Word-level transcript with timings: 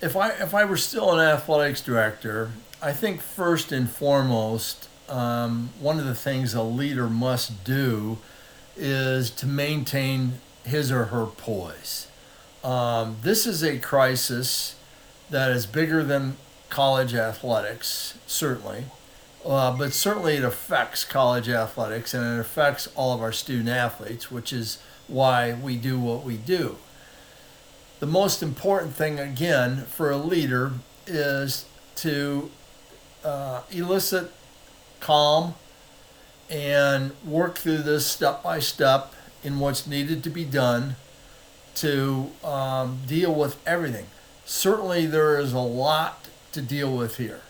if 0.00 0.16
I 0.16 0.30
if 0.30 0.54
I 0.54 0.64
were 0.64 0.76
still 0.76 1.12
an 1.12 1.20
athletics 1.20 1.80
director, 1.80 2.52
I 2.82 2.92
think 2.92 3.20
first 3.20 3.72
and 3.72 3.88
foremost, 3.88 4.88
um, 5.08 5.70
one 5.80 5.98
of 5.98 6.04
the 6.04 6.14
things 6.14 6.54
a 6.54 6.62
leader 6.62 7.08
must 7.08 7.64
do 7.64 8.18
is 8.76 9.30
to 9.30 9.46
maintain 9.46 10.40
his 10.64 10.90
or 10.90 11.06
her 11.06 11.26
poise. 11.26 12.08
Um, 12.62 13.16
this 13.22 13.46
is 13.46 13.62
a 13.62 13.78
crisis 13.78 14.76
that 15.30 15.50
is 15.50 15.66
bigger 15.66 16.02
than 16.02 16.36
college 16.70 17.14
athletics, 17.14 18.14
certainly, 18.26 18.84
uh, 19.44 19.76
but 19.76 19.92
certainly 19.92 20.36
it 20.36 20.44
affects 20.44 21.04
college 21.04 21.48
athletics 21.48 22.14
and 22.14 22.24
it 22.24 22.40
affects 22.40 22.88
all 22.96 23.14
of 23.14 23.20
our 23.20 23.32
student 23.32 23.68
athletes, 23.68 24.30
which 24.30 24.52
is 24.52 24.78
why 25.06 25.52
we 25.52 25.76
do 25.76 26.00
what 26.00 26.24
we 26.24 26.36
do. 26.36 26.76
The 28.00 28.06
most 28.06 28.42
important 28.42 28.94
thing, 28.94 29.18
again, 29.18 29.84
for 29.86 30.10
a 30.10 30.16
leader 30.16 30.72
is 31.06 31.64
to 31.96 32.50
uh, 33.24 33.62
elicit 33.70 34.32
calm 35.00 35.54
and 36.50 37.12
work 37.24 37.56
through 37.56 37.78
this 37.78 38.06
step 38.06 38.42
by 38.42 38.58
step 38.58 39.12
in 39.42 39.60
what's 39.60 39.86
needed 39.86 40.22
to 40.24 40.30
be 40.30 40.44
done 40.44 40.96
to 41.76 42.30
um, 42.42 43.00
deal 43.06 43.34
with 43.34 43.56
everything. 43.66 44.06
Certainly, 44.44 45.06
there 45.06 45.38
is 45.38 45.52
a 45.52 45.58
lot 45.58 46.28
to 46.52 46.60
deal 46.60 46.94
with 46.94 47.16
here. 47.16 47.40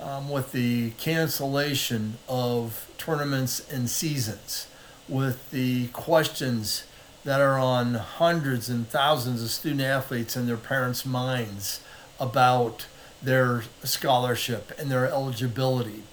Um, 0.00 0.30
with 0.30 0.52
the 0.52 0.90
cancellation 0.92 2.18
of 2.28 2.88
tournaments 2.98 3.68
and 3.68 3.90
seasons, 3.90 4.68
with 5.08 5.50
the 5.50 5.88
questions 5.88 6.84
that 7.28 7.42
are 7.42 7.58
on 7.58 7.92
hundreds 7.92 8.70
and 8.70 8.88
thousands 8.88 9.42
of 9.42 9.50
student 9.50 9.82
athletes 9.82 10.34
and 10.34 10.48
their 10.48 10.56
parents' 10.56 11.04
minds 11.04 11.82
about 12.18 12.86
their 13.22 13.64
scholarship 13.84 14.72
and 14.78 14.90
their 14.90 15.04
eligibility. 15.04 16.04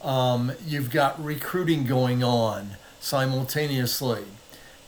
Um, 0.00 0.52
you've 0.64 0.92
got 0.92 1.20
recruiting 1.20 1.86
going 1.86 2.22
on 2.22 2.76
simultaneously. 3.00 4.22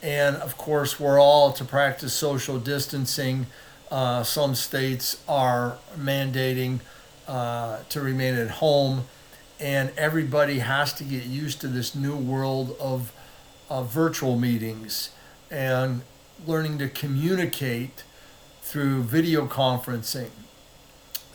And 0.01 0.37
of 0.37 0.57
course, 0.57 1.01
we're 1.01 1.19
all 1.19 1.51
to 1.51 1.65
practice 1.65 2.13
social 2.13 2.59
distancing. 2.59 3.47
Uh, 3.91 4.23
some 4.23 4.55
states 4.55 5.21
are 5.27 5.79
mandating 5.97 6.79
uh, 7.27 7.79
to 7.89 7.99
remain 7.99 8.35
at 8.35 8.51
home, 8.51 9.03
and 9.59 9.91
everybody 9.97 10.59
has 10.59 10.93
to 10.93 11.03
get 11.03 11.25
used 11.25 11.59
to 11.59 11.67
this 11.67 11.93
new 11.93 12.15
world 12.15 12.77
of, 12.79 13.11
of 13.69 13.91
virtual 13.91 14.39
meetings 14.39 15.09
and 15.53 16.01
learning 16.47 16.79
to 16.79 16.89
communicate 16.89 18.03
through 18.63 19.03
video 19.03 19.45
conferencing. 19.45 20.31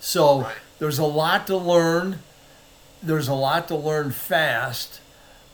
So 0.01 0.43
Right. 0.43 0.57
there's 0.81 0.99
a 0.99 1.05
lot 1.05 1.47
to 1.47 1.57
learn. 1.57 2.19
There's 3.03 3.29
a 3.29 3.35
lot 3.35 3.69
to 3.69 3.77
learn 3.77 4.11
fast. 4.11 5.01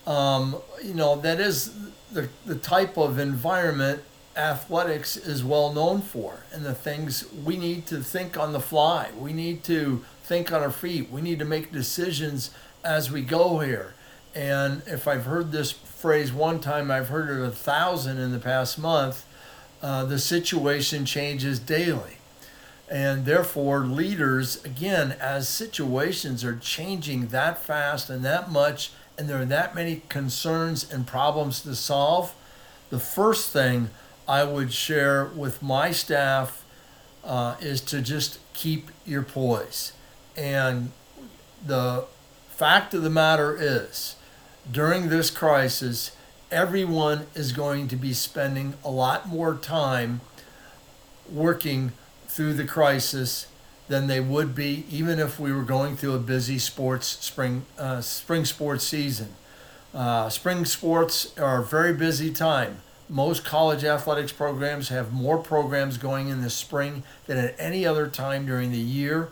Um, 0.06 0.56
you 0.82 0.94
know, 0.94 1.16
that 1.16 1.40
is 1.40 1.72
the, 2.10 2.28
the 2.46 2.54
type 2.56 2.96
of 2.96 3.18
environment 3.18 4.02
athletics 4.36 5.16
is 5.16 5.44
well 5.44 5.72
known 5.72 6.00
for 6.00 6.40
and 6.52 6.64
the 6.64 6.74
things 6.74 7.24
we 7.44 7.56
need 7.56 7.86
to 7.86 8.02
think 8.02 8.36
on 8.38 8.52
the 8.52 8.60
fly. 8.60 9.10
We 9.18 9.32
need 9.32 9.62
to 9.64 10.04
think 10.24 10.50
on 10.52 10.62
our 10.62 10.70
feet. 10.72 11.10
We 11.10 11.20
need 11.20 11.38
to 11.38 11.44
make 11.44 11.70
decisions 11.70 12.50
as 12.82 13.10
we 13.12 13.20
go 13.22 13.60
here. 13.60 13.94
And 14.34 14.82
if 14.86 15.06
I've 15.06 15.26
heard 15.26 15.52
this 15.52 15.72
phrase 16.04 16.34
one 16.34 16.60
time, 16.60 16.90
I've 16.90 17.08
heard 17.08 17.30
it 17.30 17.42
a 17.42 17.50
thousand 17.50 18.18
in 18.18 18.30
the 18.30 18.38
past 18.38 18.78
month. 18.78 19.24
Uh, 19.80 20.04
the 20.04 20.18
situation 20.18 21.06
changes 21.06 21.58
daily. 21.58 22.18
And 22.90 23.24
therefore, 23.24 23.86
leaders, 23.86 24.62
again, 24.66 25.16
as 25.18 25.48
situations 25.48 26.44
are 26.44 26.56
changing 26.56 27.28
that 27.28 27.58
fast 27.64 28.10
and 28.10 28.22
that 28.22 28.50
much, 28.50 28.92
and 29.16 29.30
there 29.30 29.40
are 29.40 29.46
that 29.46 29.74
many 29.74 30.02
concerns 30.10 30.92
and 30.92 31.06
problems 31.06 31.62
to 31.62 31.74
solve, 31.74 32.34
the 32.90 33.00
first 33.00 33.50
thing 33.50 33.88
I 34.28 34.44
would 34.44 34.74
share 34.74 35.24
with 35.24 35.62
my 35.62 35.90
staff 35.90 36.66
uh, 37.24 37.56
is 37.62 37.80
to 37.80 38.02
just 38.02 38.40
keep 38.52 38.90
your 39.06 39.22
poise. 39.22 39.94
And 40.36 40.92
the 41.66 42.04
fact 42.50 42.92
of 42.92 43.02
the 43.02 43.08
matter 43.08 43.56
is, 43.58 44.16
during 44.70 45.08
this 45.08 45.30
crisis, 45.30 46.12
everyone 46.50 47.26
is 47.34 47.52
going 47.52 47.88
to 47.88 47.96
be 47.96 48.12
spending 48.12 48.74
a 48.84 48.90
lot 48.90 49.28
more 49.28 49.54
time 49.54 50.20
working 51.30 51.92
through 52.28 52.54
the 52.54 52.64
crisis 52.64 53.46
than 53.88 54.06
they 54.06 54.20
would 54.20 54.54
be 54.54 54.84
even 54.90 55.18
if 55.18 55.38
we 55.38 55.52
were 55.52 55.62
going 55.62 55.96
through 55.96 56.14
a 56.14 56.18
busy 56.18 56.58
sports 56.58 57.06
spring 57.06 57.64
uh, 57.78 58.00
spring 58.00 58.44
sports 58.44 58.84
season. 58.84 59.28
Uh, 59.92 60.28
spring 60.28 60.64
sports 60.64 61.36
are 61.38 61.60
a 61.60 61.64
very 61.64 61.92
busy 61.92 62.32
time. 62.32 62.78
Most 63.08 63.44
college 63.44 63.84
athletics 63.84 64.32
programs 64.32 64.88
have 64.88 65.12
more 65.12 65.38
programs 65.38 65.98
going 65.98 66.28
in 66.28 66.40
the 66.40 66.50
spring 66.50 67.02
than 67.26 67.36
at 67.36 67.54
any 67.58 67.86
other 67.86 68.08
time 68.08 68.46
during 68.46 68.72
the 68.72 68.78
year. 68.78 69.28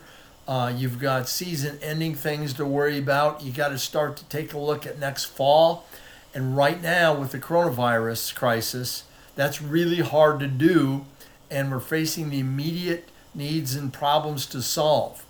Uh, 0.47 0.73
you've 0.75 0.99
got 0.99 1.29
season 1.29 1.79
ending 1.81 2.15
things 2.15 2.53
to 2.53 2.65
worry 2.65 2.97
about. 2.97 3.41
You 3.41 3.51
got 3.51 3.69
to 3.69 3.77
start 3.77 4.17
to 4.17 4.25
take 4.25 4.53
a 4.53 4.57
look 4.57 4.85
at 4.85 4.99
next 4.99 5.25
fall. 5.25 5.85
And 6.33 6.57
right 6.57 6.81
now, 6.81 7.13
with 7.13 7.31
the 7.31 7.39
coronavirus 7.39 8.35
crisis, 8.35 9.03
that's 9.35 9.61
really 9.61 9.99
hard 9.99 10.39
to 10.41 10.47
do. 10.47 11.05
And 11.49 11.71
we're 11.71 11.79
facing 11.79 12.29
the 12.29 12.39
immediate 12.39 13.09
needs 13.33 13.75
and 13.75 13.93
problems 13.93 14.45
to 14.47 14.61
solve. 14.61 15.25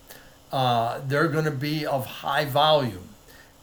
Uh, 0.51 1.01
they're 1.05 1.27
going 1.27 1.45
to 1.45 1.51
be 1.51 1.85
of 1.85 2.05
high 2.05 2.45
volume. 2.45 3.09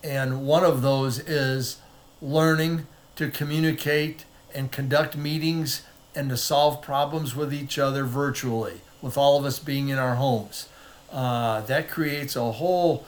And 0.03 0.47
one 0.47 0.65
of 0.65 0.83
those 0.83 1.19
is 1.19 1.79
learning 2.23 2.87
to 3.17 3.31
communicate 3.31 4.25
and 4.55 4.71
conduct 4.71 5.17
meetings 5.17 5.83
and 6.15 6.29
to 6.31 6.37
solve 6.37 6.83
problems 6.83 7.37
with 7.37 7.53
each 7.55 7.79
other 7.79 8.05
virtually, 8.05 8.81
with 9.01 9.17
all 9.17 9.39
of 9.39 9.45
us 9.45 9.59
being 9.59 9.89
in 9.89 9.99
our 9.99 10.17
homes. 10.17 10.69
Uh, 11.11 11.61
that 11.63 11.89
creates 11.89 12.37
a 12.37 12.53
whole 12.53 13.05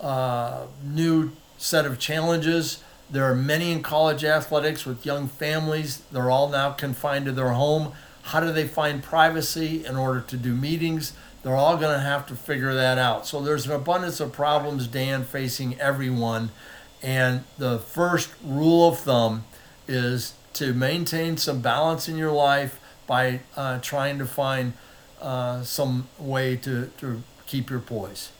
uh, 0.00 0.66
new 0.84 1.32
set 1.58 1.86
of 1.86 1.98
challenges. 1.98 2.82
There 3.10 3.24
are 3.24 3.36
many 3.36 3.72
in 3.72 3.82
college 3.82 4.24
athletics 4.24 4.86
with 4.86 5.04
young 5.04 5.28
families. 5.28 6.02
They're 6.10 6.30
all 6.30 6.48
now 6.48 6.70
confined 6.72 7.26
to 7.26 7.32
their 7.32 7.50
home. 7.50 7.92
How 8.22 8.40
do 8.40 8.52
they 8.52 8.66
find 8.66 9.02
privacy 9.02 9.84
in 9.84 9.96
order 9.96 10.20
to 10.20 10.36
do 10.36 10.54
meetings? 10.54 11.12
They're 11.42 11.56
all 11.56 11.76
going 11.76 11.92
to 11.92 12.00
have 12.00 12.26
to 12.26 12.36
figure 12.36 12.72
that 12.74 12.98
out. 12.98 13.26
So 13.26 13.42
there's 13.42 13.66
an 13.66 13.72
abundance 13.72 14.20
of 14.20 14.32
problems, 14.32 14.86
Dan, 14.86 15.24
facing 15.24 15.78
everyone. 15.80 16.50
And 17.02 17.44
the 17.58 17.80
first 17.80 18.32
rule 18.44 18.88
of 18.88 18.98
thumb 19.00 19.44
is 19.88 20.34
to 20.54 20.72
maintain 20.72 21.36
some 21.36 21.60
balance 21.60 22.08
in 22.08 22.16
your 22.16 22.32
life 22.32 22.78
by 23.06 23.40
uh, 23.56 23.80
trying 23.80 24.18
to 24.18 24.26
find 24.26 24.72
uh, 25.20 25.62
some 25.62 26.08
way 26.18 26.56
to, 26.56 26.86
to 26.98 27.22
keep 27.52 27.68
your 27.68 27.80
poise. 27.80 28.30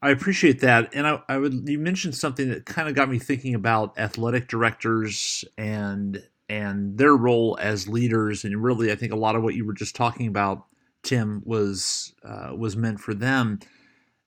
I 0.00 0.10
appreciate 0.10 0.60
that, 0.60 0.94
and 0.94 1.06
I, 1.06 1.20
I 1.28 1.36
would. 1.36 1.68
You 1.68 1.78
mentioned 1.78 2.14
something 2.14 2.48
that 2.48 2.64
kind 2.66 2.88
of 2.88 2.94
got 2.94 3.10
me 3.10 3.18
thinking 3.18 3.54
about 3.54 3.98
athletic 3.98 4.48
directors 4.48 5.44
and 5.56 6.22
and 6.48 6.96
their 6.98 7.14
role 7.14 7.56
as 7.60 7.86
leaders, 7.88 8.44
and 8.44 8.62
really, 8.62 8.90
I 8.90 8.96
think 8.96 9.12
a 9.12 9.16
lot 9.16 9.36
of 9.36 9.42
what 9.42 9.54
you 9.54 9.66
were 9.66 9.74
just 9.74 9.94
talking 9.94 10.26
about, 10.26 10.64
Tim, 11.02 11.42
was 11.44 12.14
uh, 12.24 12.52
was 12.56 12.76
meant 12.76 13.00
for 13.00 13.14
them. 13.14 13.60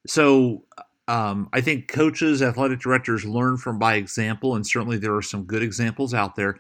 So, 0.08 0.64
um, 1.08 1.50
I 1.54 1.62
think 1.62 1.88
coaches, 1.88 2.42
athletic 2.42 2.80
directors 2.80 3.26
learn 3.26 3.58
from 3.58 3.78
by 3.78 3.96
example, 3.96 4.56
and 4.56 4.66
certainly 4.66 4.98
there 4.98 5.16
are 5.16 5.22
some 5.22 5.44
good 5.44 5.62
examples 5.64 6.14
out 6.14 6.36
there. 6.36 6.60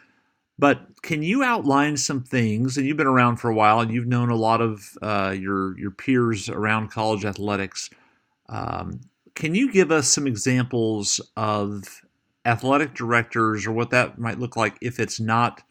But 0.59 1.01
can 1.03 1.21
you 1.21 1.43
outline 1.43 1.97
some 1.97 2.23
things? 2.23 2.77
And 2.77 2.87
you've 2.87 2.97
been 2.97 3.07
around 3.07 3.37
for 3.37 3.49
a 3.49 3.55
while, 3.55 3.79
and 3.79 3.91
you've 3.91 4.07
known 4.07 4.29
a 4.29 4.35
lot 4.35 4.61
of 4.61 4.97
uh, 5.01 5.35
your 5.37 5.77
your 5.77 5.91
peers 5.91 6.49
around 6.49 6.89
college 6.89 7.25
athletics. 7.25 7.89
Um, 8.49 9.01
can 9.35 9.53
you 9.53 9.71
give 9.71 9.91
us 9.91 10.07
some 10.07 10.25
examples 10.25 11.21
of 11.37 12.01
athletic 12.47 12.95
directors 12.95 13.67
or 13.67 13.71
what 13.71 13.91
that 13.91 14.17
might 14.17 14.39
look 14.39 14.55
like 14.55 14.77
if 14.81 14.99
it's 14.99 15.19
not 15.19 15.61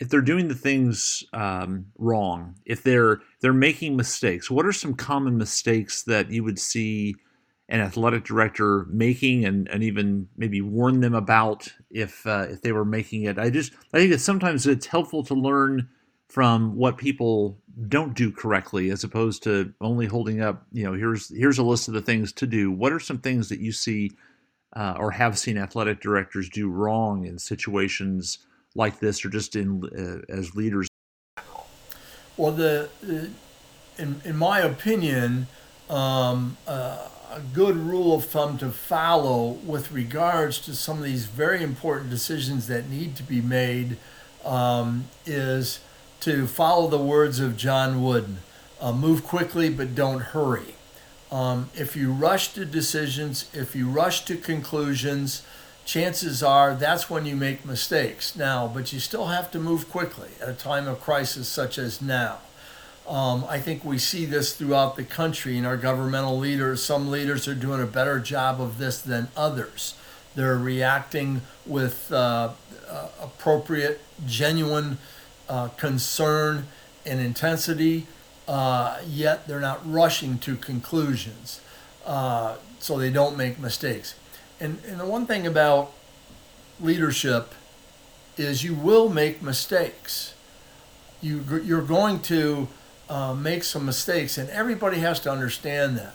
if 0.00 0.08
they're 0.08 0.20
doing 0.20 0.48
the 0.48 0.54
things 0.54 1.24
um, 1.32 1.86
wrong 1.96 2.56
if 2.66 2.82
they're 2.82 3.20
they're 3.40 3.52
making 3.52 3.96
mistakes 3.96 4.50
what 4.50 4.66
are 4.66 4.72
some 4.72 4.94
common 4.94 5.38
mistakes 5.38 6.02
that 6.02 6.30
you 6.30 6.42
would 6.42 6.58
see 6.58 7.14
an 7.68 7.80
athletic 7.80 8.24
director 8.24 8.86
making 8.88 9.44
and, 9.44 9.68
and 9.68 9.82
even 9.82 10.28
maybe 10.36 10.60
warn 10.60 11.00
them 11.00 11.14
about 11.14 11.72
if 11.90 12.26
uh, 12.26 12.46
if 12.48 12.62
they 12.62 12.72
were 12.72 12.84
making 12.84 13.24
it. 13.24 13.38
I 13.38 13.50
just 13.50 13.72
i 13.92 13.98
think 13.98 14.12
that 14.12 14.20
sometimes 14.20 14.66
it's 14.66 14.86
helpful 14.86 15.22
to 15.24 15.34
learn 15.34 15.88
from 16.28 16.76
what 16.76 16.96
people 16.96 17.58
don't 17.88 18.14
do 18.14 18.30
correctly 18.30 18.90
as 18.90 19.04
opposed 19.04 19.42
to 19.42 19.72
only 19.80 20.06
holding 20.06 20.42
up 20.42 20.66
you 20.72 20.84
know 20.84 20.92
here's 20.92 21.34
here's 21.34 21.58
a 21.58 21.62
list 21.62 21.88
of 21.88 21.94
the 21.94 22.02
things 22.02 22.32
to 22.34 22.46
do. 22.46 22.70
What 22.70 22.92
are 22.92 23.00
some 23.00 23.18
things 23.18 23.48
that 23.50 23.60
you 23.60 23.72
see 23.72 24.12
uh, 24.74 24.94
or 24.98 25.10
have 25.10 25.38
seen 25.38 25.58
athletic 25.58 26.00
directors 26.00 26.48
do 26.48 26.68
wrong 26.68 27.26
in 27.26 27.38
situations 27.38 28.38
like 28.74 29.00
this 29.00 29.24
or 29.24 29.30
just 29.30 29.56
in 29.56 29.82
uh, 29.84 30.32
as 30.32 30.54
leaders? 30.54 30.88
Well, 32.36 32.52
the, 32.52 32.88
in, 33.98 34.20
in 34.24 34.36
my 34.36 34.60
opinion, 34.60 35.48
um, 35.90 36.56
uh, 36.66 37.08
a 37.30 37.40
good 37.40 37.76
rule 37.76 38.14
of 38.14 38.24
thumb 38.24 38.58
to 38.58 38.70
follow 38.70 39.58
with 39.64 39.92
regards 39.92 40.58
to 40.60 40.74
some 40.74 40.98
of 40.98 41.04
these 41.04 41.26
very 41.26 41.62
important 41.62 42.10
decisions 42.10 42.66
that 42.68 42.88
need 42.88 43.16
to 43.16 43.22
be 43.22 43.40
made 43.40 43.96
um, 44.44 45.04
is 45.26 45.80
to 46.20 46.46
follow 46.46 46.88
the 46.88 46.98
words 46.98 47.38
of 47.38 47.56
John 47.56 48.02
Wooden 48.02 48.38
uh, 48.80 48.92
move 48.92 49.24
quickly, 49.24 49.68
but 49.68 49.94
don't 49.94 50.20
hurry. 50.20 50.74
Um, 51.30 51.70
if 51.74 51.94
you 51.94 52.12
rush 52.12 52.54
to 52.54 52.64
decisions, 52.64 53.50
if 53.52 53.76
you 53.76 53.88
rush 53.88 54.24
to 54.24 54.36
conclusions, 54.36 55.42
chances 55.84 56.42
are 56.42 56.74
that's 56.74 57.10
when 57.10 57.26
you 57.26 57.36
make 57.36 57.64
mistakes. 57.64 58.34
Now, 58.34 58.66
but 58.66 58.92
you 58.92 59.00
still 59.00 59.26
have 59.26 59.50
to 59.50 59.58
move 59.58 59.90
quickly 59.90 60.30
at 60.40 60.48
a 60.48 60.54
time 60.54 60.88
of 60.88 61.00
crisis 61.00 61.48
such 61.48 61.78
as 61.78 62.00
now. 62.00 62.38
Um, 63.08 63.46
I 63.48 63.58
think 63.58 63.86
we 63.86 63.96
see 63.96 64.26
this 64.26 64.52
throughout 64.52 64.96
the 64.96 65.02
country 65.02 65.56
in 65.56 65.64
our 65.64 65.78
governmental 65.78 66.38
leaders. 66.38 66.82
Some 66.82 67.10
leaders 67.10 67.48
are 67.48 67.54
doing 67.54 67.80
a 67.80 67.86
better 67.86 68.20
job 68.20 68.60
of 68.60 68.76
this 68.76 69.00
than 69.00 69.28
others. 69.34 69.94
They're 70.34 70.58
reacting 70.58 71.40
with 71.64 72.12
uh, 72.12 72.50
uh, 72.86 73.08
appropriate, 73.18 74.02
genuine 74.26 74.98
uh, 75.48 75.68
concern 75.68 76.66
and 77.06 77.18
intensity, 77.18 78.06
uh, 78.46 78.98
yet 79.06 79.48
they're 79.48 79.58
not 79.58 79.80
rushing 79.90 80.38
to 80.40 80.56
conclusions 80.56 81.62
uh, 82.04 82.56
so 82.78 82.98
they 82.98 83.10
don't 83.10 83.38
make 83.38 83.58
mistakes. 83.58 84.16
And, 84.60 84.80
and 84.86 85.00
the 85.00 85.06
one 85.06 85.24
thing 85.24 85.46
about 85.46 85.92
leadership 86.78 87.54
is 88.36 88.62
you 88.64 88.74
will 88.74 89.08
make 89.08 89.42
mistakes. 89.42 90.34
You, 91.22 91.62
you're 91.64 91.82
going 91.82 92.20
to 92.22 92.68
uh, 93.08 93.34
make 93.34 93.64
some 93.64 93.86
mistakes, 93.86 94.38
and 94.38 94.50
everybody 94.50 94.98
has 94.98 95.20
to 95.20 95.30
understand 95.30 95.96
that. 95.98 96.14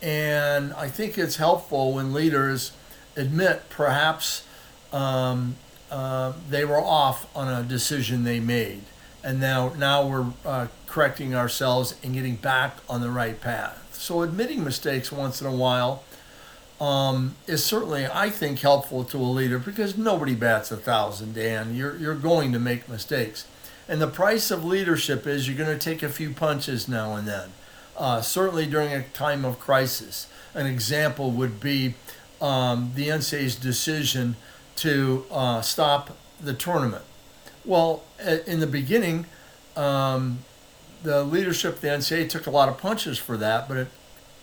And 0.00 0.72
I 0.74 0.88
think 0.88 1.18
it's 1.18 1.36
helpful 1.36 1.94
when 1.94 2.12
leaders 2.12 2.72
admit 3.16 3.68
perhaps 3.68 4.46
um, 4.92 5.56
uh, 5.90 6.34
they 6.48 6.64
were 6.64 6.80
off 6.80 7.26
on 7.36 7.48
a 7.48 7.62
decision 7.62 8.24
they 8.24 8.40
made, 8.40 8.82
and 9.24 9.40
now 9.40 9.72
now 9.76 10.06
we're 10.06 10.26
uh, 10.44 10.66
correcting 10.86 11.34
ourselves 11.34 11.96
and 12.02 12.14
getting 12.14 12.36
back 12.36 12.76
on 12.88 13.00
the 13.00 13.10
right 13.10 13.40
path. 13.40 13.88
So 13.92 14.22
admitting 14.22 14.62
mistakes 14.62 15.10
once 15.10 15.40
in 15.40 15.46
a 15.46 15.54
while 15.54 16.04
um, 16.80 17.34
is 17.46 17.64
certainly, 17.64 18.06
I 18.06 18.30
think, 18.30 18.60
helpful 18.60 19.02
to 19.04 19.16
a 19.16 19.18
leader 19.18 19.58
because 19.58 19.96
nobody 19.96 20.34
bats 20.34 20.70
a 20.70 20.76
thousand. 20.76 21.34
Dan, 21.34 21.74
you're 21.74 21.96
you're 21.96 22.14
going 22.14 22.52
to 22.52 22.58
make 22.58 22.88
mistakes. 22.88 23.46
And 23.88 24.02
the 24.02 24.08
price 24.08 24.50
of 24.50 24.64
leadership 24.64 25.26
is 25.26 25.48
you're 25.48 25.56
going 25.56 25.76
to 25.76 25.82
take 25.82 26.02
a 26.02 26.10
few 26.10 26.32
punches 26.32 26.88
now 26.88 27.14
and 27.14 27.26
then, 27.26 27.50
uh, 27.96 28.20
certainly 28.20 28.66
during 28.66 28.92
a 28.92 29.02
time 29.02 29.44
of 29.44 29.58
crisis. 29.58 30.26
An 30.54 30.66
example 30.66 31.30
would 31.30 31.58
be 31.58 31.94
um, 32.40 32.92
the 32.94 33.08
NCAA's 33.08 33.56
decision 33.56 34.36
to 34.76 35.24
uh, 35.30 35.62
stop 35.62 36.16
the 36.40 36.52
tournament. 36.52 37.04
Well, 37.64 38.02
in 38.46 38.60
the 38.60 38.66
beginning, 38.66 39.26
um, 39.76 40.40
the 41.02 41.24
leadership 41.24 41.76
of 41.76 41.80
the 41.80 41.88
NCAA 41.88 42.28
took 42.28 42.46
a 42.46 42.50
lot 42.50 42.68
of 42.68 42.78
punches 42.78 43.18
for 43.18 43.36
that, 43.38 43.68
but 43.68 43.76
it 43.76 43.88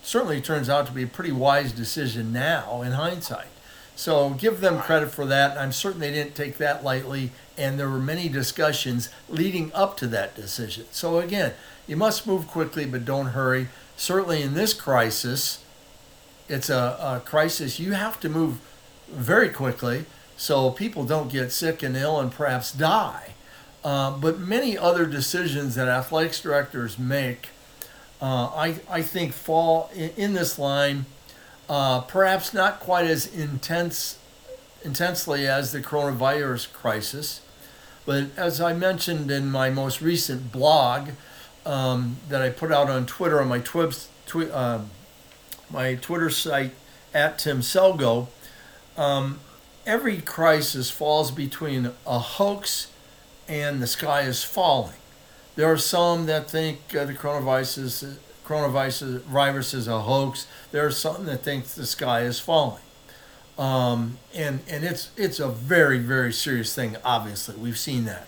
certainly 0.01 0.41
turns 0.41 0.69
out 0.69 0.85
to 0.87 0.91
be 0.91 1.03
a 1.03 1.07
pretty 1.07 1.31
wise 1.31 1.71
decision 1.71 2.33
now 2.33 2.81
in 2.81 2.93
hindsight. 2.93 3.47
So 3.95 4.31
give 4.31 4.59
them 4.59 4.79
credit 4.79 5.11
for 5.11 5.25
that. 5.25 5.57
I'm 5.57 5.71
certain 5.71 6.01
they 6.01 6.11
didn't 6.11 6.35
take 6.35 6.57
that 6.57 6.83
lightly, 6.83 7.31
and 7.57 7.79
there 7.79 7.89
were 7.89 7.99
many 7.99 8.27
discussions 8.27 9.09
leading 9.29 9.71
up 9.73 9.95
to 9.97 10.07
that 10.07 10.35
decision. 10.35 10.85
So 10.91 11.19
again, 11.19 11.53
you 11.87 11.95
must 11.95 12.27
move 12.27 12.47
quickly, 12.47 12.85
but 12.85 13.05
don't 13.05 13.27
hurry. 13.27 13.69
Certainly 13.95 14.41
in 14.41 14.53
this 14.53 14.73
crisis, 14.73 15.63
it's 16.49 16.69
a, 16.69 16.97
a 16.99 17.21
crisis 17.25 17.79
you 17.79 17.93
have 17.93 18.19
to 18.19 18.29
move 18.29 18.59
very 19.09 19.49
quickly 19.49 20.05
so 20.37 20.71
people 20.71 21.05
don't 21.05 21.31
get 21.31 21.51
sick 21.51 21.81
and 21.81 21.95
ill 21.95 22.19
and 22.19 22.31
perhaps 22.31 22.71
die. 22.71 23.33
Uh, 23.83 24.11
but 24.11 24.39
many 24.39 24.77
other 24.77 25.05
decisions 25.05 25.75
that 25.75 25.87
athletics 25.87 26.41
directors 26.41 26.97
make, 26.97 27.49
uh, 28.21 28.47
I, 28.47 28.75
I 28.89 29.01
think, 29.01 29.31
fall 29.31 29.89
in, 29.93 30.09
in 30.17 30.33
this 30.33 30.59
line 30.59 31.05
uh, 31.69 32.01
perhaps 32.01 32.53
not 32.53 32.79
quite 32.79 33.05
as 33.05 33.33
intense, 33.33 34.17
intensely 34.83 35.47
as 35.47 35.71
the 35.71 35.81
coronavirus 35.81 36.71
crisis, 36.73 37.41
but 38.05 38.27
as 38.37 38.61
I 38.61 38.73
mentioned 38.73 39.31
in 39.31 39.49
my 39.49 39.69
most 39.69 40.01
recent 40.01 40.51
blog 40.51 41.09
um, 41.65 42.17
that 42.29 42.41
I 42.41 42.49
put 42.49 42.71
out 42.71 42.89
on 42.89 43.05
Twitter 43.05 43.41
on 43.41 43.47
my 43.47 43.59
twibs, 43.59 44.09
twi- 44.27 44.49
uh, 44.49 44.81
my 45.71 45.95
Twitter 45.95 46.29
site 46.29 46.73
at 47.13 47.39
Tim 47.39 47.61
Selgo, 47.61 48.27
um, 48.97 49.39
every 49.85 50.21
crisis 50.21 50.91
falls 50.91 51.31
between 51.31 51.91
a 52.05 52.19
hoax 52.19 52.91
and 53.47 53.81
the 53.81 53.87
sky 53.87 54.21
is 54.21 54.43
falling. 54.43 54.95
There 55.55 55.71
are 55.71 55.77
some 55.77 56.25
that 56.25 56.49
think 56.49 56.79
uh, 56.95 57.05
the 57.05 57.13
coronavirus 57.13 57.77
is, 57.77 58.19
coronavirus 58.45 59.21
virus 59.21 59.73
is 59.73 59.87
a 59.87 60.01
hoax. 60.01 60.47
There's 60.71 60.97
something 60.97 61.25
that 61.25 61.43
thinks 61.43 61.75
the 61.75 61.85
sky 61.85 62.21
is 62.21 62.39
falling. 62.39 62.81
Um, 63.57 64.17
and 64.33 64.59
and 64.69 64.83
it's 64.83 65.11
it's 65.15 65.39
a 65.39 65.47
very 65.47 65.97
very 65.97 66.33
serious 66.33 66.75
thing. 66.75 66.97
Obviously, 67.05 67.55
we've 67.55 67.77
seen 67.77 68.03
that, 68.05 68.27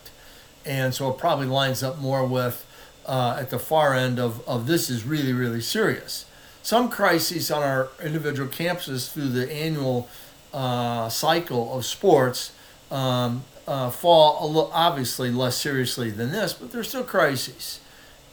and 0.66 0.94
so 0.94 1.10
it 1.12 1.18
probably 1.18 1.48
lines 1.48 1.84
up 1.84 2.00
more 2.00 2.26
with 2.26 2.66
uh, 3.06 3.38
at 3.40 3.50
the 3.50 3.60
far 3.60 3.94
end 3.94 4.20
of 4.20 4.48
of 4.48 4.68
this 4.68 4.90
is 4.90 5.04
really 5.04 5.34
really 5.34 5.60
serious. 5.60 6.26
Some 6.64 6.90
crises 6.90 7.52
on 7.52 7.62
our 7.62 7.90
individual 8.02 8.50
campuses 8.50 9.12
through 9.12 9.30
the 9.30 9.52
annual 9.52 10.08
uh, 10.54 11.10
cycle 11.10 11.78
of 11.78 11.86
sports 11.86 12.54
um, 12.90 13.44
uh, 13.68 13.90
fall 13.90 14.70
obviously 14.74 15.30
less 15.30 15.58
seriously 15.58 16.10
than 16.10 16.32
this, 16.32 16.54
but 16.54 16.72
they're 16.72 16.84
still 16.86 17.04
crises 17.04 17.82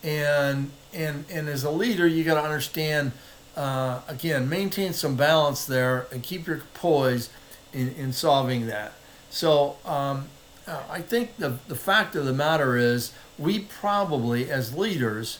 and 0.04 0.70
and 0.94 1.24
and 1.30 1.48
as 1.48 1.64
a 1.64 1.70
leader, 1.70 2.06
you 2.06 2.24
got 2.24 2.34
to 2.34 2.42
understand. 2.42 3.12
Uh, 3.56 4.00
again, 4.08 4.48
maintain 4.48 4.92
some 4.92 5.14
balance 5.14 5.64
there 5.64 6.08
and 6.10 6.24
keep 6.24 6.44
your 6.48 6.60
poise 6.74 7.30
in, 7.72 7.94
in 7.94 8.12
solving 8.12 8.66
that. 8.66 8.94
So 9.30 9.76
um, 9.84 10.26
I 10.66 11.00
think 11.02 11.36
the, 11.36 11.58
the 11.68 11.76
fact 11.76 12.16
of 12.16 12.24
the 12.24 12.32
matter 12.32 12.76
is 12.76 13.12
we 13.38 13.60
probably, 13.60 14.50
as 14.50 14.76
leaders, 14.76 15.38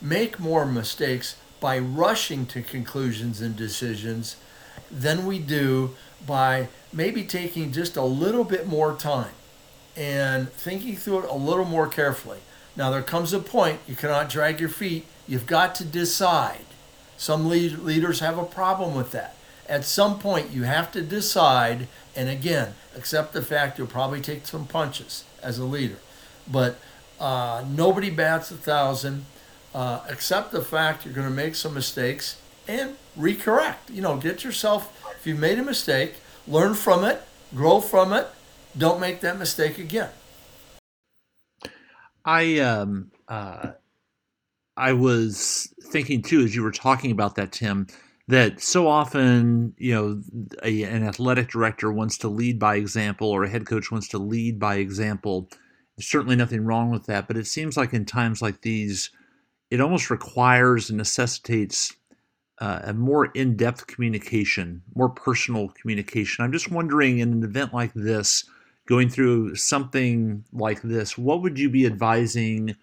make 0.00 0.38
more 0.38 0.64
mistakes 0.64 1.36
by 1.60 1.78
rushing 1.78 2.46
to 2.46 2.62
conclusions 2.62 3.40
and 3.40 3.56
decisions 3.56 4.36
than 4.90 5.26
we 5.26 5.38
do 5.38 5.94
by 6.26 6.68
maybe 6.92 7.24
taking 7.24 7.72
just 7.72 7.96
a 7.96 8.02
little 8.02 8.44
bit 8.44 8.66
more 8.66 8.94
time 8.94 9.32
and 9.96 10.50
thinking 10.52 10.96
through 10.96 11.20
it 11.20 11.30
a 11.30 11.34
little 11.34 11.64
more 11.64 11.86
carefully. 11.86 12.38
Now, 12.76 12.90
there 12.90 13.02
comes 13.02 13.32
a 13.32 13.38
point 13.38 13.80
you 13.86 13.94
cannot 13.94 14.28
drag 14.28 14.60
your 14.60 14.68
feet. 14.68 15.06
You've 15.28 15.46
got 15.46 15.74
to 15.76 15.84
decide. 15.84 16.64
Some 17.16 17.48
lead, 17.48 17.78
leaders 17.78 18.20
have 18.20 18.38
a 18.38 18.44
problem 18.44 18.94
with 18.94 19.12
that. 19.12 19.36
At 19.68 19.84
some 19.84 20.18
point, 20.18 20.50
you 20.50 20.64
have 20.64 20.92
to 20.92 21.00
decide, 21.00 21.88
and 22.14 22.28
again, 22.28 22.74
accept 22.96 23.32
the 23.32 23.42
fact 23.42 23.78
you'll 23.78 23.86
probably 23.86 24.20
take 24.20 24.46
some 24.46 24.66
punches 24.66 25.24
as 25.42 25.58
a 25.58 25.64
leader. 25.64 25.98
But 26.50 26.78
uh, 27.20 27.64
nobody 27.68 28.10
bats 28.10 28.50
a 28.50 28.56
thousand. 28.56 29.24
Uh, 29.74 30.00
accept 30.08 30.52
the 30.52 30.62
fact 30.62 31.04
you're 31.04 31.14
going 31.14 31.28
to 31.28 31.32
make 31.32 31.54
some 31.54 31.74
mistakes 31.74 32.40
and 32.68 32.96
recorrect. 33.18 33.90
You 33.90 34.02
know, 34.02 34.16
get 34.16 34.44
yourself, 34.44 34.92
if 35.18 35.26
you've 35.26 35.38
made 35.38 35.58
a 35.58 35.64
mistake, 35.64 36.16
learn 36.46 36.74
from 36.74 37.04
it, 37.04 37.22
grow 37.54 37.80
from 37.80 38.12
it, 38.12 38.28
don't 38.76 39.00
make 39.00 39.20
that 39.20 39.38
mistake 39.38 39.78
again. 39.78 40.10
I 42.24 42.58
um 42.58 43.10
uh 43.28 43.72
I 44.76 44.92
was 44.92 45.72
thinking 45.82 46.22
too 46.22 46.40
as 46.40 46.54
you 46.54 46.62
were 46.62 46.72
talking 46.72 47.10
about 47.10 47.36
that, 47.36 47.52
Tim, 47.52 47.86
that 48.28 48.60
so 48.60 48.88
often 48.88 49.74
you 49.78 49.94
know 49.94 50.22
a, 50.62 50.82
an 50.84 51.04
athletic 51.04 51.48
director 51.50 51.92
wants 51.92 52.18
to 52.18 52.28
lead 52.28 52.58
by 52.58 52.76
example 52.76 53.28
or 53.30 53.44
a 53.44 53.48
head 53.48 53.66
coach 53.66 53.90
wants 53.90 54.08
to 54.08 54.18
lead 54.18 54.58
by 54.58 54.76
example. 54.76 55.48
There's 55.96 56.08
certainly 56.08 56.36
nothing 56.36 56.64
wrong 56.64 56.90
with 56.90 57.06
that, 57.06 57.28
but 57.28 57.36
it 57.36 57.46
seems 57.46 57.76
like 57.76 57.92
in 57.92 58.04
times 58.04 58.42
like 58.42 58.62
these, 58.62 59.10
it 59.70 59.80
almost 59.80 60.10
requires 60.10 60.90
and 60.90 60.98
necessitates 60.98 61.94
uh, 62.58 62.80
a 62.84 62.94
more 62.94 63.26
in-depth 63.26 63.86
communication, 63.86 64.82
more 64.94 65.08
personal 65.08 65.68
communication. 65.68 66.44
I'm 66.44 66.52
just 66.52 66.70
wondering, 66.70 67.18
in 67.18 67.32
an 67.32 67.44
event 67.44 67.72
like 67.74 67.92
this, 67.94 68.44
going 68.86 69.08
through 69.08 69.54
something 69.54 70.44
like 70.52 70.82
this, 70.82 71.16
what 71.16 71.42
would 71.42 71.58
you 71.58 71.70
be 71.70 71.86
advising 71.86 72.76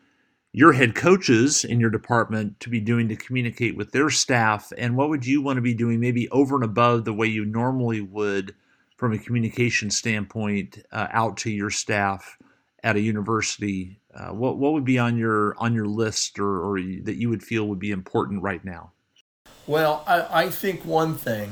your 0.53 0.73
head 0.73 0.95
coaches 0.95 1.63
in 1.63 1.79
your 1.79 1.89
department 1.89 2.59
to 2.59 2.69
be 2.69 2.81
doing 2.81 3.07
to 3.07 3.15
communicate 3.15 3.77
with 3.77 3.91
their 3.91 4.09
staff? 4.09 4.73
And 4.77 4.97
what 4.97 5.09
would 5.09 5.25
you 5.25 5.41
want 5.41 5.57
to 5.57 5.61
be 5.61 5.73
doing 5.73 5.99
maybe 5.99 6.27
over 6.29 6.55
and 6.55 6.63
above 6.63 7.05
the 7.05 7.13
way 7.13 7.27
you 7.27 7.45
normally 7.45 8.01
would 8.01 8.53
from 8.97 9.13
a 9.13 9.17
communication 9.17 9.89
standpoint 9.89 10.83
uh, 10.91 11.07
out 11.11 11.37
to 11.37 11.51
your 11.51 11.69
staff 11.69 12.37
at 12.83 12.95
a 12.95 12.99
university 12.99 14.01
uh, 14.13 14.29
what 14.29 14.57
what 14.57 14.73
would 14.73 14.83
be 14.83 14.99
on 14.99 15.17
your 15.17 15.55
on 15.57 15.73
your 15.73 15.85
list 15.85 16.39
or, 16.39 16.59
or 16.59 16.81
that 17.03 17.15
you 17.15 17.29
would 17.29 17.43
feel 17.43 17.67
would 17.67 17.79
be 17.79 17.91
important 17.91 18.43
right 18.43 18.63
now? 18.65 18.91
Well, 19.67 20.03
I, 20.05 20.43
I 20.43 20.49
think 20.49 20.83
one 20.83 21.15
thing 21.15 21.51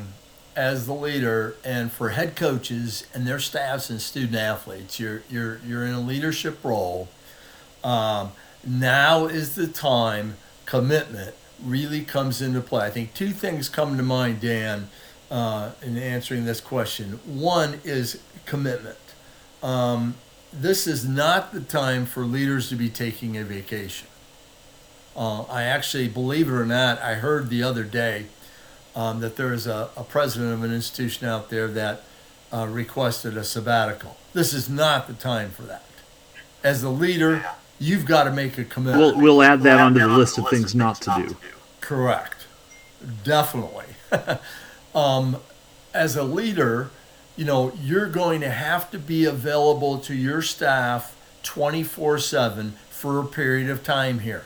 as 0.59 0.85
the 0.85 0.93
leader 0.93 1.55
and 1.63 1.89
for 1.89 2.09
head 2.09 2.35
coaches 2.35 3.07
and 3.13 3.25
their 3.25 3.39
staffs 3.39 3.89
and 3.89 4.01
student 4.01 4.35
athletes, 4.35 4.99
you're 4.99 5.23
you're 5.29 5.61
you're 5.65 5.85
in 5.85 5.93
a 5.93 6.01
leadership 6.01 6.61
role. 6.65 7.07
Um, 7.81 8.33
now 8.67 9.25
is 9.25 9.55
the 9.55 9.67
time 9.67 10.35
commitment 10.65 11.33
really 11.63 12.01
comes 12.01 12.41
into 12.41 12.59
play. 12.59 12.85
I 12.85 12.89
think 12.89 13.13
two 13.13 13.29
things 13.31 13.69
come 13.69 13.95
to 13.95 14.03
mind, 14.03 14.41
Dan, 14.41 14.89
uh, 15.31 15.71
in 15.81 15.97
answering 15.97 16.43
this 16.43 16.59
question. 16.59 17.21
One 17.25 17.79
is 17.85 18.21
commitment. 18.45 18.97
Um, 19.63 20.15
this 20.51 20.87
is 20.87 21.07
not 21.07 21.53
the 21.53 21.61
time 21.61 22.05
for 22.05 22.25
leaders 22.25 22.67
to 22.67 22.75
be 22.75 22.89
taking 22.89 23.37
a 23.37 23.45
vacation. 23.45 24.07
Uh, 25.15 25.43
I 25.43 25.63
actually, 25.63 26.09
believe 26.09 26.49
it 26.49 26.53
or 26.53 26.65
not, 26.65 26.99
I 26.99 27.15
heard 27.15 27.49
the 27.49 27.63
other 27.63 27.85
day 27.85 28.25
um, 28.96 29.19
that 29.19 29.36
there 29.36 29.53
is 29.53 29.67
a, 29.67 29.89
a, 29.96 30.03
president 30.03 30.53
of 30.53 30.63
an 30.63 30.74
institution 30.74 31.27
out 31.27 31.50
there 31.50 31.67
that 31.67 32.03
uh, 32.51 32.67
requested 32.67 33.38
a 33.38 33.43
sabbatical. 33.43 34.17
This 34.34 34.53
is 34.53 34.69
not 34.69 35.08
the 35.08 35.13
time 35.13 35.51
for 35.51 35.63
that. 35.63 35.84
As 36.63 36.81
the 36.81 36.89
leader, 36.89 37.46
you've 37.79 38.05
got 38.05 38.24
to 38.25 38.31
make 38.31 38.58
a 38.58 38.63
commitment. 38.63 39.17
We'll, 39.17 39.22
we'll 39.22 39.43
add 39.43 39.62
that 39.62 39.79
onto 39.79 40.00
the 40.00 40.08
list 40.08 40.38
of 40.38 40.50
things 40.50 40.75
not 40.75 41.01
to 41.01 41.27
do. 41.27 41.38
Correct. 41.81 42.48
Definitely. 43.24 43.86
um, 44.96 45.38
as 45.93 46.15
a 46.15 46.24
leader, 46.24 46.91
you 47.36 47.46
know, 47.46 47.72
you're 47.81 48.10
going 48.10 48.41
to 48.41 48.50
have 48.50 48.91
to 48.91 49.00
be 49.00 49.25
available 49.25 49.98
to 50.00 50.13
your 50.13 50.41
staff 50.41 51.15
24 51.43 52.19
7 52.19 52.74
for 52.89 53.19
a 53.19 53.25
period 53.25 53.69
of 53.69 53.84
time 53.84 54.19
here. 54.19 54.46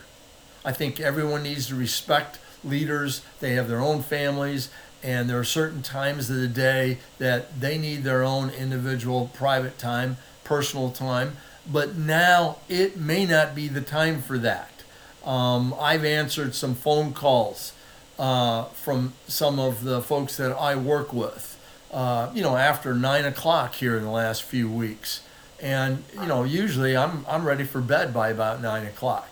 I 0.64 0.72
think 0.72 1.00
everyone 1.00 1.44
needs 1.44 1.68
to 1.68 1.76
respect 1.76 2.40
leaders. 2.64 3.22
They 3.40 3.54
have 3.54 3.68
their 3.68 3.80
own 3.80 4.02
families, 4.02 4.70
and 5.02 5.30
there 5.30 5.40
are 5.40 5.44
certain 5.44 5.82
times 5.82 6.30
of 6.30 6.38
the 6.38 6.48
day 6.48 7.00
that 7.18 7.60
they 7.60 7.78
need 7.78 8.04
their 8.04 8.24
own 8.24 8.50
individual 8.50 9.32
private 9.34 9.78
time, 9.78 10.18
personal 10.44 10.92
time. 10.92 11.38
But 11.72 11.96
now 11.96 12.58
it 12.68 12.98
may 12.98 13.26
not 13.26 13.56
be 13.56 13.68
the 13.68 13.82
time 13.82 14.22
for 14.22 14.38
that. 14.40 14.84
Um, 15.26 15.74
I've 15.80 16.04
answered 16.04 16.56
some 16.56 16.76
phone 16.76 17.14
calls 17.14 17.72
uh, 18.20 18.66
from 18.66 19.14
some 19.28 19.60
of 19.60 19.84
the 19.84 20.02
folks 20.02 20.36
that 20.38 20.52
I 20.52 20.76
work 20.76 21.14
with, 21.14 21.58
uh, 21.92 22.30
you 22.34 22.42
know, 22.42 22.58
after 22.58 22.94
nine 22.94 23.26
o'clock 23.26 23.76
here 23.76 23.96
in 23.98 24.04
the 24.04 24.10
last 24.10 24.44
few 24.44 24.70
weeks. 24.70 25.22
And, 25.62 26.04
you 26.14 26.26
know, 26.26 26.44
usually 26.44 26.98
I'm, 26.98 27.26
I'm 27.28 27.46
ready 27.46 27.64
for 27.64 27.80
bed 27.80 28.14
by 28.14 28.30
about 28.30 28.62
nine 28.62 28.86
o'clock. 28.86 29.30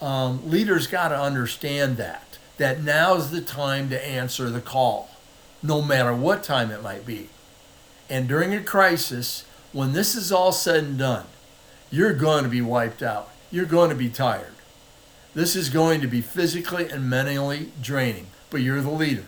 Um, 0.00 0.50
leaders 0.50 0.88
got 0.88 1.08
to 1.08 1.20
understand 1.20 1.96
that, 1.98 2.27
that 2.58 2.82
now's 2.82 3.30
the 3.30 3.40
time 3.40 3.88
to 3.88 4.06
answer 4.06 4.50
the 4.50 4.60
call, 4.60 5.10
no 5.62 5.80
matter 5.80 6.14
what 6.14 6.42
time 6.42 6.70
it 6.70 6.82
might 6.82 7.06
be. 7.06 7.28
And 8.10 8.28
during 8.28 8.54
a 8.54 8.62
crisis, 8.62 9.44
when 9.72 9.92
this 9.92 10.14
is 10.14 10.30
all 10.30 10.52
said 10.52 10.84
and 10.84 10.98
done, 10.98 11.26
you're 11.90 12.14
going 12.14 12.44
to 12.44 12.50
be 12.50 12.60
wiped 12.60 13.02
out. 13.02 13.30
You're 13.50 13.64
going 13.64 13.90
to 13.90 13.96
be 13.96 14.08
tired. 14.08 14.52
This 15.34 15.54
is 15.54 15.70
going 15.70 16.00
to 16.00 16.06
be 16.06 16.20
physically 16.20 16.88
and 16.88 17.08
mentally 17.08 17.72
draining, 17.80 18.26
but 18.50 18.60
you're 18.60 18.80
the 18.80 18.90
leader. 18.90 19.26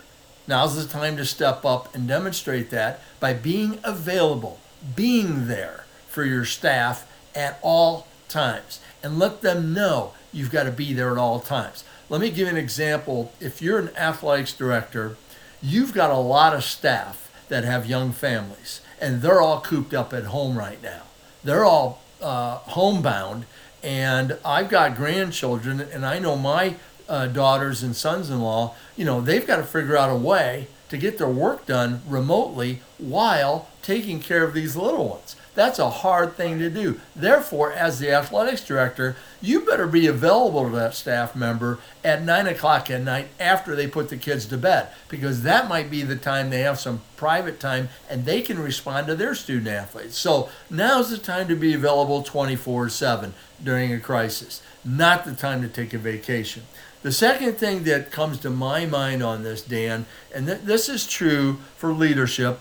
Now's 0.48 0.74
the 0.74 0.90
time 0.90 1.16
to 1.16 1.24
step 1.24 1.64
up 1.64 1.94
and 1.94 2.08
demonstrate 2.08 2.70
that 2.70 3.00
by 3.20 3.32
being 3.32 3.78
available, 3.84 4.58
being 4.96 5.46
there 5.46 5.84
for 6.08 6.24
your 6.24 6.44
staff 6.44 7.06
at 7.34 7.58
all 7.62 8.08
times, 8.28 8.80
and 9.02 9.18
let 9.18 9.42
them 9.42 9.72
know 9.72 10.12
you've 10.32 10.50
got 10.50 10.64
to 10.64 10.72
be 10.72 10.92
there 10.92 11.12
at 11.12 11.18
all 11.18 11.38
times. 11.38 11.84
Let 12.10 12.20
me 12.20 12.30
give 12.30 12.38
you 12.38 12.46
an 12.48 12.56
example. 12.56 13.32
If 13.38 13.62
you're 13.62 13.78
an 13.78 13.96
athletics 13.96 14.52
director, 14.52 15.16
you've 15.62 15.94
got 15.94 16.10
a 16.10 16.18
lot 16.18 16.56
of 16.56 16.64
staff 16.64 17.30
that 17.48 17.62
have 17.62 17.86
young 17.86 18.10
families, 18.10 18.80
and 19.00 19.22
they're 19.22 19.40
all 19.40 19.60
cooped 19.60 19.94
up 19.94 20.12
at 20.12 20.24
home 20.24 20.58
right 20.58 20.82
now. 20.82 21.02
They're 21.44 21.64
all 21.64 22.02
uh, 22.20 22.56
homebound, 22.56 23.46
and 23.84 24.36
I've 24.44 24.68
got 24.68 24.96
grandchildren, 24.96 25.80
and 25.80 26.04
I 26.04 26.18
know 26.18 26.34
my 26.34 26.74
uh, 27.08 27.28
daughters 27.28 27.84
and 27.84 27.94
sons-in-law. 27.94 28.74
You 28.96 29.04
know, 29.04 29.20
they've 29.20 29.46
got 29.46 29.58
to 29.58 29.62
figure 29.62 29.96
out 29.96 30.10
a 30.10 30.16
way 30.16 30.66
to 30.88 30.98
get 30.98 31.16
their 31.16 31.28
work 31.28 31.64
done 31.64 32.02
remotely 32.08 32.82
while 32.98 33.68
taking 33.82 34.18
care 34.18 34.42
of 34.42 34.52
these 34.52 34.74
little 34.74 35.08
ones. 35.10 35.36
That's 35.60 35.78
a 35.78 35.90
hard 35.90 36.38
thing 36.38 36.58
to 36.60 36.70
do. 36.70 37.02
Therefore, 37.14 37.70
as 37.70 37.98
the 37.98 38.10
athletics 38.10 38.64
director, 38.64 39.14
you 39.42 39.60
better 39.60 39.86
be 39.86 40.06
available 40.06 40.64
to 40.64 40.74
that 40.76 40.94
staff 40.94 41.36
member 41.36 41.78
at 42.02 42.22
nine 42.22 42.46
o'clock 42.46 42.90
at 42.90 43.02
night 43.02 43.28
after 43.38 43.76
they 43.76 43.86
put 43.86 44.08
the 44.08 44.16
kids 44.16 44.46
to 44.46 44.56
bed, 44.56 44.88
because 45.10 45.42
that 45.42 45.68
might 45.68 45.90
be 45.90 46.00
the 46.00 46.16
time 46.16 46.48
they 46.48 46.60
have 46.60 46.80
some 46.80 47.02
private 47.18 47.60
time 47.60 47.90
and 48.08 48.24
they 48.24 48.40
can 48.40 48.58
respond 48.58 49.06
to 49.08 49.14
their 49.14 49.34
student 49.34 49.68
athletes. 49.68 50.16
So 50.16 50.48
now's 50.70 51.10
the 51.10 51.18
time 51.18 51.46
to 51.48 51.56
be 51.56 51.74
available 51.74 52.22
24 52.22 52.88
7 52.88 53.34
during 53.62 53.92
a 53.92 54.00
crisis, 54.00 54.62
not 54.82 55.26
the 55.26 55.34
time 55.34 55.60
to 55.60 55.68
take 55.68 55.92
a 55.92 55.98
vacation. 55.98 56.62
The 57.02 57.12
second 57.12 57.58
thing 57.58 57.84
that 57.84 58.10
comes 58.10 58.38
to 58.40 58.48
my 58.48 58.86
mind 58.86 59.22
on 59.22 59.42
this, 59.42 59.60
Dan, 59.60 60.06
and 60.34 60.46
th- 60.46 60.62
this 60.62 60.88
is 60.88 61.06
true 61.06 61.58
for 61.76 61.92
leadership 61.92 62.60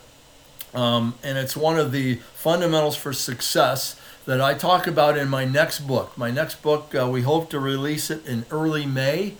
um, 0.73 1.15
and 1.23 1.37
it's 1.37 1.57
one 1.57 1.79
of 1.79 1.91
the 1.91 2.15
fundamentals 2.33 2.95
for 2.95 3.13
success 3.13 3.99
that 4.25 4.39
I 4.39 4.53
talk 4.53 4.85
about 4.85 5.17
in 5.17 5.27
my 5.27 5.45
next 5.45 5.81
book. 5.81 6.17
My 6.17 6.29
next 6.29 6.61
book, 6.61 6.93
uh, 6.93 7.09
we 7.09 7.21
hope 7.21 7.49
to 7.49 7.59
release 7.59 8.11
it 8.11 8.25
in 8.27 8.45
early 8.51 8.85
May. 8.85 9.35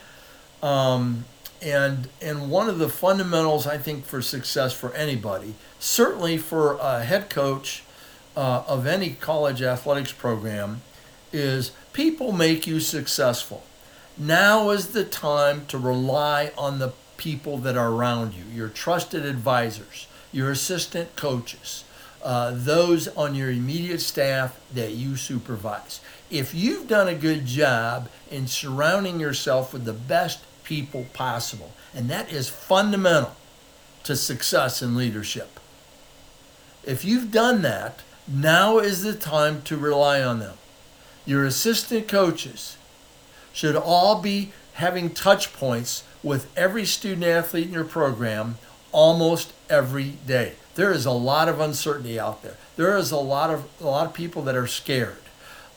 Um, 0.64 1.26
and, 1.62 2.10
and 2.22 2.50
one 2.50 2.70
of 2.70 2.80
the 2.80 2.90
fundamentals, 2.90 3.68
I 3.68 3.78
think, 3.78 4.06
for 4.06 4.22
success 4.22 4.74
for 4.74 4.94
anybody, 4.94 5.56
certainly 5.78 6.38
for 6.38 6.78
a 6.78 7.04
head 7.04 7.30
coach 7.30 7.84
uh, 8.36 8.64
of 8.68 8.88
any 8.88 9.12
college 9.12 9.62
athletics 9.62 10.12
program, 10.12 10.82
is 11.32 11.72
people 11.94 12.32
make 12.32 12.66
you 12.66 12.80
successful. 12.80 13.64
Now 14.18 14.72
is 14.72 14.88
the 14.88 15.04
time 15.04 15.66
to 15.68 15.78
rely 15.78 16.52
on 16.58 16.80
the 16.80 16.94
people 17.18 17.58
that 17.60 17.78
are 17.78 17.92
around 17.92 18.34
you, 18.34 18.44
your 18.52 18.70
trusted 18.70 19.26
advisors 19.26 20.08
your 20.32 20.52
assistant 20.52 21.16
coaches, 21.16 21.84
uh, 22.24 22.52
those 22.54 23.08
on 23.10 23.36
your 23.36 23.50
immediate 23.50 24.02
staff 24.02 24.60
that 24.74 24.92
you 24.92 25.16
supervise. 25.16 26.02
If 26.30 26.54
you've 26.54 26.88
done 26.88 27.08
a 27.08 27.16
good 27.16 27.46
job 27.46 28.10
in 28.30 28.48
surrounding 28.48 29.20
yourself 29.20 29.74
with 29.74 29.86
the 29.86 29.94
best 29.94 30.40
people 30.64 31.08
possible, 31.14 31.72
and 31.96 32.10
that 32.10 32.32
is 32.32 32.50
fundamental 32.50 33.36
to 34.04 34.16
success 34.16 34.82
in 34.82 34.96
leadership. 34.96 35.60
If 36.84 37.04
you've 37.04 37.32
done 37.32 37.62
that, 37.64 38.02
now 38.28 38.78
is 38.78 39.04
the 39.04 39.14
time 39.14 39.62
to 39.64 39.78
rely 39.78 40.22
on 40.22 40.40
them. 40.40 40.58
Your 41.26 41.46
assistant 41.46 42.08
coaches 42.08 42.78
should 43.52 43.76
all 43.76 44.22
be 44.22 44.52
having 44.74 45.10
touch 45.10 45.54
points 45.54 46.04
with 46.22 46.56
every 46.56 46.86
student 46.86 47.26
athlete 47.26 47.68
in 47.68 47.74
your 47.74 47.84
program 47.84 48.58
almost 48.92 49.54
every 49.70 50.14
day. 50.26 50.54
There 50.76 50.92
is 50.92 51.06
a 51.06 51.12
lot 51.12 51.50
of 51.50 51.60
uncertainty 51.60 52.20
out 52.20 52.42
there. 52.42 52.58
There 52.76 52.98
is 52.98 53.12
a 53.12 53.18
lot 53.18 53.50
of 53.50 53.66
a 53.82 53.86
lot 53.86 54.06
of 54.06 54.14
people 54.14 54.42
that 54.44 54.56
are 54.56 54.68
scared. 54.68 55.18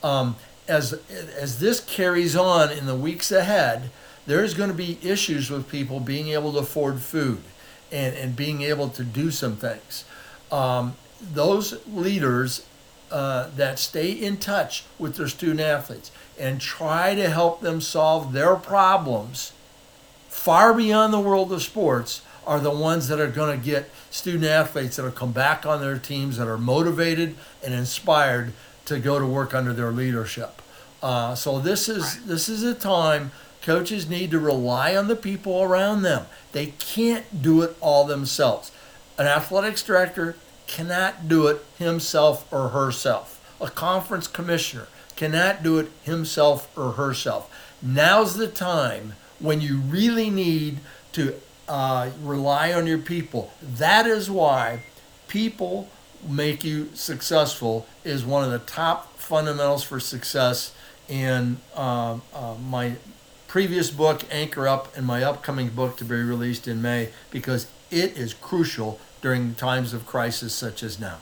Um, 0.03 0.37
as 0.69 1.01
as 1.11 1.59
this 1.59 1.81
carries 1.81 2.37
on 2.37 2.71
in 2.71 2.87
the 2.87 2.95
weeks 2.95 3.33
ahead, 3.33 3.91
there's 4.27 4.55
going 4.55 4.71
to 4.71 4.77
be 4.77 4.99
issues 5.03 5.51
with 5.51 5.69
people 5.69 6.01
being 6.01 6.29
able 6.29 6.53
to 6.53 6.59
afford 6.59 7.01
food 7.01 7.43
and, 7.91 8.15
and 8.15 8.37
being 8.37 8.63
able 8.63 8.89
to 8.91 9.05
do 9.05 9.31
some 9.31 9.57
things. 9.57 10.05
Um, 10.51 10.95
those 11.21 11.85
leaders 11.87 12.67
uh, 13.11 13.51
that 13.57 13.79
stay 13.79 14.11
in 14.11 14.37
touch 14.39 14.85
with 14.99 15.17
their 15.17 15.29
student 15.29 15.61
athletes 15.61 16.11
and 16.39 16.61
try 16.61 17.15
to 17.15 17.29
help 17.29 17.61
them 17.61 17.81
solve 17.81 18.33
their 18.33 18.57
problems 18.57 19.53
far 20.29 20.73
beyond 20.73 21.13
the 21.13 21.21
world 21.21 21.53
of 21.53 21.63
sports 21.63 22.23
are 22.47 22.61
the 22.61 22.71
ones 22.71 23.09
that 23.09 23.21
are 23.21 23.29
going 23.29 23.59
to 23.59 23.65
get 23.65 23.91
student 24.11 24.45
athletes 24.45 24.97
that 24.97 25.03
will 25.03 25.11
come 25.11 25.33
back 25.33 25.65
on 25.65 25.81
their 25.81 25.99
teams 25.99 26.37
that 26.37 26.49
are 26.49 26.59
motivated 26.59 27.37
and 27.65 27.73
inspired 27.73 28.53
to 28.85 28.99
go 28.99 29.19
to 29.19 29.27
work 29.27 29.55
under 29.55 29.73
their 29.73 29.93
leadership. 29.93 30.61
Uh, 31.03 31.35
so 31.35 31.59
this 31.59 31.89
is 31.89 32.17
right. 32.19 32.27
this 32.27 32.49
is 32.49 32.63
a 32.63 32.75
time 32.75 33.31
coaches 33.61 34.09
need 34.09 34.31
to 34.31 34.39
rely 34.39 34.97
on 34.97 35.09
the 35.09 35.17
people 35.17 35.63
around 35.63 36.03
them. 36.03 36.27
They 36.53 36.67
can't 36.79 37.43
do 37.43 37.63
it 37.63 37.77
all 37.81 38.05
themselves. 38.05 38.73
An 39.19 39.27
athletics 39.27 39.83
director 39.83 40.37
cannot 40.67 41.29
do 41.29 41.47
it 41.47 41.65
himself 41.79 42.51
or 42.53 42.71
herself. 42.71 43.39
A 43.61 43.69
conference 43.69 44.27
commissioner 44.27 44.89
cannot 45.17 45.63
do 45.63 45.79
it 45.79 45.91
himself 46.03 46.77
or 46.77 46.93
herself. 46.93 47.51
Now's 47.81 48.37
the 48.37 48.49
time 48.49 49.15
when 49.39 49.61
you 49.61 49.79
really 49.79 50.31
need 50.31 50.79
to 51.13 51.35
uh, 51.73 52.11
rely 52.23 52.71
on 52.71 52.87
your 52.87 52.99
people. 52.99 53.51
That 53.63 54.07
is 54.07 54.31
why 54.31 54.85
people 55.27 55.89
make 56.29 56.63
you 56.63 56.91
successful 56.93 57.87
is 58.05 58.27
one 58.27 58.45
of 58.45 58.51
the 58.51 58.59
top 58.59 59.19
fundamentals 59.19 59.83
for 59.83 59.99
success 59.99 60.75
in 61.09 61.57
uh, 61.75 62.19
uh, 62.35 62.57
my 62.63 62.97
previous 63.49 63.91
book, 63.91 64.23
Anchor 64.31 64.69
Up, 64.69 64.95
and 64.95 65.07
my 65.07 65.23
upcoming 65.23 65.71
book 65.71 65.97
to 65.97 66.05
be 66.05 66.17
released 66.17 66.69
in 66.69 66.83
May, 66.83 67.09
because 67.31 67.67
it 67.91 68.19
is 68.19 68.35
crucial 68.35 69.01
during 69.23 69.55
times 69.55 69.95
of 69.95 70.07
crisis 70.07 70.53
such 70.53 70.83
as 70.83 71.01
now. 71.01 71.21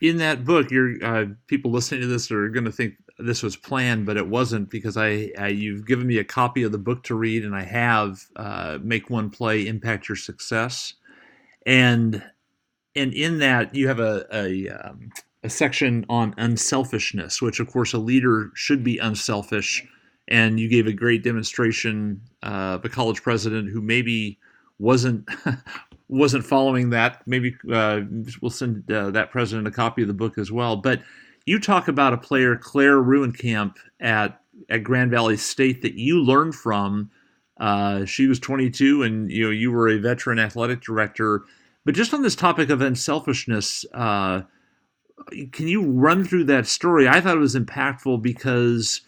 In 0.00 0.16
that 0.16 0.46
book, 0.46 0.70
your 0.70 0.94
uh, 1.04 1.26
people 1.46 1.70
listening 1.70 2.00
to 2.00 2.06
this 2.06 2.30
are 2.30 2.48
going 2.48 2.64
to 2.64 2.72
think 2.72 2.94
this 3.24 3.42
was 3.42 3.56
planned, 3.56 4.06
but 4.06 4.16
it 4.16 4.28
wasn't 4.28 4.70
because 4.70 4.96
I, 4.96 5.30
I, 5.38 5.48
you've 5.48 5.86
given 5.86 6.06
me 6.06 6.18
a 6.18 6.24
copy 6.24 6.62
of 6.62 6.72
the 6.72 6.78
book 6.78 7.02
to 7.04 7.14
read, 7.14 7.44
and 7.44 7.54
I 7.54 7.62
have 7.62 8.26
uh, 8.36 8.78
make 8.82 9.10
one 9.10 9.30
play 9.30 9.66
impact 9.66 10.08
your 10.08 10.16
success, 10.16 10.94
and 11.66 12.22
and 12.94 13.12
in 13.14 13.38
that 13.38 13.74
you 13.74 13.88
have 13.88 14.00
a 14.00 14.26
a, 14.32 14.68
um, 14.68 15.10
a 15.42 15.50
section 15.50 16.04
on 16.08 16.34
unselfishness, 16.36 17.40
which 17.42 17.60
of 17.60 17.68
course 17.68 17.92
a 17.92 17.98
leader 17.98 18.50
should 18.54 18.84
be 18.84 18.98
unselfish, 18.98 19.86
and 20.28 20.60
you 20.60 20.68
gave 20.68 20.86
a 20.86 20.92
great 20.92 21.22
demonstration 21.22 22.20
uh, 22.42 22.76
of 22.76 22.84
a 22.84 22.88
college 22.88 23.22
president 23.22 23.70
who 23.70 23.80
maybe 23.80 24.38
wasn't 24.78 25.28
wasn't 26.08 26.44
following 26.44 26.90
that. 26.90 27.22
Maybe 27.26 27.56
uh, 27.72 28.00
we'll 28.40 28.50
send 28.50 28.90
uh, 28.90 29.10
that 29.12 29.30
president 29.30 29.66
a 29.66 29.70
copy 29.70 30.02
of 30.02 30.08
the 30.08 30.14
book 30.14 30.38
as 30.38 30.52
well, 30.52 30.76
but 30.76 31.00
you 31.46 31.58
talk 31.58 31.88
about 31.88 32.12
a 32.12 32.18
player, 32.18 32.56
Claire 32.56 32.98
Ruenkamp 32.98 33.76
at 34.00 34.38
at 34.68 34.84
Grand 34.84 35.10
Valley 35.10 35.36
State 35.36 35.82
that 35.82 35.94
you 35.94 36.22
learned 36.22 36.54
from. 36.54 37.10
Uh, 37.58 38.04
she 38.04 38.26
was 38.26 38.38
22, 38.38 39.02
and 39.02 39.30
you 39.30 39.44
know 39.44 39.50
you 39.50 39.70
were 39.70 39.88
a 39.88 39.98
veteran 39.98 40.38
athletic 40.38 40.80
director. 40.80 41.42
But 41.84 41.94
just 41.94 42.14
on 42.14 42.22
this 42.22 42.36
topic 42.36 42.70
of 42.70 42.80
unselfishness, 42.80 43.84
uh, 43.92 44.42
can 45.52 45.68
you 45.68 45.82
run 45.82 46.24
through 46.24 46.44
that 46.44 46.66
story? 46.66 47.08
I 47.08 47.20
thought 47.20 47.36
it 47.36 47.40
was 47.40 47.56
impactful 47.56 48.22
because 48.22 49.02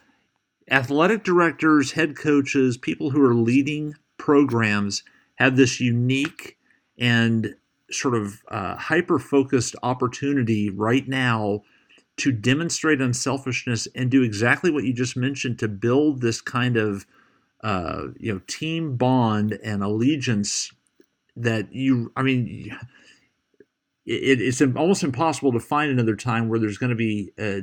athletic 0.71 1.25
directors, 1.25 1.93
head 1.93 2.17
coaches, 2.17 2.77
people 2.77 3.11
who 3.11 3.23
are 3.23 3.35
leading 3.35 3.95
programs 4.19 5.03
have 5.37 5.57
this 5.57 5.81
unique 5.81 6.59
and 6.99 7.55
sort 7.91 8.15
of 8.15 8.43
uh, 8.49 8.77
hyper 8.77 9.19
focused 9.19 9.77
opportunity 9.83 10.71
right 10.71 11.07
now 11.09 11.63
to 12.17 12.33
demonstrate 12.33 13.01
unselfishness 13.01 13.89
and 13.95 14.11
do 14.11 14.23
exactly 14.23 14.71
what 14.71 14.85
you 14.85 14.93
just 14.93 15.17
mentioned 15.17 15.59
to 15.59 15.69
build 15.69 16.21
this 16.21 16.41
kind 16.41 16.77
of 16.77 17.07
uh, 17.63 18.09
you 18.19 18.33
know 18.33 18.41
team 18.47 18.97
bond 18.97 19.59
and 19.65 19.83
allegiance 19.83 20.71
that 21.37 21.73
you 21.73 22.13
i 22.17 22.23
mean 22.23 22.77
it, 24.07 24.41
it's 24.41 24.61
almost 24.61 25.03
impossible 25.03 25.51
to 25.53 25.59
find 25.59 25.91
another 25.91 26.15
time 26.15 26.49
where 26.49 26.59
there's 26.59 26.79
going 26.79 26.91
to 26.91 26.97
be 26.97 27.33
a, 27.39 27.63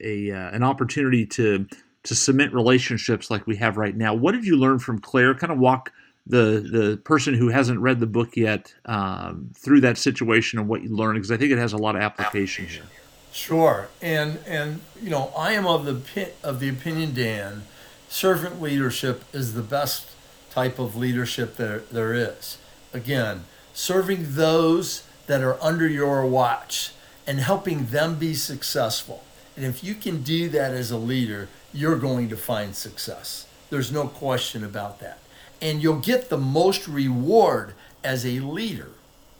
a, 0.00 0.30
uh, 0.30 0.50
an 0.50 0.62
opportunity 0.62 1.26
to 1.26 1.66
to 2.04 2.14
cement 2.14 2.52
relationships 2.52 3.30
like 3.30 3.46
we 3.46 3.56
have 3.56 3.76
right 3.76 3.96
now 3.96 4.14
what 4.14 4.32
did 4.32 4.44
you 4.44 4.56
learn 4.56 4.78
from 4.78 4.98
claire 4.98 5.34
kind 5.34 5.52
of 5.52 5.58
walk 5.58 5.90
the 6.26 6.68
the 6.70 7.00
person 7.04 7.34
who 7.34 7.48
hasn't 7.48 7.80
read 7.80 7.98
the 7.98 8.06
book 8.06 8.36
yet 8.36 8.72
um, 8.84 9.50
through 9.56 9.80
that 9.80 9.98
situation 9.98 10.58
and 10.58 10.68
what 10.68 10.82
you 10.82 10.94
learned 10.94 11.16
because 11.16 11.32
i 11.32 11.36
think 11.36 11.50
it 11.50 11.58
has 11.58 11.72
a 11.72 11.78
lot 11.78 11.96
of 11.96 12.02
applications 12.02 12.76
application. 12.76 13.07
Sure, 13.32 13.88
and 14.00 14.38
and 14.46 14.80
you 15.00 15.10
know 15.10 15.32
I 15.36 15.52
am 15.52 15.66
of 15.66 15.84
the 15.84 16.30
of 16.42 16.60
the 16.60 16.68
opinion, 16.68 17.14
Dan, 17.14 17.62
servant 18.08 18.60
leadership 18.60 19.24
is 19.32 19.54
the 19.54 19.62
best 19.62 20.10
type 20.50 20.78
of 20.78 20.96
leadership 20.96 21.56
there 21.56 21.80
there 21.90 22.14
is. 22.14 22.58
Again, 22.92 23.44
serving 23.74 24.34
those 24.34 25.04
that 25.26 25.42
are 25.42 25.62
under 25.62 25.86
your 25.86 26.24
watch 26.24 26.92
and 27.26 27.38
helping 27.38 27.86
them 27.86 28.14
be 28.14 28.32
successful. 28.32 29.22
And 29.56 29.66
if 29.66 29.84
you 29.84 29.94
can 29.94 30.22
do 30.22 30.48
that 30.48 30.72
as 30.72 30.90
a 30.90 30.96
leader, 30.96 31.48
you're 31.74 31.98
going 31.98 32.30
to 32.30 32.36
find 32.36 32.74
success. 32.74 33.46
There's 33.68 33.92
no 33.92 34.08
question 34.08 34.64
about 34.64 35.00
that. 35.00 35.18
And 35.60 35.82
you'll 35.82 36.00
get 36.00 36.30
the 36.30 36.38
most 36.38 36.88
reward 36.88 37.74
as 38.02 38.24
a 38.24 38.40
leader, 38.40 38.92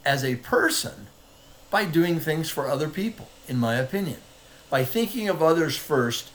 as 0.04 0.24
a 0.24 0.36
person, 0.36 1.06
by 1.70 1.86
doing 1.86 2.20
things 2.20 2.50
for 2.50 2.68
other 2.68 2.90
people 2.90 3.28
in 3.48 3.58
my 3.58 3.76
opinion. 3.76 4.18
By 4.70 4.84
thinking 4.84 5.28
of 5.28 5.42
others 5.42 5.76
first, 5.76 6.30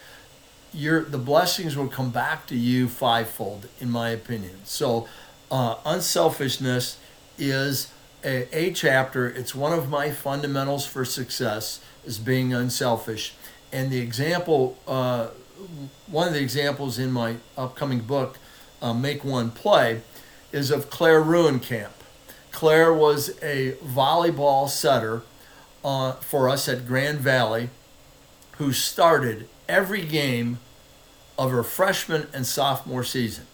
your 0.74 1.04
the 1.04 1.20
blessings 1.20 1.78
will 1.78 1.88
come 1.88 2.10
back 2.10 2.48
to 2.48 2.56
you 2.56 2.90
fivefold, 2.90 3.68
in 3.80 3.92
my 3.92 4.10
opinion. 4.10 4.62
So, 4.64 5.08
uh, 5.52 5.76
unselfishness 5.86 6.98
is 7.38 7.92
a, 8.24 8.48
a 8.56 8.74
chapter. 8.74 9.28
It's 9.28 9.54
one 9.54 9.72
of 9.72 9.90
my 9.90 10.10
fundamentals 10.10 10.86
for 10.86 11.06
success 11.06 11.80
is 12.06 12.18
being 12.18 12.54
unselfish. 12.54 13.34
And 13.72 13.92
the 13.92 14.00
example, 14.00 14.78
uh, 14.88 15.28
one 16.08 16.28
of 16.28 16.34
the 16.34 16.42
examples 16.42 17.00
in 17.00 17.12
my 17.12 17.38
upcoming 17.58 18.00
book, 18.00 18.38
uh, 18.82 18.94
Make 18.94 19.24
One 19.24 19.52
Play, 19.52 20.02
is 20.52 20.72
of 20.72 20.90
Claire 20.90 21.22
Ruenkamp. 21.22 21.90
Claire 22.52 22.94
was 22.94 23.30
a 23.42 23.74
volleyball 23.84 24.70
setter 24.70 25.24
for 25.84 26.50
us 26.50 26.68
at 26.68 26.88
Grand 26.88 27.20
Valley 27.20 27.70
who 28.58 28.72
started 28.72 29.48
every 29.68 30.04
game 30.04 30.60
of 31.38 31.52
her 31.52 31.64
freshman 31.64 32.28
and 32.34 32.46
sophomore 32.46 33.04
season. 33.04 33.46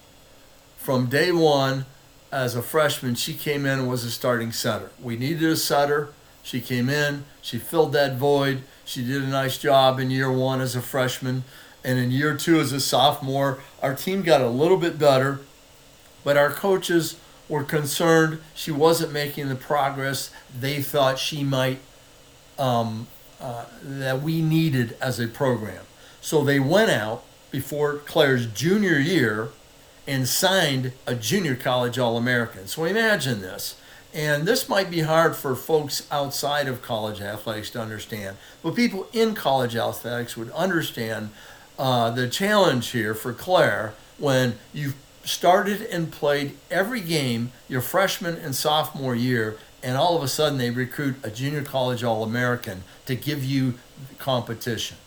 From 0.78 1.08
day 1.08 1.32
one, 1.32 1.86
as 2.32 2.56
a 2.56 2.62
freshman, 2.62 3.16
she 3.16 3.34
came 3.34 3.66
in 3.66 3.80
and 3.80 3.90
was 3.90 4.04
a 4.04 4.12
starting 4.12 4.52
setter. 4.52 4.92
We 5.02 5.18
needed 5.18 5.50
a 5.50 5.56
setter. 5.56 6.14
She 6.44 6.62
came 6.62 6.90
in, 6.90 7.26
she 7.42 7.58
filled 7.58 7.94
that 7.94 8.16
void. 8.16 8.64
She 8.86 9.04
did 9.04 9.24
a 9.24 9.28
nice 9.28 9.58
job 9.58 10.00
in 10.00 10.12
year 10.12 10.32
one 10.32 10.62
as 10.62 10.76
a 10.76 10.82
freshman. 10.82 11.44
And 11.84 11.98
in 11.98 12.12
year 12.12 12.36
two 12.36 12.60
as 12.60 12.72
a 12.72 12.80
sophomore, 12.80 13.60
our 13.82 13.96
team 13.96 14.22
got 14.22 14.42
a 14.42 14.50
little 14.50 14.78
bit 14.78 15.00
better, 15.00 15.40
but 16.24 16.38
our 16.38 16.52
coaches 16.52 17.16
were 17.48 17.64
concerned 17.64 18.40
she 18.54 18.72
wasn't 18.72 19.12
making 19.12 19.50
the 19.50 19.56
progress 19.56 20.32
they 20.58 20.82
thought 20.82 21.18
she 21.18 21.44
might 21.44 21.80
um, 22.60 23.08
uh, 23.42 23.66
that 23.82 24.22
we 24.22 24.42
needed 24.42 24.96
as 25.02 25.20
a 25.20 25.28
program. 25.28 25.84
So 26.22 26.44
they 26.44 26.60
went 26.60 26.92
out 26.92 27.24
before 27.52 27.98
Claire's 27.98 28.46
junior 28.46 29.00
year 29.00 29.50
and 30.06 30.28
signed 30.28 30.92
a 31.08 31.16
junior 31.16 31.56
college 31.56 31.98
All 31.98 32.18
American. 32.18 32.68
So 32.68 32.84
imagine 32.84 33.42
this. 33.42 33.80
And 34.14 34.48
this 34.48 34.68
might 34.68 34.90
be 34.90 35.02
hard 35.02 35.36
for 35.36 35.56
folks 35.56 36.08
outside 36.12 36.68
of 36.68 36.82
college 36.82 37.22
athletics 37.22 37.70
to 37.72 37.82
understand, 37.82 38.38
but 38.64 38.76
people 38.76 39.08
in 39.14 39.36
college 39.36 39.76
athletics 39.76 40.36
would 40.36 40.50
understand 40.52 41.30
uh, 41.78 42.10
the 42.10 42.28
challenge 42.28 42.90
here 42.90 43.14
for 43.14 43.34
Claire 43.34 43.94
when 44.18 44.58
you 44.74 44.94
started 45.24 45.84
and 45.84 46.12
played 46.12 46.58
every 46.72 47.02
game 47.02 47.52
your 47.68 47.82
freshman 47.82 48.36
and 48.36 48.56
sophomore 48.56 49.16
year 49.16 49.58
and 49.82 49.98
all 49.98 50.16
of 50.16 50.24
a 50.24 50.28
sudden 50.28 50.58
they 50.58 50.70
recruit 50.70 51.16
a 51.24 51.30
junior 51.30 51.64
college 51.64 52.04
All 52.04 52.24
American 52.24 52.84
to 53.06 53.16
give 53.16 53.44
you 53.44 53.76
competition. 54.18 54.98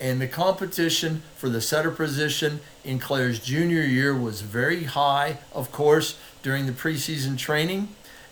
And 0.00 0.20
the 0.20 0.28
competition 0.28 1.22
for 1.36 1.48
the 1.48 1.60
setter 1.60 1.90
position 1.90 2.60
in 2.84 2.98
Claire's 2.98 3.40
junior 3.40 3.82
year 3.82 4.14
was 4.16 4.42
very 4.42 4.84
high, 4.84 5.38
of 5.52 5.72
course, 5.72 6.18
during 6.42 6.66
the 6.66 6.72
preseason 6.72 7.36
training 7.36 7.88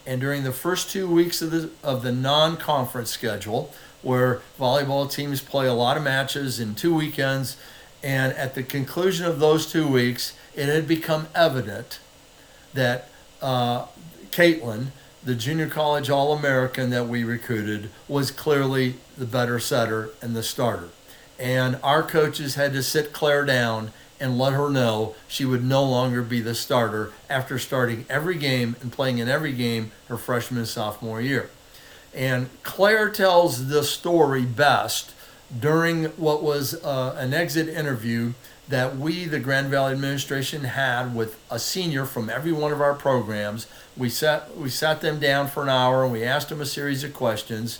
and 0.06 0.20
during 0.20 0.44
the 0.44 0.52
first 0.52 0.90
two 0.90 1.08
weeks 1.08 1.42
of 1.42 1.50
the, 1.50 1.70
of 1.82 2.02
the 2.02 2.12
non 2.12 2.56
conference 2.56 3.10
schedule, 3.10 3.72
where 4.02 4.40
volleyball 4.58 5.10
teams 5.10 5.40
play 5.40 5.66
a 5.66 5.72
lot 5.72 5.96
of 5.96 6.04
matches 6.04 6.60
in 6.60 6.76
two 6.76 6.94
weekends. 6.94 7.56
And 8.02 8.32
at 8.34 8.54
the 8.54 8.62
conclusion 8.62 9.26
of 9.26 9.40
those 9.40 9.70
two 9.70 9.88
weeks, 9.88 10.36
it 10.54 10.66
had 10.66 10.86
become 10.86 11.26
evident 11.34 11.98
that 12.74 13.08
uh, 13.42 13.86
Caitlin 14.30 14.88
the 15.26 15.34
junior 15.34 15.68
college 15.68 16.08
All 16.08 16.32
American 16.32 16.90
that 16.90 17.08
we 17.08 17.24
recruited 17.24 17.90
was 18.06 18.30
clearly 18.30 18.94
the 19.18 19.26
better 19.26 19.58
setter 19.58 20.10
and 20.22 20.36
the 20.36 20.42
starter. 20.44 20.88
And 21.36 21.80
our 21.82 22.04
coaches 22.04 22.54
had 22.54 22.72
to 22.74 22.82
sit 22.82 23.12
Claire 23.12 23.44
down 23.44 23.90
and 24.20 24.38
let 24.38 24.52
her 24.52 24.70
know 24.70 25.16
she 25.26 25.44
would 25.44 25.64
no 25.64 25.82
longer 25.82 26.22
be 26.22 26.40
the 26.40 26.54
starter 26.54 27.12
after 27.28 27.58
starting 27.58 28.06
every 28.08 28.36
game 28.36 28.76
and 28.80 28.92
playing 28.92 29.18
in 29.18 29.28
every 29.28 29.52
game 29.52 29.90
her 30.06 30.16
freshman 30.16 30.58
and 30.58 30.68
sophomore 30.68 31.20
year. 31.20 31.50
And 32.14 32.48
Claire 32.62 33.10
tells 33.10 33.66
the 33.66 33.82
story 33.82 34.44
best 34.44 35.12
during 35.58 36.04
what 36.04 36.40
was 36.40 36.82
uh, 36.84 37.16
an 37.18 37.34
exit 37.34 37.68
interview 37.68 38.32
that 38.68 38.96
we, 38.96 39.24
the 39.26 39.38
Grand 39.38 39.68
Valley 39.68 39.92
administration, 39.92 40.64
had 40.64 41.14
with 41.14 41.38
a 41.50 41.58
senior 41.58 42.04
from 42.04 42.28
every 42.28 42.52
one 42.52 42.72
of 42.72 42.80
our 42.80 42.94
programs. 42.94 43.66
We 43.96 44.08
sat 44.08 44.56
we 44.56 44.68
sat 44.68 45.00
them 45.00 45.20
down 45.20 45.48
for 45.48 45.62
an 45.62 45.68
hour 45.68 46.02
and 46.02 46.12
we 46.12 46.24
asked 46.24 46.48
them 46.48 46.60
a 46.60 46.66
series 46.66 47.04
of 47.04 47.14
questions, 47.14 47.78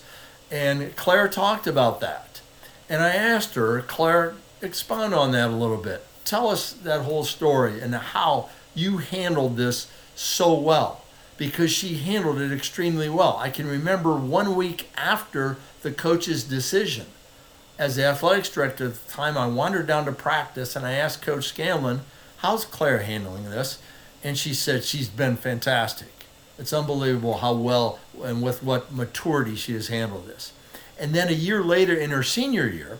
and 0.50 0.94
Claire 0.96 1.28
talked 1.28 1.66
about 1.66 2.00
that. 2.00 2.40
And 2.88 3.02
I 3.02 3.14
asked 3.14 3.54
her, 3.56 3.82
Claire, 3.82 4.34
expound 4.62 5.12
on 5.12 5.32
that 5.32 5.50
a 5.50 5.56
little 5.56 5.76
bit. 5.76 6.06
Tell 6.24 6.48
us 6.48 6.72
that 6.72 7.02
whole 7.02 7.24
story 7.24 7.80
and 7.80 7.94
how 7.94 8.48
you 8.74 8.98
handled 8.98 9.56
this 9.56 9.88
so 10.14 10.54
well 10.54 11.02
because 11.36 11.70
she 11.70 11.96
handled 11.96 12.40
it 12.40 12.52
extremely 12.52 13.08
well. 13.08 13.36
I 13.38 13.50
can 13.50 13.66
remember 13.66 14.14
one 14.14 14.54
week 14.54 14.88
after 14.96 15.56
the 15.82 15.90
coach's 15.90 16.44
decision 16.44 17.06
as 17.78 17.96
the 17.96 18.04
athletics 18.04 18.50
director 18.50 18.86
at 18.86 18.94
the 18.94 19.12
time, 19.12 19.36
I 19.36 19.46
wandered 19.46 19.86
down 19.86 20.04
to 20.06 20.12
practice 20.12 20.76
and 20.76 20.86
I 20.86 20.92
asked 20.92 21.22
Coach 21.22 21.48
Scanlon, 21.48 22.00
How's 22.38 22.64
Claire 22.64 23.00
handling 23.00 23.50
this? 23.50 23.78
And 24.22 24.36
she 24.38 24.54
said, 24.54 24.84
She's 24.84 25.08
been 25.08 25.36
fantastic. 25.36 26.08
It's 26.58 26.72
unbelievable 26.72 27.38
how 27.38 27.54
well 27.54 27.98
and 28.22 28.42
with 28.42 28.62
what 28.62 28.92
maturity 28.92 29.56
she 29.56 29.74
has 29.74 29.88
handled 29.88 30.26
this. 30.26 30.52
And 30.98 31.14
then 31.14 31.28
a 31.28 31.32
year 31.32 31.62
later, 31.62 31.94
in 31.94 32.10
her 32.10 32.22
senior 32.22 32.66
year, 32.66 32.98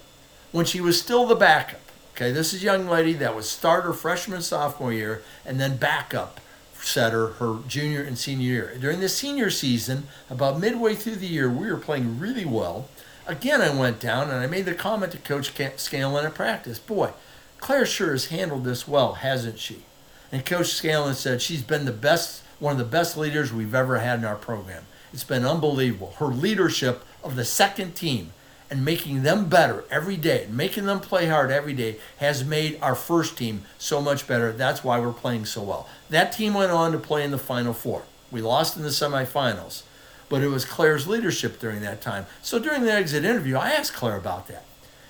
when 0.53 0.67
she 0.67 0.81
was 0.81 1.01
still 1.01 1.27
the 1.27 1.35
backup, 1.35 1.81
okay, 2.15 2.31
this 2.31 2.53
is 2.53 2.63
a 2.63 2.67
young 2.67 2.87
lady 2.87 3.15
that 3.15 3.35
was 3.35 3.49
starter 3.49 3.95
freshman, 3.95 4.43
sophomore 4.43 4.93
year, 4.93 5.23
and 5.47 5.59
then 5.59 5.79
backup 5.79 6.41
setter 6.87 7.29
her 7.29 7.59
junior 7.67 8.03
and 8.03 8.19
senior 8.19 8.47
year. 8.47 8.77
During 8.79 9.01
the 9.01 9.09
senior 9.09 9.51
season, 9.51 10.07
about 10.31 10.61
midway 10.61 10.95
through 10.95 11.17
the 11.17 11.27
year, 11.27 11.51
we 11.51 11.71
were 11.71 11.79
playing 11.79 12.21
really 12.21 12.45
well. 12.45 12.89
Again, 13.27 13.61
I 13.61 13.75
went 13.75 13.99
down 13.99 14.31
and 14.31 14.39
I 14.39 14.47
made 14.47 14.67
the 14.67 14.75
comment 14.75 15.11
to 15.13 15.19
Coach 15.19 15.53
Scanlon 15.77 16.27
at 16.27 16.35
practice 16.35 16.79
Boy, 16.79 17.11
Claire 17.59 17.87
sure 17.87 18.13
has 18.13 18.27
handled 18.27 18.65
this 18.65 18.87
well, 18.87 19.15
hasn't 19.15 19.59
she? 19.59 19.83
And 20.31 20.47
Coach 20.47 20.69
Scanlon 20.69 21.15
said 21.15 21.43
she's 21.43 21.63
been 21.63 21.87
the 21.87 21.93
best, 21.93 22.43
one 22.61 22.73
of 22.73 22.79
the 22.79 22.85
best 22.85 23.17
leaders 23.17 23.53
we've 23.53 23.75
ever 23.75 23.99
had 23.99 24.21
in 24.21 24.25
our 24.25 24.37
program. 24.37 24.85
It's 25.13 25.25
been 25.25 25.45
unbelievable. 25.45 26.15
Her 26.19 26.27
leadership 26.27 27.05
of 27.25 27.35
the 27.35 27.45
second 27.45 27.97
team 27.97 28.33
and 28.71 28.85
making 28.85 29.23
them 29.23 29.49
better 29.49 29.85
every 29.91 30.17
day, 30.17 30.47
making 30.51 30.87
them 30.87 31.01
play 31.01 31.27
hard 31.27 31.51
every 31.51 31.73
day, 31.73 31.97
has 32.19 32.45
made 32.45 32.79
our 32.81 32.95
first 32.95 33.37
team 33.37 33.63
so 33.79 34.01
much 34.01 34.29
better. 34.29 34.53
That's 34.53 34.85
why 34.85 35.01
we're 35.01 35.13
playing 35.13 35.47
so 35.47 35.63
well. 35.63 35.89
That 36.11 36.33
team 36.33 36.55
went 36.55 36.73
on 36.73 36.93
to 36.93 36.99
play 36.99 37.25
in 37.25 37.33
the 37.33 37.39
Final 37.39 37.73
Four. 37.73 38.03
We 38.31 38.41
lost 38.41 38.77
in 38.77 38.83
the 38.83 38.89
semifinals, 38.91 39.83
but 40.29 40.43
it 40.43 40.49
was 40.49 40.65
Claire's 40.65 41.07
leadership 41.07 41.59
during 41.59 41.81
that 41.83 42.01
time. 42.01 42.27
So 42.43 42.59
during 42.59 42.83
the 42.83 42.93
exit 42.93 43.25
interview, 43.25 43.57
I 43.57 43.71
asked 43.71 43.95
Claire 43.95 44.17
about 44.17 44.49
that. 44.49 44.65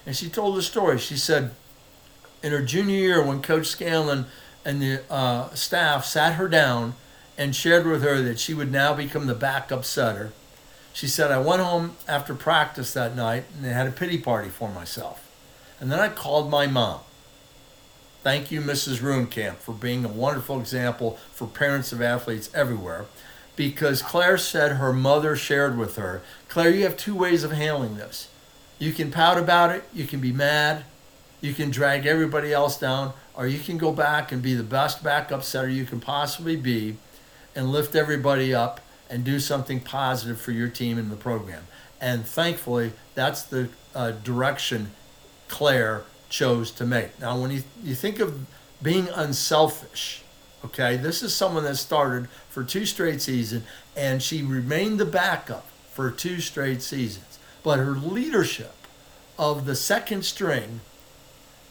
And 0.05 0.17
she 0.17 0.29
told 0.29 0.57
the 0.57 0.63
story. 0.63 0.99
She 0.99 1.17
said, 1.17 1.53
in 2.43 2.53
her 2.53 2.63
junior 2.63 2.97
year, 2.97 3.25
when 3.25 3.43
Coach 3.43 3.67
Scanlon 3.67 4.27
and 4.65 4.81
the 4.81 5.03
uh, 5.11 5.51
staff 5.51 6.05
sat 6.05 6.35
her 6.35 6.49
down 6.49 6.95
and 7.39 7.55
shared 7.55 7.87
with 7.87 8.03
her 8.03 8.21
that 8.23 8.39
she 8.39 8.55
would 8.55 8.71
now 8.71 8.95
become 8.95 9.27
the 9.27 9.35
backup 9.35 9.85
setter 9.85 10.33
she 10.97 11.09
said, 11.09 11.31
I 11.31 11.39
went 11.39 11.61
home 11.61 11.95
after 12.09 12.35
practice 12.35 12.95
that 12.95 13.15
night 13.15 13.45
and 13.55 13.67
had 13.67 13.87
a 13.87 13.91
pity 13.91 14.17
party 14.17 14.49
for 14.49 14.71
myself. 14.71 15.31
And 15.79 15.93
then 15.93 16.01
I 16.01 16.09
called 16.09 16.49
my 16.49 16.67
mom. 16.67 17.01
Thank 18.23 18.51
you, 18.51 18.63
Mrs. 18.63 19.03
Ruenkamp, 19.03 19.57
for 19.57 19.75
being 19.75 20.07
a 20.07 20.09
wonderful 20.09 20.59
example 20.59 21.19
for 21.35 21.47
parents 21.47 21.93
of 21.93 22.01
athletes 22.01 22.49
everywhere. 22.55 23.05
Because 23.57 24.03
Claire 24.03 24.39
said 24.39 24.73
her 24.73 24.93
mother 24.93 25.35
shared 25.35 25.79
with 25.79 25.97
her, 25.97 26.23
Claire, 26.49 26.71
you 26.71 26.85
have 26.85 26.97
two 26.97 27.15
ways 27.15 27.43
of 27.43 27.53
handling 27.53 27.97
this. 27.97 28.29
You 28.79 28.93
can 28.93 29.11
pout 29.11 29.39
about 29.39 29.75
it, 29.75 29.85
you 29.95 30.07
can 30.07 30.21
be 30.21 30.33
mad, 30.33 30.85
you 31.41 31.55
can 31.55 31.71
drag 31.71 32.05
everybody 32.05 32.53
else 32.53 32.79
down, 32.79 33.15
or 33.35 33.47
you 33.47 33.59
can 33.59 33.79
go 33.79 33.93
back 33.93 34.31
and 34.31 34.43
be 34.43 34.55
the 34.55 34.63
best 34.63 35.03
backup 35.03 35.43
setter 35.43 35.69
you 35.69 35.85
can 35.85 36.01
possibly 36.01 36.57
be 36.57 36.97
and 37.55 37.73
lift 37.73 37.95
everybody 37.95 38.55
up 38.55 38.81
and 39.09 39.25
do 39.25 39.41
something 39.41 39.81
positive 39.81 40.41
for 40.41 40.53
your 40.53 40.69
team 40.69 40.99
and 40.99 41.11
the 41.11 41.17
program. 41.17 41.65
And 42.01 42.27
thankfully, 42.27 42.93
that's 43.15 43.43
the 43.43 43.71
uh, 43.95 44.11
direction 44.11 44.91
Claire 45.49 46.05
chose 46.29 46.71
to 46.73 46.85
make. 46.85 47.19
Now, 47.21 47.41
when 47.41 47.51
you, 47.51 47.63
you 47.83 47.95
think 47.95 48.21
of 48.21 48.47
being 48.83 49.09
unselfish, 49.15 50.23
okay, 50.65 50.97
this 50.97 51.23
is 51.23 51.35
someone 51.35 51.65
that 51.65 51.77
started 51.77 52.29
for 52.49 52.65
two 52.65 52.87
straight 52.87 53.23
seasons 53.23 53.65
and 53.97 54.23
she 54.23 54.43
remained 54.43 54.99
the 54.99 55.05
backup 55.05 55.67
for 55.93 56.11
two 56.11 56.41
straight 56.41 56.83
seasons. 56.83 57.39
But 57.63 57.79
her 57.79 57.93
leadership 57.93 58.75
of 59.39 59.67
the 59.67 59.75
second 59.75 60.25
string 60.25 60.81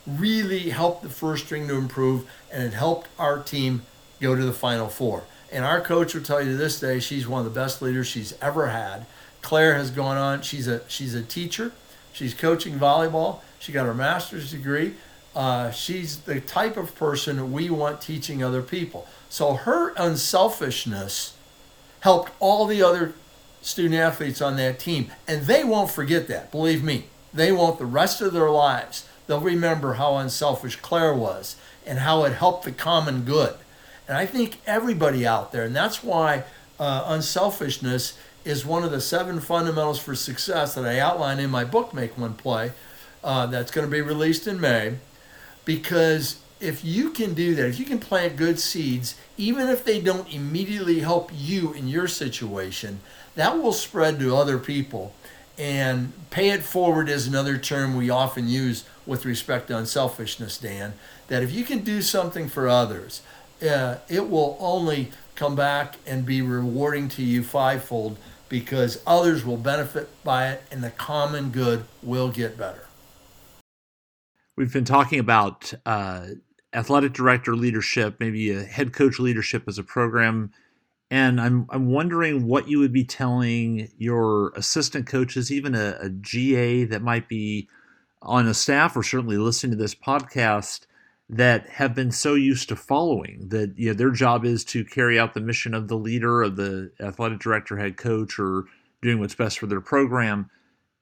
really 0.06 0.70
helped 0.70 1.04
the 1.04 1.10
first 1.10 1.46
string 1.46 1.68
to 1.68 1.76
improve 1.76 2.30
and 2.52 2.64
it 2.64 2.74
helped 2.74 3.08
our 3.18 3.40
team 3.40 3.84
go 4.22 4.36
to 4.36 4.46
the 4.46 4.54
final 4.54 4.88
four. 4.88 5.24
And 5.52 5.64
our 5.64 5.82
coach 5.82 6.14
will 6.14 6.22
tell 6.22 6.42
you 6.42 6.52
to 6.52 6.58
this 6.58 6.80
day 6.80 7.00
she's 7.00 7.28
one 7.28 7.46
of 7.46 7.46
the 7.46 7.60
best 7.60 7.82
leaders 7.82 8.08
she's 8.08 8.34
ever 8.42 8.68
had. 8.68 9.06
Claire 9.42 9.76
has 9.76 9.92
gone 9.92 10.18
on. 10.18 10.42
She's 10.42 10.68
a 10.68 10.82
she's 10.90 11.14
a 11.14 11.22
teacher. 11.22 11.72
She's 12.14 12.34
coaching 12.34 12.80
volleyball. 12.80 13.42
She 13.60 13.72
got 13.72 13.86
her 13.86 13.94
master's 13.94 14.52
degree. 14.52 14.96
Uh, 15.36 15.70
she's 15.72 16.20
the 16.22 16.40
type 16.40 16.78
of 16.78 16.96
person 16.96 17.52
we 17.52 17.70
want 17.70 18.02
teaching 18.02 18.42
other 18.42 18.62
people. 18.62 19.08
So 19.30 19.54
her 19.54 19.94
unselfishness 19.98 21.36
helped 22.00 22.32
all 22.40 22.66
the 22.66 22.82
other 22.82 23.14
student 23.62 23.96
athletes 23.96 24.42
on 24.42 24.56
that 24.58 24.80
team, 24.80 25.12
and 25.28 25.42
they 25.44 25.64
won't 25.64 25.92
forget 25.92 26.28
that. 26.28 26.52
Believe 26.52 26.84
me, 26.84 27.06
they 27.34 27.52
won't 27.52 27.80
the 27.80 27.86
rest 27.86 28.22
of 28.22 28.32
their 28.32 28.50
lives. 28.50 29.08
They'll 29.28 29.42
remember 29.42 29.94
how 29.96 30.18
unselfish 30.18 30.78
Claire 30.78 31.16
was 31.16 31.56
and 31.86 32.00
how 32.00 32.24
it 32.24 32.34
helped 32.34 32.64
the 32.64 32.72
common 32.72 33.24
good. 33.24 33.56
And 34.08 34.18
I 34.18 34.26
think 34.26 34.60
everybody 34.68 35.26
out 35.26 35.52
there, 35.52 35.64
and 35.64 35.76
that's 35.76 36.04
why 36.04 36.44
uh, 36.80 37.06
unselfishness 37.08 38.18
is 38.46 38.66
one 38.66 38.84
of 38.84 38.92
the 38.92 39.02
seven 39.02 39.40
fundamentals 39.40 40.00
for 40.00 40.16
success 40.16 40.76
that 40.76 40.86
I 40.86 41.00
outline 41.00 41.40
in 41.40 41.50
my 41.50 41.66
book, 41.66 41.94
Make 41.94 42.18
One 42.18 42.36
Play, 42.36 42.72
uh, 43.24 43.48
that's 43.48 43.72
going 43.72 43.88
to 43.88 43.92
be 43.92 44.02
released 44.02 44.46
in 44.48 44.62
May. 44.62 44.96
Because 45.66 46.40
if 46.60 46.86
you 46.86 47.10
can 47.12 47.34
do 47.34 47.56
that, 47.56 47.68
if 47.68 47.80
you 47.80 47.86
can 47.86 48.00
plant 48.00 48.38
good 48.38 48.60
seeds, 48.60 49.16
even 49.38 49.68
if 49.68 49.84
they 49.84 50.00
don't 50.00 50.32
immediately 50.34 51.00
help 51.00 51.32
you 51.34 51.74
in 51.74 51.88
your 51.88 52.08
situation, 52.08 53.02
that 53.36 53.62
will 53.62 53.74
spread 53.74 54.20
to 54.20 54.36
other 54.36 54.58
people. 54.58 55.14
And 55.58 56.14
pay 56.32 56.50
it 56.50 56.64
forward 56.64 57.10
is 57.10 57.28
another 57.28 57.58
term 57.58 57.96
we 57.96 58.10
often 58.10 58.48
use 58.48 58.86
with 59.06 59.26
respect 59.26 59.68
to 59.68 59.78
unselfishness, 59.78 60.58
Dan. 60.58 60.94
That 61.28 61.44
if 61.44 61.52
you 61.52 61.64
can 61.64 61.80
do 61.80 62.02
something 62.02 62.50
for 62.50 62.68
others, 62.68 63.22
uh, 63.62 63.98
it 64.10 64.30
will 64.30 64.58
only 64.60 65.12
come 65.36 65.56
back 65.56 65.96
and 66.06 66.26
be 66.26 66.42
rewarding 66.42 67.10
to 67.10 67.24
you 67.24 67.44
fivefold 67.44 68.18
because 68.48 69.02
others 69.06 69.46
will 69.46 69.58
benefit 69.58 70.10
by 70.24 70.50
it 70.50 70.64
and 70.72 70.84
the 70.84 70.92
common 70.92 71.50
good 71.50 71.86
will 72.04 72.30
get 72.30 72.58
better. 72.58 72.85
We've 74.58 74.72
been 74.72 74.86
talking 74.86 75.20
about 75.20 75.74
uh, 75.86 76.28
athletic 76.74 77.14
director 77.14 77.56
leadership, 77.56 78.18
maybe 78.20 78.52
a 78.52 78.64
head 78.64 78.94
coach 78.94 79.20
leadership 79.20 79.64
as 79.68 79.78
a 79.78 79.84
program. 79.84 80.52
And 81.12 81.40
I'm, 81.40 81.68
I'm 81.70 81.92
wondering 81.92 82.48
what 82.48 82.68
you 82.68 82.80
would 82.80 82.94
be 82.94 83.04
telling 83.04 83.90
your 83.98 84.50
assistant 84.56 85.08
coaches, 85.08 85.52
even 85.52 85.76
a, 85.76 85.98
a 86.00 86.10
GA 86.10 86.86
that 86.86 87.02
might 87.02 87.28
be 87.28 87.68
on 88.22 88.48
a 88.48 88.54
staff 88.54 88.96
or 88.96 89.04
certainly 89.04 89.38
listening 89.38 89.72
to 89.72 89.78
this 89.78 89.94
podcast 89.94 90.88
that 91.30 91.68
have 91.70 91.94
been 91.94 92.12
so 92.12 92.36
used 92.36 92.70
to 92.70 92.76
following 92.76 93.50
that 93.50 93.74
you 93.78 93.88
know, 93.88 93.94
their 93.94 94.12
job 94.12 94.46
is 94.46 94.64
to 94.64 94.86
carry 94.86 95.20
out 95.20 95.34
the 95.34 95.42
mission 95.42 95.74
of 95.74 95.88
the 95.88 95.98
leader 95.98 96.44
of 96.44 96.56
the 96.56 96.92
athletic 97.00 97.40
director 97.40 97.78
head 97.78 97.98
coach 97.98 98.40
or 98.40 98.66
doing 99.02 99.20
what's 99.20 99.36
best 99.36 99.60
for 99.60 99.68
their 99.68 99.82
program 99.82 100.50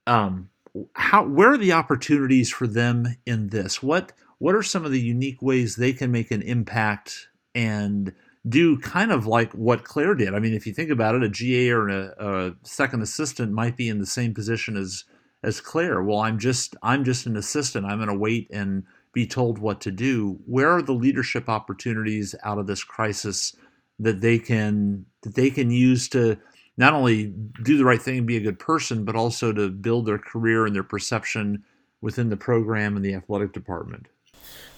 um, 0.08 0.50
how 0.94 1.26
where 1.26 1.52
are 1.54 1.58
the 1.58 1.74
opportunities 1.74 2.50
for 2.50 2.68
them 2.68 3.16
in 3.26 3.50
this? 3.50 3.82
What 3.82 4.14
what 4.40 4.56
are 4.56 4.64
some 4.64 4.86
of 4.86 4.92
the 4.92 5.02
unique 5.02 5.42
ways 5.42 5.76
they 5.76 5.94
can 5.94 6.12
make 6.12 6.32
an 6.32 6.42
impact 6.42 7.28
and 7.56 8.14
do 8.48 8.78
kind 8.80 9.12
of 9.12 9.26
like 9.26 9.54
what 9.54 9.84
claire 9.84 10.16
did? 10.16 10.34
I 10.34 10.40
mean 10.40 10.54
if 10.54 10.66
you 10.68 10.74
think 10.74 10.90
about 10.90 11.16
it 11.16 11.24
a 11.24 11.30
ga 11.30 11.72
or 11.72 11.90
a, 11.90 12.14
a 12.18 12.56
second 12.64 13.02
assistant 13.02 13.52
might 13.52 13.78
be 13.78 13.90
in 13.90 14.00
the 14.00 14.06
same 14.06 14.34
position 14.34 14.76
as 14.76 15.06
as 15.44 15.62
claire. 15.62 16.02
Well 16.02 16.20
i'm 16.20 16.40
just 16.40 16.76
i'm 16.82 17.04
just 17.04 17.26
an 17.26 17.38
assistant. 17.38 17.86
I'm 17.86 17.98
going 17.98 18.10
to 18.10 18.16
wait 18.16 18.50
and 18.52 18.84
be 19.14 19.28
told 19.28 19.60
what 19.60 19.80
to 19.82 19.92
do. 19.92 20.40
Where 20.46 20.72
are 20.72 20.82
the 20.82 20.94
leadership 20.94 21.48
opportunities 21.48 22.34
out 22.44 22.58
of 22.58 22.66
this 22.68 22.84
crisis 22.84 23.56
that 24.00 24.22
they 24.22 24.40
can 24.40 25.06
that 25.22 25.36
they 25.36 25.50
can 25.50 25.70
use 25.70 26.10
to 26.10 26.38
not 26.78 26.94
only 26.94 27.28
do 27.64 27.78
the 27.78 27.86
right 27.86 28.02
thing 28.02 28.20
and 28.20 28.28
be 28.28 28.38
a 28.38 28.42
good 28.42 28.60
person, 28.60 29.06
but 29.06 29.16
also 29.16 29.52
to 29.52 29.70
build 29.70 30.06
their 30.06 30.18
career 30.18 30.66
and 30.66 30.76
their 30.76 30.84
perception 30.84 31.64
within 32.02 32.30
the 32.30 32.38
program 32.38 32.96
and 32.96 33.06
the 33.06 33.14
athletic 33.14 33.54
department? 33.54 34.08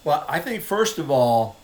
Well, 0.04 0.26
I 0.30 0.40
think 0.40 0.62
first 0.62 1.00
of 1.00 1.10
all, 1.10 1.58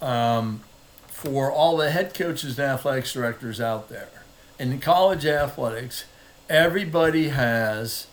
um, 0.00 0.60
for 1.08 1.50
all 1.50 1.76
the 1.76 1.90
head 1.90 2.14
coaches 2.14 2.58
and 2.58 2.70
athletics 2.70 3.12
directors 3.12 3.60
out 3.60 3.88
there, 3.88 4.10
in 4.58 4.78
college 4.80 5.26
athletics, 5.26 6.04
everybody 6.48 7.30
has 7.30 8.06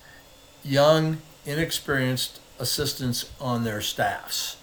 young, 0.63 1.17
inexperienced 1.45 2.39
assistants 2.59 3.29
on 3.39 3.63
their 3.63 3.81
staffs, 3.81 4.57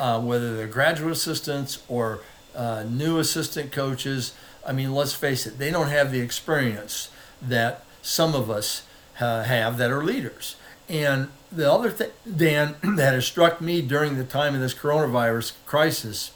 uh, 0.00 0.20
whether 0.20 0.56
they're 0.56 0.66
graduate 0.66 1.12
assistants 1.12 1.82
or 1.88 2.20
uh, 2.54 2.84
new 2.88 3.18
assistant 3.18 3.72
coaches. 3.72 4.34
I 4.66 4.72
mean, 4.72 4.92
let's 4.94 5.14
face 5.14 5.46
it, 5.46 5.58
they 5.58 5.70
don't 5.70 5.88
have 5.88 6.12
the 6.12 6.20
experience 6.20 7.10
that 7.40 7.84
some 8.02 8.34
of 8.34 8.50
us 8.50 8.82
uh, 9.20 9.44
have 9.44 9.78
that 9.78 9.90
are 9.90 10.04
leaders. 10.04 10.56
And 10.88 11.28
the 11.50 11.70
other 11.70 11.90
thing, 11.90 12.10
Dan, 12.36 12.76
that 12.96 13.14
has 13.14 13.26
struck 13.26 13.60
me 13.60 13.82
during 13.82 14.16
the 14.16 14.24
time 14.24 14.54
of 14.54 14.60
this 14.60 14.74
coronavirus 14.74 15.52
crisis 15.66 16.32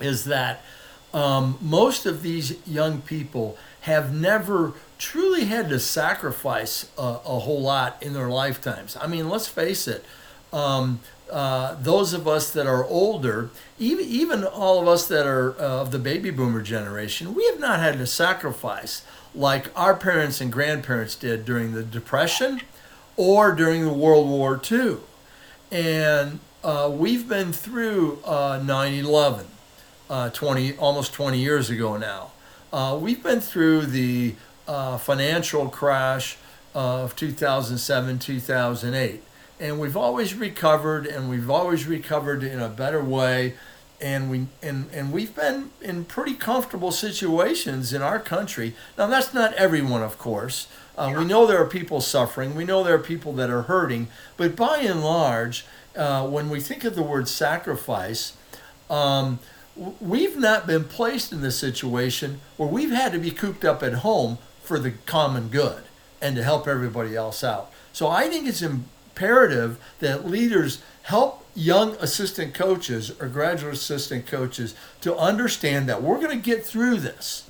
is 0.00 0.24
that 0.24 0.62
um, 1.14 1.58
most 1.60 2.04
of 2.04 2.22
these 2.22 2.56
young 2.66 3.00
people 3.00 3.56
have 3.82 4.14
never 4.14 4.74
truly 4.98 5.44
had 5.44 5.68
to 5.68 5.78
sacrifice 5.78 6.90
a, 6.98 7.02
a 7.02 7.38
whole 7.40 7.60
lot 7.62 8.02
in 8.02 8.12
their 8.12 8.28
lifetimes. 8.28 8.96
I 9.00 9.06
mean, 9.06 9.28
let's 9.28 9.48
face 9.48 9.86
it. 9.86 10.04
Um, 10.52 11.00
uh, 11.30 11.76
those 11.80 12.12
of 12.12 12.28
us 12.28 12.50
that 12.52 12.66
are 12.66 12.84
older, 12.84 13.50
even 13.78 14.04
even 14.06 14.44
all 14.44 14.80
of 14.80 14.88
us 14.88 15.06
that 15.08 15.26
are 15.26 15.58
uh, 15.60 15.80
of 15.80 15.90
the 15.90 15.98
baby 15.98 16.30
boomer 16.30 16.62
generation, 16.62 17.34
we 17.34 17.44
have 17.46 17.58
not 17.58 17.80
had 17.80 17.98
to 17.98 18.06
sacrifice 18.06 19.02
like 19.34 19.70
our 19.76 19.94
parents 19.94 20.40
and 20.40 20.52
grandparents 20.52 21.14
did 21.16 21.44
during 21.44 21.72
the 21.72 21.82
Depression 21.82 22.60
or 23.16 23.52
during 23.52 23.84
the 23.84 23.92
World 23.92 24.28
War 24.28 24.60
II. 24.70 24.98
And 25.70 26.40
uh, 26.62 26.90
we've 26.92 27.28
been 27.28 27.52
through 27.52 28.20
uh, 28.24 28.62
9 28.64 28.94
11, 28.94 29.46
uh, 30.08 30.30
20, 30.30 30.76
almost 30.76 31.12
20 31.12 31.38
years 31.38 31.70
ago 31.70 31.96
now. 31.96 32.30
Uh, 32.72 32.98
we've 33.00 33.22
been 33.22 33.40
through 33.40 33.86
the 33.86 34.34
financial 34.66 35.68
crash 35.68 36.36
of 36.74 37.16
2007, 37.16 38.18
2008. 38.18 39.22
And 39.58 39.80
we've 39.80 39.96
always 39.96 40.34
recovered, 40.34 41.06
and 41.06 41.30
we've 41.30 41.50
always 41.50 41.86
recovered 41.86 42.42
in 42.42 42.60
a 42.60 42.68
better 42.68 43.02
way 43.02 43.54
and 44.00 44.30
we 44.30 44.46
and 44.62 44.88
and 44.92 45.12
we've 45.12 45.34
been 45.34 45.70
in 45.80 46.04
pretty 46.04 46.34
comfortable 46.34 46.92
situations 46.92 47.92
in 47.92 48.02
our 48.02 48.18
country. 48.18 48.74
Now 48.98 49.06
that's 49.06 49.32
not 49.32 49.54
everyone, 49.54 50.02
of 50.02 50.18
course. 50.18 50.68
Uh, 50.96 51.14
we 51.16 51.24
know 51.24 51.46
there 51.46 51.60
are 51.60 51.68
people 51.68 52.00
suffering. 52.00 52.54
We 52.54 52.64
know 52.64 52.82
there 52.82 52.94
are 52.94 52.98
people 52.98 53.32
that 53.34 53.50
are 53.50 53.62
hurting. 53.62 54.08
But 54.36 54.56
by 54.56 54.78
and 54.78 55.02
large, 55.02 55.66
uh, 55.94 56.26
when 56.26 56.48
we 56.48 56.60
think 56.60 56.84
of 56.84 56.94
the 56.94 57.02
word 57.02 57.28
sacrifice, 57.28 58.32
um, 58.88 59.38
we've 60.00 60.38
not 60.38 60.66
been 60.66 60.84
placed 60.84 61.32
in 61.32 61.42
the 61.42 61.50
situation 61.50 62.40
where 62.56 62.68
we've 62.68 62.90
had 62.90 63.12
to 63.12 63.18
be 63.18 63.30
cooped 63.30 63.64
up 63.64 63.82
at 63.82 63.94
home 63.94 64.38
for 64.62 64.78
the 64.78 64.92
common 65.04 65.48
good 65.48 65.82
and 66.22 66.34
to 66.34 66.42
help 66.42 66.66
everybody 66.66 67.14
else 67.14 67.44
out. 67.44 67.70
So 67.92 68.08
I 68.08 68.28
think 68.28 68.48
it's 68.48 68.62
imperative 69.16 69.78
that 70.00 70.26
leaders 70.26 70.82
help 71.04 71.42
young 71.54 71.92
assistant 71.96 72.52
coaches 72.52 73.10
or 73.18 73.28
graduate 73.28 73.72
assistant 73.72 74.26
coaches 74.26 74.74
to 75.00 75.16
understand 75.16 75.88
that 75.88 76.02
we're 76.02 76.20
going 76.20 76.36
to 76.36 76.44
get 76.44 76.64
through 76.64 76.96
this. 76.98 77.48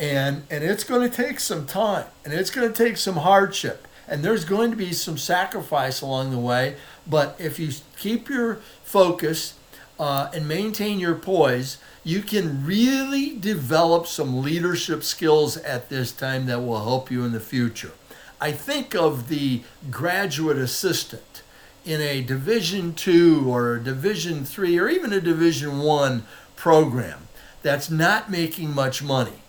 And 0.00 0.44
and 0.50 0.64
it's 0.64 0.82
going 0.82 1.08
to 1.08 1.14
take 1.14 1.38
some 1.38 1.66
time 1.66 2.06
and 2.24 2.32
it's 2.32 2.50
going 2.50 2.72
to 2.72 2.84
take 2.84 2.96
some 2.96 3.16
hardship 3.16 3.86
and 4.08 4.24
there's 4.24 4.44
going 4.44 4.70
to 4.70 4.76
be 4.76 4.92
some 4.92 5.18
sacrifice 5.18 6.00
along 6.00 6.30
the 6.30 6.38
way. 6.38 6.76
But 7.06 7.36
if 7.38 7.58
you 7.58 7.70
keep 7.96 8.28
your 8.28 8.56
focus 8.82 9.54
uh, 10.00 10.30
and 10.34 10.48
maintain 10.48 10.98
your 10.98 11.14
poise 11.14 11.76
you 12.06 12.20
can 12.20 12.66
really 12.66 13.34
develop 13.38 14.06
some 14.06 14.42
leadership 14.42 15.02
skills 15.02 15.56
at 15.58 15.88
this 15.88 16.12
time 16.12 16.44
that 16.46 16.60
will 16.60 16.84
help 16.84 17.10
you 17.10 17.24
in 17.24 17.32
the 17.32 17.40
future 17.40 17.92
i 18.40 18.50
think 18.52 18.94
of 18.94 19.28
the 19.28 19.62
graduate 19.90 20.58
assistant 20.58 21.42
in 21.84 22.00
a 22.00 22.22
division 22.22 22.94
2 22.94 23.44
or 23.52 23.74
a 23.74 23.82
division 23.82 24.44
3 24.44 24.78
or 24.78 24.88
even 24.88 25.12
a 25.12 25.20
division 25.20 25.80
1 25.80 26.24
program 26.56 27.28
that's 27.62 27.90
not 27.90 28.30
making 28.30 28.74
much 28.74 29.02
money. 29.02 29.42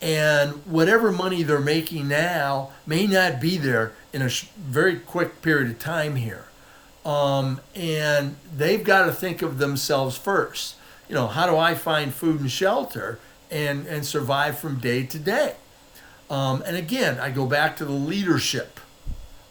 And 0.00 0.52
whatever 0.64 1.10
money 1.10 1.42
they're 1.42 1.60
making 1.60 2.08
now 2.08 2.70
may 2.86 3.06
not 3.06 3.40
be 3.40 3.58
there 3.58 3.92
in 4.12 4.22
a 4.22 4.28
very 4.56 4.96
quick 4.96 5.42
period 5.42 5.70
of 5.70 5.78
time 5.78 6.16
here. 6.16 6.44
Um, 7.04 7.60
and 7.74 8.36
they've 8.56 8.84
got 8.84 9.06
to 9.06 9.12
think 9.12 9.42
of 9.42 9.58
themselves 9.58 10.16
first. 10.16 10.76
You 11.08 11.14
know 11.14 11.26
how 11.26 11.46
do 11.46 11.56
i 11.56 11.74
find 11.74 12.12
food 12.12 12.38
and 12.40 12.50
shelter 12.50 13.18
and 13.50 13.86
and 13.86 14.04
survive 14.04 14.58
from 14.58 14.78
day 14.78 15.04
to 15.04 15.18
day 15.18 15.54
um, 16.30 16.62
and 16.66 16.76
again 16.76 17.18
i 17.20 17.30
go 17.30 17.46
back 17.46 17.76
to 17.76 17.84
the 17.84 17.92
leadership 17.92 18.80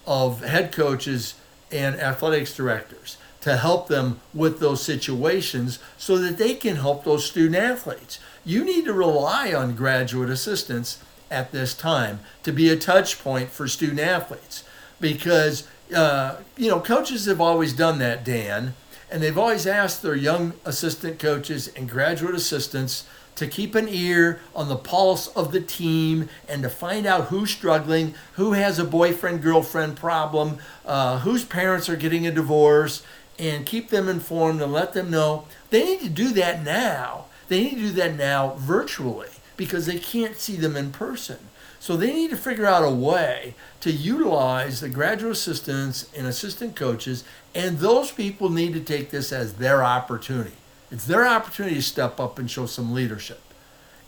of 0.05 0.41
head 0.41 0.71
coaches 0.71 1.35
and 1.71 1.99
athletics 1.99 2.55
directors 2.55 3.17
to 3.41 3.57
help 3.57 3.87
them 3.87 4.19
with 4.33 4.59
those 4.59 4.83
situations 4.83 5.79
so 5.97 6.17
that 6.17 6.37
they 6.37 6.53
can 6.53 6.77
help 6.77 7.03
those 7.03 7.25
student 7.25 7.55
athletes. 7.55 8.19
You 8.43 8.65
need 8.65 8.85
to 8.85 8.93
rely 8.93 9.53
on 9.53 9.75
graduate 9.75 10.29
assistants 10.29 11.01
at 11.29 11.51
this 11.51 11.73
time 11.73 12.19
to 12.43 12.51
be 12.51 12.69
a 12.69 12.75
touch 12.75 13.19
point 13.19 13.49
for 13.49 13.67
student 13.67 13.99
athletes 13.99 14.63
because 14.99 15.67
uh, 15.95 16.37
you 16.55 16.69
know 16.69 16.79
coaches 16.79 17.25
have 17.25 17.39
always 17.39 17.73
done 17.73 17.99
that 17.99 18.23
dan 18.23 18.73
and 19.09 19.21
they've 19.21 19.37
always 19.37 19.67
asked 19.67 20.01
their 20.01 20.15
young 20.15 20.53
assistant 20.65 21.19
coaches 21.19 21.67
and 21.69 21.89
graduate 21.89 22.35
assistants 22.35 23.07
to 23.37 23.47
keep 23.47 23.75
an 23.75 23.87
ear 23.87 24.41
on 24.55 24.67
the 24.67 24.75
pulse 24.75 25.27
of 25.29 25.51
the 25.51 25.61
team 25.61 26.27
and 26.49 26.63
to 26.63 26.69
find 26.69 27.05
out 27.05 27.25
who's 27.25 27.51
struggling, 27.51 28.15
who 28.33 28.53
has 28.53 28.79
a 28.79 28.83
boyfriend 28.83 29.41
girlfriend 29.41 29.95
problem, 29.95 30.57
uh, 30.85 31.19
whose 31.19 31.45
parents 31.45 31.87
are 31.87 31.95
getting 31.95 32.27
a 32.27 32.31
divorce, 32.31 33.03
and 33.39 33.65
keep 33.65 33.89
them 33.89 34.09
informed 34.09 34.61
and 34.61 34.73
let 34.73 34.93
them 34.93 35.11
know. 35.11 35.45
They 35.69 35.83
need 35.85 35.99
to 36.01 36.09
do 36.09 36.29
that 36.33 36.63
now. 36.63 37.25
They 37.47 37.63
need 37.63 37.75
to 37.75 37.81
do 37.81 37.91
that 37.91 38.15
now 38.15 38.55
virtually 38.57 39.29
because 39.55 39.85
they 39.85 39.99
can't 39.99 40.37
see 40.37 40.55
them 40.55 40.75
in 40.75 40.91
person. 40.91 41.37
So 41.79 41.95
they 41.95 42.11
need 42.13 42.31
to 42.31 42.37
figure 42.37 42.65
out 42.65 42.83
a 42.83 42.89
way 42.89 43.53
to 43.81 43.91
utilize 43.91 44.81
the 44.81 44.89
graduate 44.89 45.33
assistants 45.33 46.09
and 46.17 46.25
assistant 46.25 46.75
coaches, 46.75 47.23
and 47.53 47.77
those 47.77 48.11
people 48.11 48.49
need 48.49 48.73
to 48.73 48.79
take 48.79 49.11
this 49.11 49.31
as 49.31 49.53
their 49.53 49.83
opportunity. 49.83 50.53
It's 50.91 51.05
their 51.05 51.27
opportunity 51.27 51.75
to 51.75 51.81
step 51.81 52.19
up 52.19 52.39
and 52.39 52.49
show 52.49 52.65
some 52.65 52.93
leadership. 52.93 53.41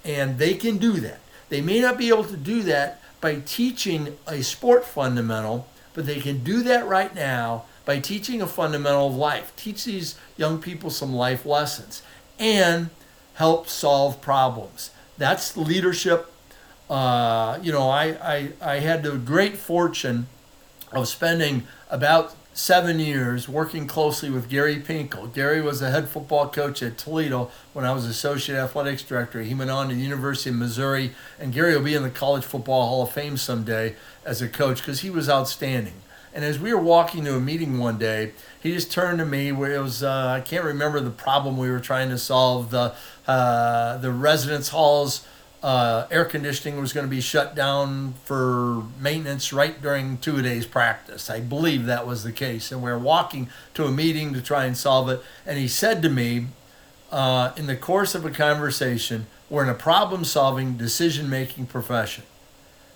And 0.05 0.37
they 0.37 0.53
can 0.53 0.77
do 0.77 0.93
that. 1.01 1.19
They 1.49 1.61
may 1.61 1.81
not 1.81 1.97
be 1.97 2.09
able 2.09 2.23
to 2.25 2.37
do 2.37 2.63
that 2.63 3.01
by 3.21 3.41
teaching 3.45 4.17
a 4.27 4.41
sport 4.43 4.85
fundamental, 4.85 5.67
but 5.93 6.05
they 6.05 6.19
can 6.19 6.43
do 6.43 6.63
that 6.63 6.87
right 6.87 7.13
now 7.13 7.65
by 7.85 7.99
teaching 7.99 8.41
a 8.41 8.47
fundamental 8.47 9.07
of 9.07 9.15
life. 9.15 9.51
Teach 9.55 9.83
these 9.83 10.15
young 10.37 10.61
people 10.61 10.89
some 10.89 11.13
life 11.13 11.45
lessons 11.45 12.01
and 12.37 12.89
help 13.33 13.67
solve 13.67 14.21
problems. 14.21 14.91
That's 15.17 15.57
leadership. 15.57 16.31
Uh, 16.89 17.59
you 17.61 17.71
know, 17.71 17.89
I, 17.89 18.05
I, 18.21 18.51
I 18.61 18.75
had 18.79 19.03
the 19.03 19.17
great 19.17 19.57
fortune 19.57 20.27
of 20.91 21.07
spending 21.07 21.67
about 21.89 22.35
seven 22.53 22.99
years 22.99 23.47
working 23.47 23.87
closely 23.87 24.29
with 24.29 24.49
Gary 24.49 24.77
Pinkel. 24.77 25.33
Gary 25.33 25.61
was 25.61 25.79
the 25.79 25.91
head 25.91 26.09
football 26.09 26.49
coach 26.49 26.81
at 26.83 26.97
Toledo 26.97 27.51
when 27.73 27.85
I 27.85 27.93
was 27.93 28.05
associate 28.05 28.57
athletics 28.57 29.03
director. 29.03 29.41
He 29.41 29.53
went 29.53 29.69
on 29.69 29.89
to 29.89 29.95
the 29.95 30.01
University 30.01 30.49
of 30.49 30.57
Missouri, 30.57 31.11
and 31.39 31.53
Gary 31.53 31.75
will 31.75 31.83
be 31.83 31.95
in 31.95 32.03
the 32.03 32.09
College 32.09 32.43
Football 32.43 32.87
Hall 32.87 33.03
of 33.03 33.11
Fame 33.11 33.37
someday 33.37 33.95
as 34.25 34.41
a 34.41 34.49
coach 34.49 34.79
because 34.79 35.01
he 35.01 35.09
was 35.09 35.29
outstanding. 35.29 36.01
And 36.33 36.45
as 36.45 36.59
we 36.59 36.73
were 36.73 36.81
walking 36.81 37.25
to 37.25 37.35
a 37.35 37.39
meeting 37.39 37.79
one 37.79 37.97
day, 37.97 38.33
he 38.59 38.73
just 38.73 38.91
turned 38.91 39.17
to 39.19 39.25
me 39.25 39.51
where 39.51 39.73
it 39.73 39.81
was 39.81 40.03
uh, 40.03 40.27
I 40.37 40.41
can't 40.41 40.63
remember 40.63 40.99
the 40.99 41.09
problem 41.09 41.57
we 41.57 41.69
were 41.69 41.79
trying 41.79 42.09
to 42.09 42.17
solve 42.17 42.69
the 42.69 42.93
uh, 43.27 43.97
the 43.97 44.11
residence 44.11 44.69
halls 44.69 45.25
uh, 45.61 46.07
air 46.09 46.25
conditioning 46.25 46.79
was 46.79 46.93
going 46.93 47.05
to 47.05 47.09
be 47.09 47.21
shut 47.21 47.53
down 47.53 48.13
for 48.23 48.83
maintenance 48.99 49.51
right 49.51 49.81
during 49.81 50.17
two 50.17 50.41
days 50.41 50.65
practice. 50.65 51.29
I 51.29 51.41
believe 51.41 51.85
that 51.85 52.07
was 52.07 52.23
the 52.23 52.31
case. 52.31 52.71
And 52.71 52.81
we're 52.81 52.97
walking 52.97 53.49
to 53.73 53.85
a 53.85 53.91
meeting 53.91 54.33
to 54.33 54.41
try 54.41 54.65
and 54.65 54.77
solve 54.77 55.09
it. 55.09 55.21
And 55.45 55.57
he 55.57 55.67
said 55.67 56.01
to 56.03 56.09
me, 56.09 56.47
uh, 57.11 57.51
in 57.57 57.67
the 57.67 57.75
course 57.75 58.15
of 58.15 58.23
a 58.23 58.31
conversation, 58.31 59.27
we're 59.49 59.63
in 59.63 59.69
a 59.69 59.73
problem 59.73 60.23
solving, 60.23 60.77
decision 60.77 61.29
making 61.29 61.65
profession. 61.65 62.23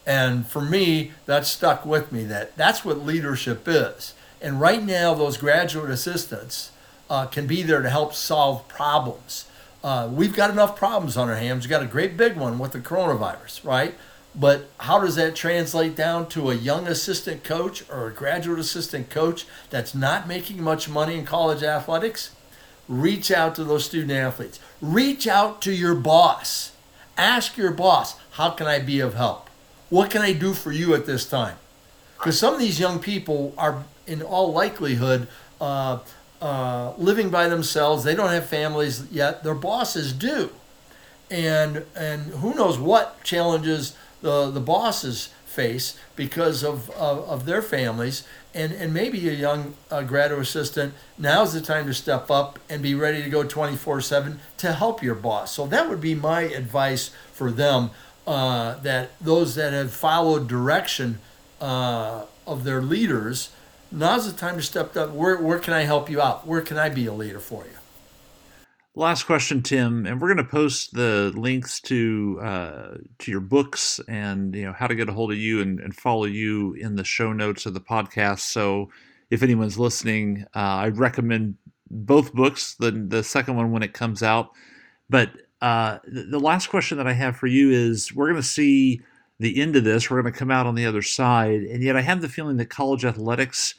And 0.05 0.47
for 0.47 0.61
me, 0.61 1.11
that 1.25 1.45
stuck 1.45 1.85
with 1.85 2.11
me 2.11 2.23
that 2.25 2.55
that's 2.55 2.85
what 2.85 3.05
leadership 3.05 3.63
is. 3.67 4.13
And 4.41 4.59
right 4.59 4.83
now, 4.83 5.13
those 5.13 5.37
graduate 5.37 5.89
assistants 5.89 6.71
uh, 7.09 7.25
can 7.25 7.47
be 7.47 7.63
there 7.63 7.81
to 7.81 7.89
help 7.89 8.13
solve 8.13 8.67
problems 8.67 9.45
uh, 9.83 10.09
we've 10.11 10.33
got 10.33 10.49
enough 10.49 10.75
problems 10.75 11.17
on 11.17 11.29
our 11.29 11.35
hands. 11.35 11.65
We've 11.65 11.69
got 11.69 11.83
a 11.83 11.87
great 11.87 12.15
big 12.15 12.37
one 12.37 12.57
with 12.57 12.71
the 12.71 12.79
coronavirus, 12.79 13.65
right? 13.65 13.95
But 14.35 14.69
how 14.79 14.99
does 14.99 15.15
that 15.15 15.35
translate 15.35 15.95
down 15.95 16.27
to 16.29 16.49
a 16.49 16.55
young 16.55 16.87
assistant 16.87 17.43
coach 17.43 17.87
or 17.89 18.07
a 18.07 18.13
graduate 18.13 18.59
assistant 18.59 19.09
coach 19.09 19.45
that's 19.69 19.93
not 19.93 20.27
making 20.27 20.63
much 20.63 20.89
money 20.89 21.15
in 21.15 21.25
college 21.25 21.61
athletics? 21.61 22.31
Reach 22.87 23.29
out 23.29 23.55
to 23.55 23.63
those 23.63 23.85
student 23.85 24.11
athletes. 24.11 24.59
Reach 24.81 25.27
out 25.27 25.61
to 25.61 25.71
your 25.71 25.95
boss. 25.95 26.71
Ask 27.17 27.57
your 27.57 27.71
boss, 27.71 28.15
how 28.31 28.49
can 28.51 28.65
I 28.65 28.79
be 28.79 28.99
of 28.99 29.13
help? 29.13 29.49
What 29.89 30.09
can 30.09 30.23
I 30.23 30.33
do 30.33 30.53
for 30.53 30.71
you 30.71 30.95
at 30.95 31.05
this 31.05 31.29
time? 31.29 31.57
Because 32.17 32.39
some 32.39 32.53
of 32.53 32.59
these 32.59 32.79
young 32.79 32.99
people 32.99 33.53
are, 33.57 33.83
in 34.07 34.23
all 34.23 34.51
likelihood, 34.51 35.27
uh, 35.61 35.99
uh, 36.43 36.93
living 36.97 37.29
by 37.29 37.47
themselves. 37.49 38.03
They 38.03 38.15
don't 38.15 38.29
have 38.39 38.47
families 38.47 38.95
yet. 39.11 39.43
Their 39.43 39.55
bosses 39.55 40.13
do, 40.13 40.51
and 41.31 41.85
and 41.95 42.21
who 42.41 42.53
knows 42.53 42.77
what 42.77 43.23
challenges 43.23 43.95
the 44.21 44.51
the 44.51 44.59
bosses 44.59 45.29
face 45.45 45.97
because 46.15 46.63
of 46.63 46.89
of, 46.91 47.19
of 47.29 47.45
their 47.45 47.61
families. 47.61 48.23
And 48.55 48.71
and 48.73 48.93
maybe 48.93 49.27
a 49.29 49.33
young 49.33 49.75
uh, 49.91 50.03
graduate 50.03 50.41
assistant 50.41 50.93
now's 51.17 51.53
the 51.53 51.61
time 51.61 51.85
to 51.87 51.93
step 51.93 52.29
up 52.29 52.59
and 52.69 52.83
be 52.83 52.93
ready 52.95 53.23
to 53.23 53.29
go 53.29 53.43
24/7 53.43 54.37
to 54.57 54.73
help 54.73 55.01
your 55.03 55.15
boss. 55.15 55.53
So 55.55 55.65
that 55.67 55.89
would 55.89 56.01
be 56.01 56.15
my 56.15 56.41
advice 56.43 57.11
for 57.31 57.51
them. 57.51 57.91
uh, 58.25 58.75
that 58.83 59.11
those 59.19 59.55
that 59.55 59.73
have 59.73 59.91
followed 59.93 60.47
direction 60.47 61.19
uh, 61.59 62.25
of 62.47 62.63
their 62.63 62.81
leaders, 62.81 63.49
now's 63.93 64.31
the 64.31 64.37
time 64.37 64.57
to 64.57 64.61
step 64.61 64.95
up. 64.97 65.11
Where, 65.11 65.37
where 65.37 65.59
can 65.59 65.73
I 65.73 65.81
help 65.81 66.09
you 66.09 66.21
out? 66.21 66.45
Where 66.45 66.61
can 66.61 66.77
I 66.77 66.89
be 66.89 67.05
a 67.05 67.13
leader 67.13 67.39
for 67.39 67.63
you? 67.63 67.77
Last 68.95 69.23
question, 69.23 69.63
Tim, 69.63 70.05
and 70.05 70.21
we're 70.21 70.31
going 70.31 70.45
to 70.45 70.51
post 70.51 70.93
the 70.93 71.31
links 71.35 71.79
to 71.81 72.39
uh, 72.43 72.97
to 73.17 73.31
your 73.31 73.39
books 73.39 73.99
and 74.07 74.53
you 74.53 74.65
know 74.65 74.73
how 74.73 74.85
to 74.85 74.93
get 74.93 75.09
a 75.09 75.11
hold 75.11 75.31
of 75.31 75.37
you 75.39 75.61
and, 75.61 75.79
and 75.79 75.95
follow 75.95 76.25
you 76.25 76.73
in 76.73 76.95
the 76.95 77.03
show 77.03 77.33
notes 77.33 77.65
of 77.65 77.73
the 77.73 77.81
podcast. 77.81 78.41
So 78.41 78.91
if 79.31 79.41
anyone's 79.41 79.79
listening, 79.79 80.45
uh, 80.55 80.85
I'd 80.85 80.97
recommend 80.97 81.55
both 81.89 82.33
books. 82.33 82.75
The 82.75 82.91
the 82.91 83.23
second 83.23 83.55
one 83.55 83.71
when 83.71 83.81
it 83.81 83.93
comes 83.93 84.21
out, 84.21 84.51
but 85.09 85.31
uh, 85.59 85.97
the, 86.05 86.25
the 86.25 86.39
last 86.39 86.67
question 86.67 86.99
that 86.99 87.07
I 87.07 87.13
have 87.13 87.35
for 87.35 87.47
you 87.47 87.71
is: 87.71 88.13
We're 88.13 88.29
going 88.29 88.43
to 88.43 88.47
see 88.47 89.01
the 89.39 89.61
end 89.61 89.75
of 89.75 89.83
this. 89.83 90.09
We're 90.09 90.21
going 90.21 90.33
to 90.33 90.39
come 90.39 90.51
out 90.51 90.65
on 90.65 90.75
the 90.75 90.85
other 90.85 91.01
side, 91.01 91.63
and 91.63 91.83
yet 91.83 91.95
I 91.95 92.01
have 92.01 92.21
the 92.21 92.29
feeling 92.29 92.57
that 92.57 92.69
college 92.69 93.05
athletics 93.05 93.75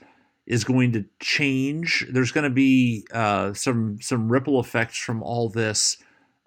is 0.47 0.65
going 0.65 0.93
to 0.93 1.05
change. 1.21 2.07
There's 2.11 2.33
going 2.33 2.45
to 2.45 2.51
be 2.51 3.07
uh, 3.13 3.55
some 3.55 3.99
some 4.01 4.31
ripple 4.31 4.61
effects 4.61 4.99
from 4.99 5.23
all 5.23 5.49
this. 5.49 5.97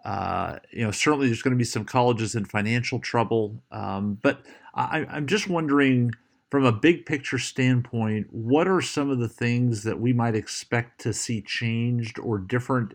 Uh, 0.05 0.59
you 0.71 0.83
know, 0.83 0.91
certainly 0.91 1.27
there's 1.27 1.41
going 1.41 1.55
to 1.55 1.57
be 1.57 1.63
some 1.63 1.83
colleges 1.83 2.35
in 2.35 2.45
financial 2.45 2.99
trouble, 2.99 3.61
um, 3.71 4.17
but 4.21 4.41
I, 4.73 5.05
I'm 5.09 5.25
just 5.25 5.49
wondering, 5.49 6.11
from 6.49 6.63
a 6.63 6.71
big 6.71 7.05
picture 7.05 7.39
standpoint, 7.39 8.27
what 8.31 8.67
are 8.67 8.79
some 8.79 9.09
of 9.09 9.19
the 9.19 9.27
things 9.27 9.83
that 9.83 9.99
we 9.99 10.13
might 10.13 10.35
expect 10.35 11.01
to 11.01 11.11
see 11.11 11.41
changed 11.41 12.19
or 12.19 12.37
different 12.37 12.93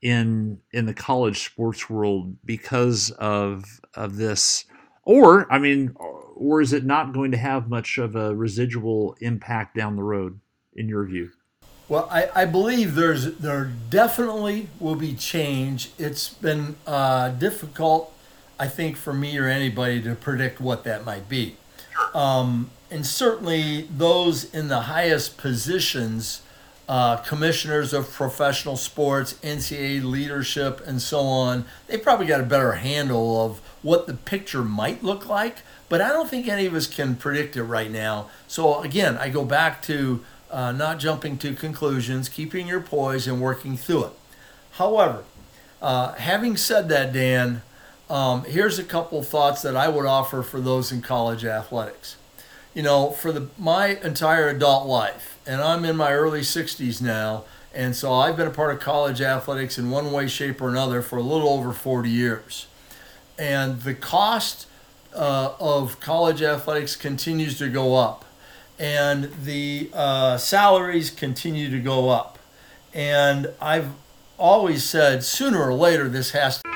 in 0.00 0.60
in 0.72 0.86
the 0.86 0.94
college 0.94 1.44
sports 1.44 1.90
world 1.90 2.36
because 2.44 3.10
of 3.10 3.80
of 3.94 4.16
this? 4.16 4.64
Or, 5.06 5.50
I 5.50 5.58
mean, 5.58 5.96
or 5.96 6.60
is 6.60 6.72
it 6.72 6.84
not 6.84 7.14
going 7.14 7.30
to 7.30 7.38
have 7.38 7.70
much 7.70 7.96
of 7.96 8.16
a 8.16 8.34
residual 8.34 9.16
impact 9.20 9.74
down 9.74 9.96
the 9.96 10.02
road, 10.02 10.40
in 10.74 10.88
your 10.88 11.04
view? 11.06 11.30
Well, 11.88 12.08
I, 12.10 12.28
I 12.34 12.44
believe 12.44 12.96
there's 12.96 13.36
there 13.36 13.70
definitely 13.88 14.68
will 14.80 14.96
be 14.96 15.14
change. 15.14 15.92
It's 15.96 16.28
been 16.28 16.74
uh, 16.86 17.28
difficult, 17.28 18.12
I 18.58 18.66
think, 18.66 18.96
for 18.96 19.14
me 19.14 19.38
or 19.38 19.46
anybody 19.46 20.02
to 20.02 20.16
predict 20.16 20.60
what 20.60 20.82
that 20.82 21.04
might 21.04 21.28
be. 21.28 21.56
Um, 22.12 22.70
and 22.90 23.06
certainly 23.06 23.82
those 23.82 24.52
in 24.52 24.66
the 24.66 24.82
highest 24.82 25.38
positions, 25.38 26.42
uh, 26.88 27.16
commissioners 27.18 27.92
of 27.92 28.10
professional 28.10 28.76
sports, 28.76 29.34
NCAA 29.42 30.04
leadership, 30.04 30.80
and 30.86 31.02
so 31.02 31.20
on, 31.20 31.64
they 31.86 31.98
probably 31.98 32.26
got 32.26 32.40
a 32.40 32.44
better 32.44 32.72
handle 32.72 33.44
of 33.44 33.58
what 33.82 34.06
the 34.06 34.14
picture 34.14 34.62
might 34.62 35.02
look 35.02 35.28
like 35.28 35.58
but 35.88 36.00
I 36.00 36.08
don't 36.08 36.28
think 36.28 36.48
any 36.48 36.66
of 36.66 36.74
us 36.74 36.86
can 36.86 37.16
predict 37.16 37.56
it 37.56 37.62
right 37.62 37.90
now. 37.90 38.28
So 38.48 38.82
again, 38.82 39.16
I 39.18 39.28
go 39.28 39.44
back 39.44 39.82
to 39.82 40.24
uh, 40.50 40.72
not 40.72 40.98
jumping 40.98 41.38
to 41.38 41.54
conclusions, 41.54 42.28
keeping 42.28 42.66
your 42.66 42.80
poise, 42.80 43.26
and 43.26 43.40
working 43.40 43.76
through 43.76 44.06
it. 44.06 44.12
However, 44.72 45.24
uh, 45.80 46.12
having 46.14 46.56
said 46.56 46.88
that, 46.88 47.12
Dan, 47.12 47.62
um, 48.08 48.44
here's 48.44 48.78
a 48.78 48.84
couple 48.84 49.22
thoughts 49.22 49.62
that 49.62 49.76
I 49.76 49.88
would 49.88 50.06
offer 50.06 50.42
for 50.42 50.60
those 50.60 50.92
in 50.92 51.02
college 51.02 51.44
athletics. 51.44 52.16
You 52.74 52.82
know, 52.82 53.10
for 53.10 53.32
the 53.32 53.48
my 53.58 53.96
entire 54.02 54.48
adult 54.48 54.86
life, 54.86 55.35
and 55.46 55.60
I'm 55.60 55.84
in 55.84 55.96
my 55.96 56.12
early 56.12 56.40
60s 56.40 57.00
now, 57.00 57.44
and 57.74 57.94
so 57.94 58.12
I've 58.12 58.36
been 58.36 58.48
a 58.48 58.52
part 58.52 58.74
of 58.74 58.80
college 58.80 59.20
athletics 59.20 59.78
in 59.78 59.90
one 59.90 60.10
way, 60.12 60.26
shape, 60.26 60.60
or 60.60 60.68
another 60.68 61.02
for 61.02 61.18
a 61.18 61.22
little 61.22 61.48
over 61.48 61.72
40 61.72 62.08
years. 62.10 62.66
And 63.38 63.82
the 63.82 63.94
cost 63.94 64.66
uh, 65.14 65.52
of 65.60 66.00
college 66.00 66.42
athletics 66.42 66.96
continues 66.96 67.58
to 67.58 67.68
go 67.68 67.96
up, 67.96 68.24
and 68.78 69.30
the 69.44 69.90
uh, 69.92 70.36
salaries 70.36 71.10
continue 71.10 71.70
to 71.70 71.78
go 71.78 72.08
up. 72.08 72.38
And 72.92 73.52
I've 73.60 73.90
always 74.38 74.84
said 74.84 75.22
sooner 75.22 75.62
or 75.62 75.74
later 75.74 76.08
this 76.08 76.30
has 76.32 76.62
to. 76.62 76.75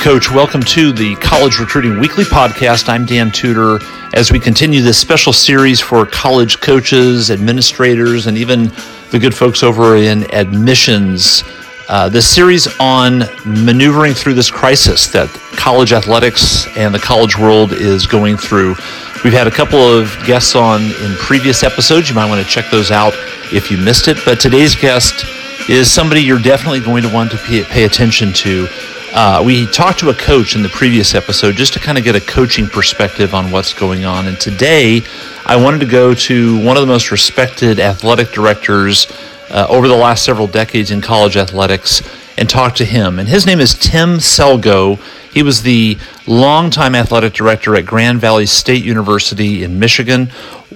Coach, 0.00 0.30
welcome 0.30 0.62
to 0.62 0.92
the 0.92 1.14
College 1.16 1.58
Recruiting 1.58 2.00
Weekly 2.00 2.24
podcast. 2.24 2.88
I'm 2.88 3.04
Dan 3.04 3.30
Tudor. 3.30 3.80
As 4.14 4.32
we 4.32 4.40
continue 4.40 4.80
this 4.80 4.96
special 4.96 5.30
series 5.30 5.78
for 5.78 6.06
college 6.06 6.58
coaches, 6.62 7.30
administrators, 7.30 8.26
and 8.26 8.38
even 8.38 8.72
the 9.10 9.18
good 9.18 9.34
folks 9.34 9.62
over 9.62 9.96
in 9.96 10.24
admissions, 10.34 11.44
uh, 11.90 12.08
this 12.08 12.26
series 12.26 12.66
on 12.80 13.24
maneuvering 13.44 14.14
through 14.14 14.32
this 14.32 14.50
crisis 14.50 15.08
that 15.08 15.28
college 15.52 15.92
athletics 15.92 16.66
and 16.78 16.94
the 16.94 16.98
college 16.98 17.36
world 17.36 17.72
is 17.74 18.06
going 18.06 18.38
through. 18.38 18.74
We've 19.22 19.34
had 19.34 19.48
a 19.48 19.50
couple 19.50 19.80
of 19.80 20.16
guests 20.26 20.56
on 20.56 20.80
in 20.80 21.14
previous 21.18 21.62
episodes. 21.62 22.08
You 22.08 22.14
might 22.14 22.28
want 22.28 22.42
to 22.42 22.50
check 22.50 22.70
those 22.70 22.90
out 22.90 23.12
if 23.52 23.70
you 23.70 23.76
missed 23.76 24.08
it. 24.08 24.16
But 24.24 24.40
today's 24.40 24.74
guest 24.74 25.26
is 25.68 25.92
somebody 25.92 26.22
you're 26.22 26.38
definitely 26.38 26.80
going 26.80 27.02
to 27.02 27.12
want 27.12 27.30
to 27.32 27.36
pay 27.36 27.84
attention 27.84 28.32
to. 28.32 28.66
Uh, 29.12 29.42
we 29.44 29.66
talked 29.66 29.98
to 29.98 30.08
a 30.10 30.14
coach 30.14 30.54
in 30.54 30.62
the 30.62 30.68
previous 30.68 31.16
episode 31.16 31.56
just 31.56 31.72
to 31.72 31.80
kind 31.80 31.98
of 31.98 32.04
get 32.04 32.14
a 32.14 32.20
coaching 32.20 32.68
perspective 32.68 33.34
on 33.34 33.50
what's 33.50 33.74
going 33.74 34.04
on. 34.04 34.28
And 34.28 34.38
today, 34.38 35.02
I 35.44 35.56
wanted 35.56 35.80
to 35.80 35.86
go 35.86 36.14
to 36.14 36.64
one 36.64 36.76
of 36.76 36.80
the 36.80 36.86
most 36.86 37.10
respected 37.10 37.80
athletic 37.80 38.30
directors 38.30 39.08
uh, 39.50 39.66
over 39.68 39.88
the 39.88 39.96
last 39.96 40.24
several 40.24 40.46
decades 40.46 40.92
in 40.92 41.00
college 41.00 41.36
athletics 41.36 42.02
and 42.38 42.48
talk 42.48 42.76
to 42.76 42.84
him. 42.84 43.18
And 43.18 43.28
his 43.28 43.46
name 43.46 43.58
is 43.58 43.74
Tim 43.74 44.18
Selgo. 44.18 45.00
He 45.32 45.42
was 45.42 45.62
the 45.62 45.98
longtime 46.28 46.94
athletic 46.94 47.32
director 47.32 47.74
at 47.74 47.86
Grand 47.86 48.20
Valley 48.20 48.46
State 48.46 48.84
University 48.84 49.64
in 49.64 49.80
Michigan, 49.80 50.26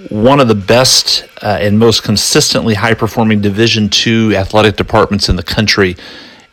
one 0.09 0.41
of 0.41 0.49
the 0.49 0.57
best 0.57 1.25
uh, 1.41 1.59
and 1.61 1.79
most 1.79 2.03
consistently 2.03 2.75
high 2.75 2.95
performing 2.95 3.41
Division 3.41 3.89
II 4.05 4.37
athletic 4.37 4.75
departments 4.75 5.29
in 5.29 5.37
the 5.37 5.45
country 5.45 5.97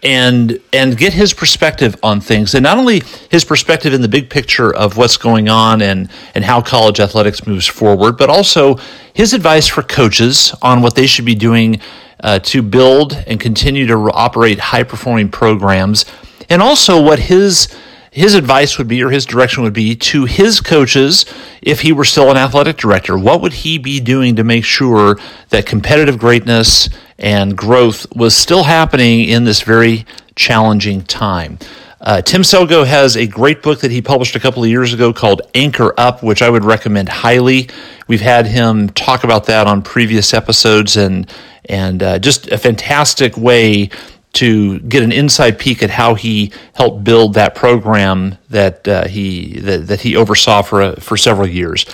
and 0.04 0.60
and 0.74 0.98
get 0.98 1.14
his 1.14 1.34
perspective 1.34 1.96
on 2.02 2.22
things. 2.22 2.56
And 2.56 2.64
not 2.64 2.78
only 2.78 3.04
his 3.30 3.46
perspective 3.46 3.94
in 3.94 4.02
the 4.02 4.08
big 4.08 4.30
picture 4.30 4.74
of 4.74 4.98
what's 4.98 5.18
going 5.18 5.50
on 5.50 5.82
and 5.82 6.10
and 6.34 6.44
how 6.44 6.62
college 6.62 7.00
athletics 7.00 7.46
moves 7.46 7.68
forward 7.68 8.18
but 8.18 8.30
also 8.30 8.78
his 9.14 9.34
advice 9.34 9.68
for 9.68 9.84
coaches 9.84 10.54
on 10.62 10.82
what 10.82 10.96
they 10.96 11.06
should 11.06 11.26
be 11.26 11.36
doing 11.36 11.80
uh, 12.24 12.40
to 12.40 12.62
build 12.62 13.14
and 13.28 13.40
continue 13.40 13.86
to 13.88 13.96
operate 14.14 14.60
high 14.60 14.84
performing 14.84 15.30
programs 15.30 16.06
and 16.50 16.62
also 16.62 17.02
what 17.02 17.20
his 17.20 17.68
his 18.12 18.36
advice 18.36 18.78
would 18.78 18.88
be 18.88 19.02
or 19.02 19.10
his 19.10 19.26
direction 19.26 19.63
would 19.63 19.74
be 19.74 19.95
to 19.95 20.26
his 20.26 20.62
coaches 20.62 21.26
if 21.62 21.82
he 21.82 21.91
were 21.91 22.04
still 22.04 22.30
an 22.30 22.38
athletic 22.38 22.78
director 22.78 23.17
what 23.17 23.41
would 23.41 23.54
he 23.54 23.78
be 23.78 24.00
doing 24.00 24.36
to 24.36 24.43
make 24.43 24.65
sure 24.65 25.17
that 25.50 25.65
competitive 25.65 26.19
greatness 26.19 26.89
and 27.21 27.56
growth 27.56 28.06
was 28.15 28.36
still 28.36 28.63
happening 28.63 29.21
in 29.30 29.45
this 29.45 29.62
very 29.62 30.06
challenging 30.36 31.04
time. 31.04 31.60
Uh, 32.02 32.19
Tim 32.19 32.41
Selgo 32.41 32.86
has 32.86 33.15
a 33.15 33.28
great 33.28 33.62
book 33.62 33.82
that 33.82 33.91
he 33.91 34.02
published 34.02 34.36
a 34.36 34.39
couple 34.39 34.63
of 34.63 34.69
years 34.69 34.91
ago 34.91 35.13
called 35.13 35.43
Anchor 35.54 35.93
Up, 36.00 36.24
which 36.24 36.41
I 36.41 36.50
would 36.50 36.65
recommend 36.65 37.10
highly. 37.10 37.69
We've 38.08 38.21
had 38.21 38.47
him 38.47 38.89
talk 38.89 39.24
about 39.24 39.45
that 39.45 39.67
on 39.67 39.84
previous 39.84 40.34
episodes, 40.34 40.97
and 40.97 41.32
and 41.65 42.02
uh, 42.02 42.17
just 42.17 42.47
a 42.47 42.58
fantastic 42.58 43.38
way 43.38 43.91
to 44.34 44.80
get 44.80 45.04
an 45.04 45.12
inside 45.12 45.60
peek 45.60 45.84
at 45.84 45.89
how 45.89 46.15
he 46.15 46.52
helped 46.74 47.04
build 47.04 47.34
that 47.34 47.54
program 47.56 48.38
that 48.50 48.88
uh, 48.88 49.08
he 49.08 49.60
that, 49.60 49.88
that 49.88 50.02
he 50.02 50.15
oversaw 50.15 50.62
for 50.62 50.82
a, 50.82 51.00
for 51.02 51.17
several 51.17 51.48
years. 51.48 51.86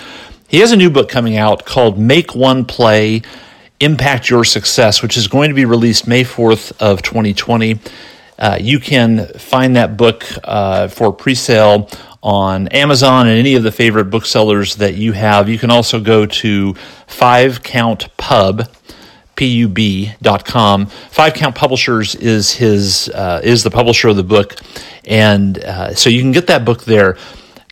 He 0.48 0.60
has 0.60 0.72
a 0.72 0.76
new 0.76 0.88
book 0.88 1.08
coming 1.08 1.36
out 1.36 1.66
called 1.66 1.98
Make 1.98 2.34
One 2.34 2.64
Play 2.64 3.22
Impact 3.80 4.30
Your 4.30 4.44
Success, 4.44 5.02
which 5.02 5.16
is 5.16 5.28
going 5.28 5.50
to 5.50 5.54
be 5.54 5.64
released 5.64 6.06
May 6.06 6.24
4th 6.24 6.72
of 6.80 7.02
2020. 7.02 7.78
Uh, 8.38 8.56
you 8.60 8.78
can 8.78 9.26
find 9.34 9.76
that 9.76 9.96
book 9.96 10.24
uh, 10.44 10.88
for 10.88 11.12
pre-sale 11.12 11.90
on 12.22 12.68
Amazon 12.68 13.26
and 13.28 13.38
any 13.38 13.54
of 13.54 13.62
the 13.62 13.72
favorite 13.72 14.06
booksellers 14.06 14.76
that 14.76 14.94
you 14.94 15.12
have. 15.12 15.48
You 15.48 15.58
can 15.58 15.70
also 15.70 16.00
go 16.00 16.24
to 16.24 16.74
Five 17.06 17.62
Count 17.62 18.08
Pub, 18.16 18.68
pub.com. 19.38 20.86
Five 20.86 21.34
Count 21.34 21.54
Publishers 21.54 22.14
is 22.16 22.52
his 22.52 23.08
uh, 23.10 23.40
is 23.42 23.62
the 23.62 23.70
publisher 23.70 24.08
of 24.08 24.16
the 24.16 24.24
book, 24.24 24.56
and 25.04 25.58
uh, 25.58 25.94
so 25.94 26.10
you 26.10 26.20
can 26.20 26.32
get 26.32 26.48
that 26.48 26.64
book 26.64 26.84
there. 26.84 27.16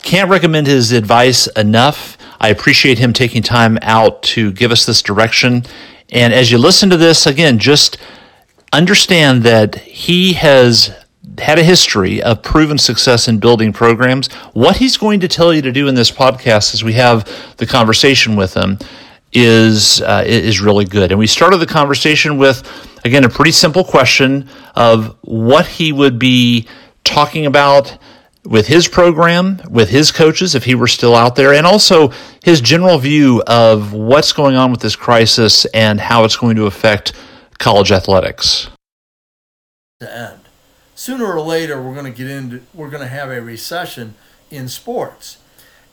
Can't 0.02 0.30
recommend 0.30 0.68
his 0.68 0.92
advice 0.92 1.48
enough. 1.48 2.16
I 2.38 2.48
appreciate 2.48 2.98
him 2.98 3.12
taking 3.12 3.42
time 3.42 3.78
out 3.82 4.22
to 4.24 4.52
give 4.52 4.70
us 4.70 4.86
this 4.86 5.02
direction 5.02 5.64
and 6.10 6.32
as 6.32 6.50
you 6.50 6.58
listen 6.58 6.90
to 6.90 6.96
this, 6.96 7.26
again, 7.26 7.58
just 7.58 7.98
understand 8.72 9.42
that 9.42 9.74
he 9.76 10.34
has 10.34 10.94
had 11.38 11.58
a 11.58 11.62
history 11.64 12.22
of 12.22 12.42
proven 12.42 12.78
success 12.78 13.28
in 13.28 13.38
building 13.38 13.72
programs. 13.72 14.32
What 14.52 14.76
he's 14.76 14.96
going 14.96 15.20
to 15.20 15.28
tell 15.28 15.52
you 15.52 15.62
to 15.62 15.72
do 15.72 15.88
in 15.88 15.94
this 15.94 16.10
podcast 16.10 16.72
as 16.72 16.84
we 16.84 16.94
have 16.94 17.56
the 17.56 17.66
conversation 17.66 18.36
with 18.36 18.54
him 18.54 18.78
is 19.36 20.00
uh, 20.00 20.24
is 20.26 20.60
really 20.60 20.86
good. 20.86 21.12
And 21.12 21.18
we 21.18 21.26
started 21.26 21.58
the 21.58 21.66
conversation 21.66 22.38
with 22.38 22.66
again 23.04 23.22
a 23.22 23.28
pretty 23.28 23.52
simple 23.52 23.84
question 23.84 24.48
of 24.74 25.16
what 25.20 25.66
he 25.66 25.92
would 25.92 26.18
be 26.18 26.66
talking 27.04 27.44
about 27.44 27.98
with 28.44 28.66
his 28.66 28.88
program, 28.88 29.60
with 29.68 29.90
his 29.90 30.10
coaches, 30.10 30.54
if 30.54 30.64
he 30.64 30.74
were 30.74 30.86
still 30.86 31.14
out 31.14 31.36
there, 31.36 31.52
and 31.52 31.66
also 31.66 32.12
his 32.42 32.60
general 32.62 32.96
view 32.96 33.42
of 33.46 33.92
what's 33.92 34.32
going 34.32 34.56
on 34.56 34.70
with 34.70 34.80
this 34.80 34.96
crisis 34.96 35.66
and 35.66 36.00
how 36.00 36.24
it's 36.24 36.36
going 36.36 36.56
to 36.56 36.64
affect 36.64 37.12
college 37.58 37.92
athletics. 37.92 38.70
To 40.00 40.16
end. 40.16 40.40
Sooner 40.94 41.26
or 41.26 41.40
later, 41.40 41.82
we're 41.82 41.94
going 41.94 42.10
to 42.10 42.16
get 42.16 42.30
into, 42.30 42.62
we're 42.72 42.88
going 42.88 43.02
to 43.02 43.08
have 43.08 43.30
a 43.30 43.42
recession 43.42 44.14
in 44.50 44.68
sports. 44.68 45.38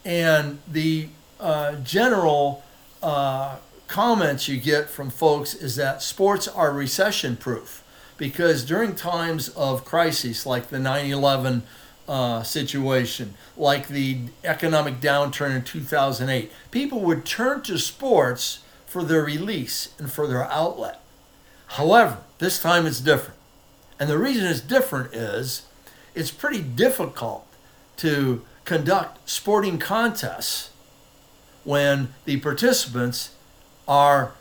And 0.04 0.60
the 0.66 1.08
uh, 1.40 1.76
general 1.76 2.63
uh, 3.04 3.56
comments 3.86 4.48
you 4.48 4.58
get 4.58 4.88
from 4.88 5.10
folks 5.10 5.54
is 5.54 5.76
that 5.76 6.02
sports 6.02 6.48
are 6.48 6.72
recession 6.72 7.36
proof 7.36 7.84
because 8.16 8.64
during 8.64 8.94
times 8.94 9.50
of 9.50 9.84
crises 9.84 10.46
like 10.46 10.68
the 10.68 10.78
9 10.78 11.10
11 11.10 11.62
uh, 12.08 12.42
situation, 12.42 13.34
like 13.56 13.88
the 13.88 14.18
economic 14.42 15.00
downturn 15.00 15.54
in 15.54 15.62
2008, 15.62 16.50
people 16.70 17.00
would 17.00 17.26
turn 17.26 17.60
to 17.62 17.78
sports 17.78 18.60
for 18.86 19.04
their 19.04 19.22
release 19.22 19.92
and 19.98 20.10
for 20.10 20.26
their 20.26 20.44
outlet. 20.44 21.00
However, 21.66 22.18
this 22.38 22.60
time 22.60 22.86
it's 22.86 23.00
different. 23.00 23.38
And 24.00 24.08
the 24.08 24.18
reason 24.18 24.46
it's 24.46 24.60
different 24.60 25.14
is 25.14 25.66
it's 26.14 26.30
pretty 26.30 26.62
difficult 26.62 27.46
to 27.98 28.42
conduct 28.64 29.28
sporting 29.28 29.78
contests 29.78 30.70
when 31.64 32.14
the 32.24 32.38
participants 32.38 33.30
are 33.88 34.32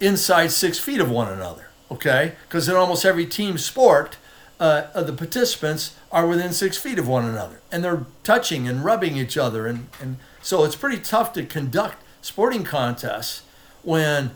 inside 0.00 0.50
six 0.50 0.78
feet 0.78 1.00
of 1.00 1.10
one 1.10 1.28
another, 1.28 1.68
okay? 1.90 2.34
Because 2.48 2.68
in 2.68 2.74
almost 2.74 3.04
every 3.04 3.26
team 3.26 3.58
sport, 3.58 4.16
uh, 4.58 5.02
the 5.02 5.12
participants 5.12 5.96
are 6.12 6.26
within 6.26 6.52
six 6.52 6.76
feet 6.76 6.98
of 6.98 7.08
one 7.08 7.24
another 7.24 7.60
and 7.72 7.82
they're 7.82 8.04
touching 8.22 8.68
and 8.68 8.84
rubbing 8.84 9.16
each 9.16 9.36
other. 9.36 9.66
And, 9.66 9.88
and 10.00 10.16
so 10.42 10.64
it's 10.64 10.76
pretty 10.76 11.00
tough 11.00 11.32
to 11.34 11.44
conduct 11.44 12.02
sporting 12.22 12.64
contests 12.64 13.42
when 13.82 14.32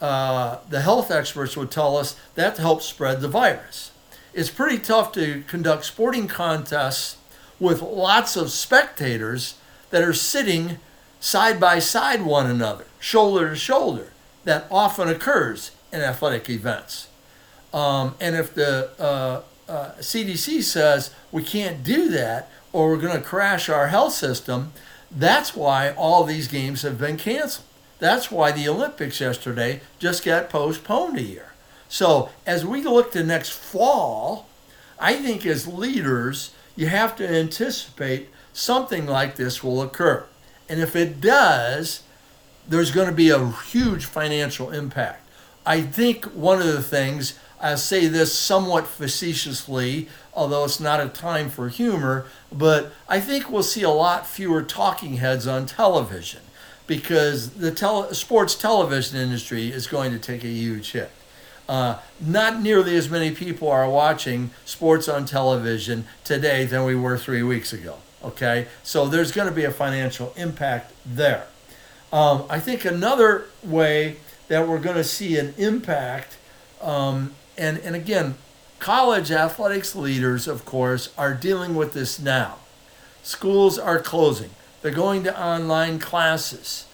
uh, 0.00 0.58
the 0.68 0.80
health 0.80 1.10
experts 1.10 1.56
would 1.56 1.70
tell 1.70 1.96
us 1.96 2.16
that 2.34 2.56
helps 2.58 2.86
spread 2.86 3.20
the 3.20 3.28
virus. 3.28 3.90
It's 4.32 4.50
pretty 4.50 4.78
tough 4.78 5.12
to 5.12 5.42
conduct 5.46 5.84
sporting 5.84 6.28
contests 6.28 7.16
with 7.58 7.80
lots 7.80 8.36
of 8.36 8.50
spectators 8.50 9.54
that 9.90 10.02
are 10.02 10.12
sitting 10.12 10.78
side 11.20 11.58
by 11.60 11.78
side 11.78 12.22
one 12.22 12.46
another, 12.46 12.86
shoulder 13.00 13.50
to 13.50 13.56
shoulder. 13.56 14.12
That 14.44 14.66
often 14.70 15.08
occurs 15.08 15.72
in 15.92 16.00
athletic 16.00 16.48
events. 16.48 17.08
Um, 17.72 18.14
and 18.20 18.36
if 18.36 18.54
the 18.54 18.90
uh, 18.98 19.42
uh, 19.68 19.92
CDC 19.98 20.62
says 20.62 21.10
we 21.32 21.42
can't 21.42 21.82
do 21.82 22.08
that 22.10 22.50
or 22.72 22.88
we're 22.88 22.96
going 22.96 23.16
to 23.16 23.26
crash 23.26 23.68
our 23.68 23.88
health 23.88 24.12
system, 24.12 24.72
that's 25.10 25.56
why 25.56 25.90
all 25.90 26.24
these 26.24 26.48
games 26.48 26.82
have 26.82 26.98
been 26.98 27.16
canceled. 27.16 27.66
That's 27.98 28.30
why 28.30 28.52
the 28.52 28.68
Olympics 28.68 29.20
yesterday 29.20 29.80
just 29.98 30.24
got 30.24 30.50
postponed 30.50 31.18
a 31.18 31.22
year. 31.22 31.52
So 31.88 32.30
as 32.46 32.64
we 32.64 32.82
look 32.82 33.12
to 33.12 33.24
next 33.24 33.50
fall, 33.50 34.48
I 34.98 35.14
think 35.14 35.46
as 35.46 35.66
leaders, 35.66 36.52
you 36.74 36.88
have 36.88 37.16
to 37.16 37.28
anticipate 37.28 38.28
something 38.52 39.06
like 39.06 39.36
this 39.36 39.62
will 39.62 39.82
occur. 39.82 40.26
And 40.68 40.80
if 40.80 40.96
it 40.96 41.20
does, 41.20 42.02
there's 42.68 42.90
going 42.90 43.08
to 43.08 43.14
be 43.14 43.30
a 43.30 43.50
huge 43.50 44.04
financial 44.04 44.70
impact. 44.70 45.28
I 45.64 45.82
think 45.82 46.24
one 46.26 46.60
of 46.60 46.66
the 46.66 46.82
things 46.82 47.38
I 47.60 47.74
say 47.76 48.06
this 48.06 48.34
somewhat 48.34 48.86
facetiously, 48.86 50.08
although 50.34 50.64
it's 50.64 50.80
not 50.80 51.00
a 51.00 51.08
time 51.08 51.48
for 51.48 51.68
humor, 51.68 52.26
but 52.52 52.92
I 53.08 53.20
think 53.20 53.50
we'll 53.50 53.62
see 53.62 53.82
a 53.82 53.90
lot 53.90 54.26
fewer 54.26 54.62
talking 54.62 55.14
heads 55.14 55.46
on 55.46 55.66
television 55.66 56.42
because 56.86 57.50
the 57.50 57.70
tele- 57.70 58.14
sports 58.14 58.54
television 58.54 59.18
industry 59.18 59.72
is 59.72 59.86
going 59.86 60.12
to 60.12 60.18
take 60.18 60.44
a 60.44 60.48
huge 60.48 60.92
hit. 60.92 61.10
Uh, 61.68 61.98
not 62.20 62.62
nearly 62.62 62.94
as 62.94 63.10
many 63.10 63.32
people 63.32 63.68
are 63.68 63.90
watching 63.90 64.50
sports 64.64 65.08
on 65.08 65.24
television 65.24 66.06
today 66.22 66.64
than 66.64 66.84
we 66.84 66.94
were 66.94 67.18
three 67.18 67.42
weeks 67.42 67.72
ago. 67.72 67.96
Okay, 68.26 68.66
so 68.82 69.06
there's 69.06 69.32
going 69.32 69.48
to 69.48 69.54
be 69.54 69.64
a 69.64 69.70
financial 69.70 70.32
impact 70.36 70.92
there. 71.06 71.46
Um, 72.12 72.44
I 72.50 72.58
think 72.58 72.84
another 72.84 73.46
way 73.62 74.16
that 74.48 74.66
we're 74.66 74.80
going 74.80 74.96
to 74.96 75.04
see 75.04 75.38
an 75.38 75.54
impact 75.56 76.36
um, 76.80 77.34
and, 77.56 77.78
and 77.78 77.96
again, 77.96 78.34
college 78.78 79.30
athletics 79.30 79.94
leaders, 79.94 80.46
of 80.46 80.64
course, 80.64 81.12
are 81.16 81.34
dealing 81.34 81.74
with 81.74 81.92
this 81.92 82.18
now. 82.18 82.56
Schools 83.22 83.78
are 83.78 83.98
closing, 83.98 84.50
they're 84.82 84.92
going 84.92 85.24
to 85.24 85.40
online 85.42 85.98
classes. 85.98 86.86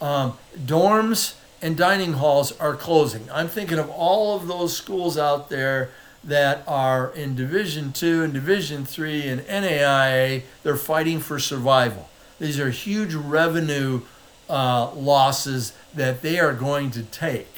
Um, 0.00 0.36
dorms 0.56 1.34
and 1.62 1.76
dining 1.76 2.14
halls 2.14 2.52
are 2.58 2.74
closing. 2.74 3.30
I'm 3.32 3.48
thinking 3.48 3.78
of 3.78 3.88
all 3.88 4.36
of 4.36 4.46
those 4.46 4.76
schools 4.76 5.16
out 5.16 5.48
there 5.48 5.90
that 6.26 6.64
are 6.66 7.10
in 7.14 7.34
Division 7.34 7.92
Two 7.92 8.22
and 8.22 8.32
Division 8.32 8.84
Three 8.84 9.26
and 9.28 9.40
NAIA. 9.42 10.42
They're 10.62 10.76
fighting 10.76 11.20
for 11.20 11.38
survival. 11.38 12.10
These 12.38 12.60
are 12.60 12.70
huge 12.70 13.14
revenue 13.14 14.02
uh, 14.50 14.92
losses 14.92 15.72
that 15.94 16.22
they 16.22 16.38
are 16.38 16.52
going 16.52 16.90
to 16.92 17.02
take, 17.02 17.54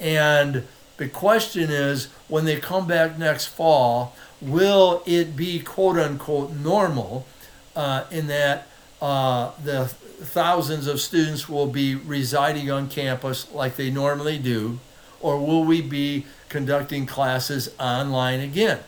and 0.00 0.64
the 0.96 1.08
question 1.08 1.70
is 1.70 2.06
when 2.28 2.44
they 2.44 2.56
come 2.56 2.86
back 2.86 3.18
next 3.18 3.46
fall, 3.46 4.14
will 4.40 5.02
it 5.06 5.36
be 5.36 5.60
quote 5.60 5.98
unquote 5.98 6.52
normal 6.52 7.26
uh, 7.74 8.04
in 8.10 8.28
that 8.28 8.68
uh, 9.02 9.50
the 9.62 9.86
thousands 9.86 10.86
of 10.86 11.00
students 11.00 11.48
will 11.48 11.66
be 11.66 11.94
residing 11.94 12.70
on 12.70 12.88
campus 12.88 13.50
like 13.52 13.76
they 13.76 13.90
normally 13.90 14.38
do, 14.38 14.78
or 15.20 15.38
will 15.38 15.64
we 15.64 15.82
be 15.82 16.26
conducting 16.54 17.04
classes 17.04 17.68
online 17.80 18.38
again? 18.38 18.78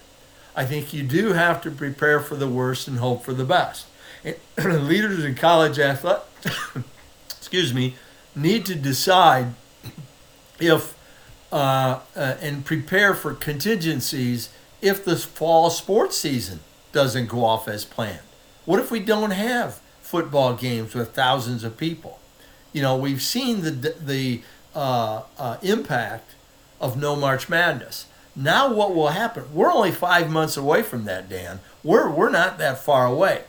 I 0.54 0.64
think 0.64 0.94
you 0.94 1.02
do 1.02 1.32
have 1.32 1.60
to 1.62 1.70
prepare 1.72 2.20
for 2.20 2.36
the 2.36 2.46
worst 2.46 2.86
and 2.86 2.98
hope 2.98 3.24
for 3.24 3.34
the 3.34 3.44
best. 3.44 3.86
And 4.22 4.36
leaders 4.88 5.24
in 5.24 5.34
college 5.34 5.80
athletics, 5.80 6.54
excuse 7.26 7.74
me, 7.74 7.96
need 8.36 8.66
to 8.66 8.76
decide 8.76 9.54
if 10.60 10.96
uh, 11.50 11.98
uh, 12.14 12.36
and 12.40 12.64
prepare 12.64 13.14
for 13.14 13.34
contingencies 13.34 14.48
if 14.80 15.04
the 15.04 15.16
fall 15.16 15.68
sports 15.68 16.16
season 16.16 16.60
doesn't 16.92 17.26
go 17.26 17.44
off 17.44 17.66
as 17.66 17.84
planned. 17.84 18.20
What 18.64 18.78
if 18.78 18.92
we 18.92 19.00
don't 19.00 19.32
have 19.32 19.80
football 20.02 20.54
games 20.54 20.94
with 20.94 21.16
thousands 21.16 21.64
of 21.64 21.76
people? 21.76 22.20
You 22.72 22.82
know, 22.82 22.96
we've 22.96 23.22
seen 23.22 23.62
the 23.62 23.72
the 23.72 24.42
uh, 24.72 25.22
uh, 25.36 25.56
impact 25.62 26.36
of 26.80 26.96
no 26.96 27.16
March 27.16 27.48
Madness. 27.48 28.06
Now, 28.34 28.72
what 28.72 28.94
will 28.94 29.08
happen? 29.08 29.44
We're 29.54 29.72
only 29.72 29.92
five 29.92 30.30
months 30.30 30.56
away 30.56 30.82
from 30.82 31.04
that, 31.06 31.28
Dan. 31.28 31.60
We're 31.82 32.10
we're 32.10 32.30
not 32.30 32.58
that 32.58 32.78
far 32.78 33.06
away. 33.06 33.44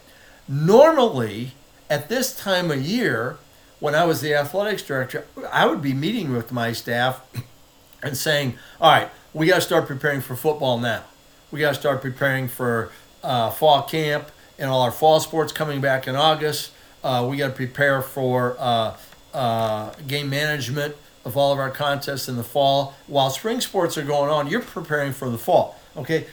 Normally, 0.47 1.51
at 1.89 2.07
this 2.07 2.35
time 2.35 2.71
of 2.71 2.81
year, 2.81 3.37
when 3.79 3.95
I 3.95 4.05
was 4.05 4.21
the 4.21 4.33
athletics 4.33 4.81
director, 4.81 5.25
I 5.51 5.65
would 5.65 5.81
be 5.81 5.93
meeting 5.93 6.31
with 6.31 6.51
my 6.51 6.71
staff 6.71 7.21
and 8.03 8.17
saying, 8.17 8.57
all 8.79 8.91
right, 8.91 9.09
we 9.33 9.47
got 9.47 9.55
to 9.55 9.61
start 9.61 9.87
preparing 9.87 10.21
for 10.21 10.35
football 10.35 10.79
now. 10.79 11.03
We 11.51 11.59
got 11.59 11.73
to 11.73 11.79
start 11.79 12.01
preparing 12.01 12.47
for 12.47 12.91
uh, 13.23 13.51
fall 13.51 13.83
camp 13.83 14.31
and 14.57 14.69
all 14.69 14.81
our 14.81 14.91
fall 14.91 15.19
sports 15.19 15.51
coming 15.51 15.81
back 15.81 16.07
in 16.07 16.15
August. 16.15 16.71
Uh, 17.03 17.27
we 17.29 17.37
got 17.37 17.47
to 17.47 17.53
prepare 17.53 18.01
for 18.01 18.55
uh, 18.57 18.95
uh, 19.33 19.91
game 20.07 20.29
management 20.29 20.95
of 21.27 21.37
all 21.37 21.53
of 21.53 21.59
our 21.59 21.69
contests 21.69 22.27
in 22.27 22.37
the 22.37 22.43
fall. 22.43 22.95
While 23.05 23.29
spring 23.29 23.61
sports 23.61 23.97
are 23.97 24.03
going 24.03 24.29
on, 24.29 24.47
you're 24.47 24.61
preparing 24.61 25.13
for 25.13 25.29
the 25.29 25.37
fall. 25.37 25.79
Okay. 25.95 26.25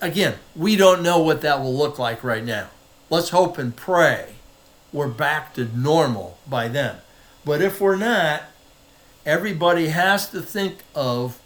Again, 0.00 0.34
we 0.54 0.76
don't 0.76 1.02
know 1.02 1.18
what 1.18 1.40
that 1.40 1.60
will 1.60 1.74
look 1.74 1.98
like 1.98 2.22
right 2.22 2.44
now. 2.44 2.68
Let's 3.10 3.30
hope 3.30 3.58
and 3.58 3.74
pray 3.74 4.34
we're 4.92 5.08
back 5.08 5.52
to 5.54 5.64
normal 5.76 6.38
by 6.46 6.68
then. 6.68 6.96
But 7.44 7.60
if 7.60 7.80
we're 7.80 7.96
not, 7.96 8.44
everybody 9.26 9.88
has 9.88 10.30
to 10.30 10.40
think 10.40 10.78
of 10.94 11.40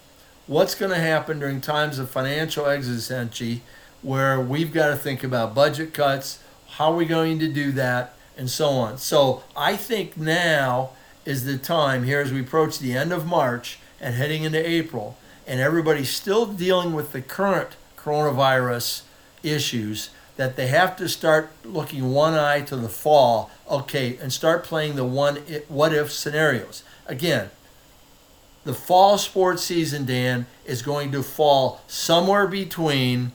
what's 0.45 0.75
going 0.75 0.91
to 0.91 0.99
happen 0.99 1.39
during 1.39 1.59
times 1.59 1.97
of 1.97 2.11
financial 2.11 2.67
exigency 2.67 3.61
where 4.01 4.39
we've 4.39 4.71
got 4.71 4.89
to 4.89 4.95
think 4.95 5.23
about 5.23 5.55
budget 5.55 5.93
cuts, 5.93 6.39
how 6.67 6.91
are 6.93 6.95
we 6.95 7.05
going 7.05 7.39
to 7.39 7.47
do 7.47 7.71
that, 7.71 8.13
and 8.37 8.49
so 8.49 8.69
on. 8.69 8.97
So 8.99 9.43
I 9.57 9.75
think 9.75 10.15
now 10.15 10.91
is 11.29 11.45
the 11.45 11.59
time 11.59 12.05
here 12.05 12.21
as 12.21 12.33
we 12.33 12.41
approach 12.41 12.79
the 12.79 12.93
end 12.93 13.13
of 13.13 13.23
March 13.23 13.77
and 14.01 14.15
heading 14.15 14.45
into 14.45 14.67
April, 14.67 15.15
and 15.45 15.59
everybody's 15.59 16.09
still 16.09 16.47
dealing 16.47 16.91
with 16.91 17.11
the 17.11 17.21
current 17.21 17.75
coronavirus 17.95 19.03
issues 19.43 20.09
that 20.37 20.55
they 20.55 20.65
have 20.65 20.97
to 20.97 21.07
start 21.07 21.51
looking 21.63 22.11
one 22.11 22.33
eye 22.33 22.61
to 22.61 22.75
the 22.75 22.89
fall, 22.89 23.51
okay, 23.69 24.17
and 24.19 24.33
start 24.33 24.63
playing 24.63 24.95
the 24.95 25.05
one 25.05 25.35
what 25.67 25.93
if 25.93 26.11
scenarios. 26.11 26.81
Again, 27.05 27.51
the 28.63 28.73
fall 28.73 29.19
sports 29.19 29.63
season, 29.63 30.05
Dan, 30.05 30.47
is 30.65 30.81
going 30.81 31.11
to 31.11 31.21
fall 31.21 31.81
somewhere 31.85 32.47
between 32.47 33.33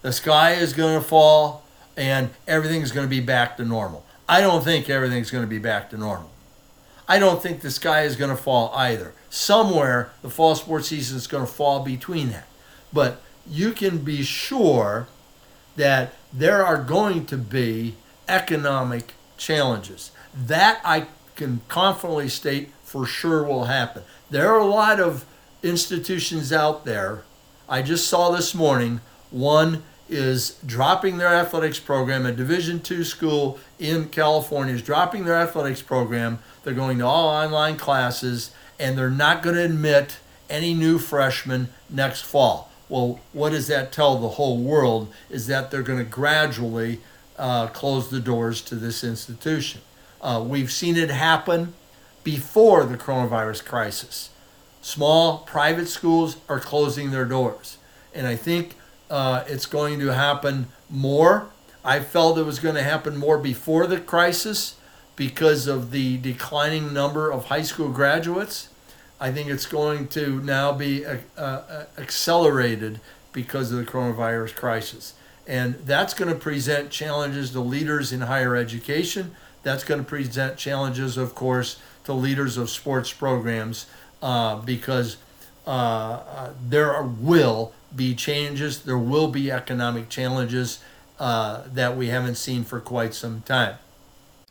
the 0.00 0.12
sky 0.12 0.52
is 0.52 0.72
going 0.72 0.98
to 0.98 1.06
fall 1.06 1.64
and 1.98 2.30
everything's 2.48 2.92
going 2.92 3.06
to 3.06 3.10
be 3.10 3.20
back 3.20 3.58
to 3.58 3.64
normal. 3.66 4.06
I 4.26 4.40
don't 4.40 4.64
think 4.64 4.88
everything's 4.88 5.30
going 5.30 5.44
to 5.44 5.50
be 5.50 5.58
back 5.58 5.90
to 5.90 5.98
normal. 5.98 6.30
I 7.08 7.18
don't 7.18 7.42
think 7.42 7.60
the 7.60 7.70
sky 7.70 8.02
is 8.02 8.16
going 8.16 8.30
to 8.30 8.36
fall 8.36 8.72
either. 8.74 9.12
Somewhere 9.30 10.10
the 10.22 10.30
fall 10.30 10.54
sports 10.54 10.88
season 10.88 11.16
is 11.16 11.26
going 11.26 11.46
to 11.46 11.52
fall 11.52 11.84
between 11.84 12.30
that. 12.30 12.48
But 12.92 13.20
you 13.48 13.72
can 13.72 13.98
be 13.98 14.22
sure 14.22 15.08
that 15.76 16.14
there 16.32 16.64
are 16.64 16.82
going 16.82 17.26
to 17.26 17.36
be 17.36 17.94
economic 18.28 19.14
challenges. 19.36 20.10
That 20.34 20.80
I 20.84 21.06
can 21.36 21.60
confidently 21.68 22.28
state 22.28 22.70
for 22.82 23.06
sure 23.06 23.44
will 23.44 23.64
happen. 23.64 24.02
There 24.30 24.52
are 24.52 24.58
a 24.58 24.64
lot 24.64 25.00
of 25.00 25.24
institutions 25.62 26.52
out 26.52 26.84
there. 26.84 27.24
I 27.68 27.82
just 27.82 28.08
saw 28.08 28.30
this 28.30 28.54
morning 28.54 29.00
one 29.30 29.82
is 30.08 30.58
dropping 30.64 31.18
their 31.18 31.34
athletics 31.34 31.80
program. 31.80 32.26
A 32.26 32.32
Division 32.32 32.80
two 32.80 33.04
school 33.04 33.58
in 33.78 34.08
California 34.08 34.74
is 34.74 34.82
dropping 34.82 35.24
their 35.24 35.34
athletics 35.34 35.82
program. 35.82 36.38
They're 36.62 36.74
going 36.74 36.98
to 36.98 37.06
all 37.06 37.28
online 37.28 37.76
classes, 37.76 38.52
and 38.78 38.96
they're 38.96 39.10
not 39.10 39.42
going 39.42 39.56
to 39.56 39.64
admit 39.64 40.18
any 40.48 40.74
new 40.74 40.98
freshmen 40.98 41.68
next 41.90 42.22
fall. 42.22 42.70
Well, 42.88 43.20
what 43.32 43.50
does 43.50 43.66
that 43.66 43.90
tell 43.90 44.16
the 44.18 44.28
whole 44.28 44.58
world? 44.58 45.12
Is 45.28 45.48
that 45.48 45.70
they're 45.70 45.82
going 45.82 45.98
to 45.98 46.04
gradually 46.04 47.00
uh, 47.36 47.66
close 47.68 48.10
the 48.10 48.20
doors 48.20 48.62
to 48.62 48.76
this 48.76 49.02
institution. 49.02 49.80
Uh, 50.22 50.44
we've 50.46 50.70
seen 50.70 50.96
it 50.96 51.10
happen 51.10 51.74
before 52.22 52.84
the 52.84 52.96
coronavirus 52.96 53.64
crisis. 53.64 54.30
Small 54.82 55.38
private 55.38 55.88
schools 55.88 56.36
are 56.48 56.60
closing 56.60 57.10
their 57.10 57.24
doors. 57.24 57.78
And 58.14 58.26
I 58.26 58.36
think 58.36 58.76
uh, 59.10 59.44
it's 59.46 59.66
going 59.66 59.98
to 60.00 60.12
happen 60.12 60.68
more. 60.90 61.48
I 61.84 62.00
felt 62.00 62.38
it 62.38 62.42
was 62.42 62.58
going 62.58 62.74
to 62.74 62.82
happen 62.82 63.16
more 63.16 63.38
before 63.38 63.86
the 63.86 64.00
crisis 64.00 64.76
because 65.14 65.66
of 65.66 65.90
the 65.90 66.18
declining 66.18 66.92
number 66.92 67.30
of 67.30 67.46
high 67.46 67.62
school 67.62 67.90
graduates. 67.90 68.68
I 69.20 69.32
think 69.32 69.48
it's 69.48 69.66
going 69.66 70.08
to 70.08 70.40
now 70.42 70.72
be 70.72 71.06
uh, 71.06 71.18
uh, 71.36 71.84
accelerated 71.96 73.00
because 73.32 73.72
of 73.72 73.78
the 73.78 73.84
coronavirus 73.84 74.54
crisis. 74.54 75.14
And 75.46 75.74
that's 75.86 76.12
going 76.12 76.32
to 76.32 76.38
present 76.38 76.90
challenges 76.90 77.52
to 77.52 77.60
leaders 77.60 78.12
in 78.12 78.22
higher 78.22 78.56
education. 78.56 79.34
That's 79.62 79.84
going 79.84 80.00
to 80.00 80.06
present 80.06 80.56
challenges, 80.56 81.16
of 81.16 81.34
course, 81.34 81.78
to 82.04 82.12
leaders 82.12 82.56
of 82.56 82.68
sports 82.68 83.12
programs 83.12 83.86
uh, 84.22 84.56
because 84.56 85.16
uh, 85.66 86.50
there 86.68 87.02
will 87.02 87.72
be 87.94 88.14
changes, 88.14 88.82
there 88.82 88.98
will 88.98 89.28
be 89.28 89.50
economic 89.50 90.08
challenges 90.08 90.80
uh, 91.18 91.62
that 91.72 91.96
we 91.96 92.08
haven't 92.08 92.36
seen 92.36 92.64
for 92.64 92.80
quite 92.80 93.14
some 93.14 93.42
time. 93.42 93.76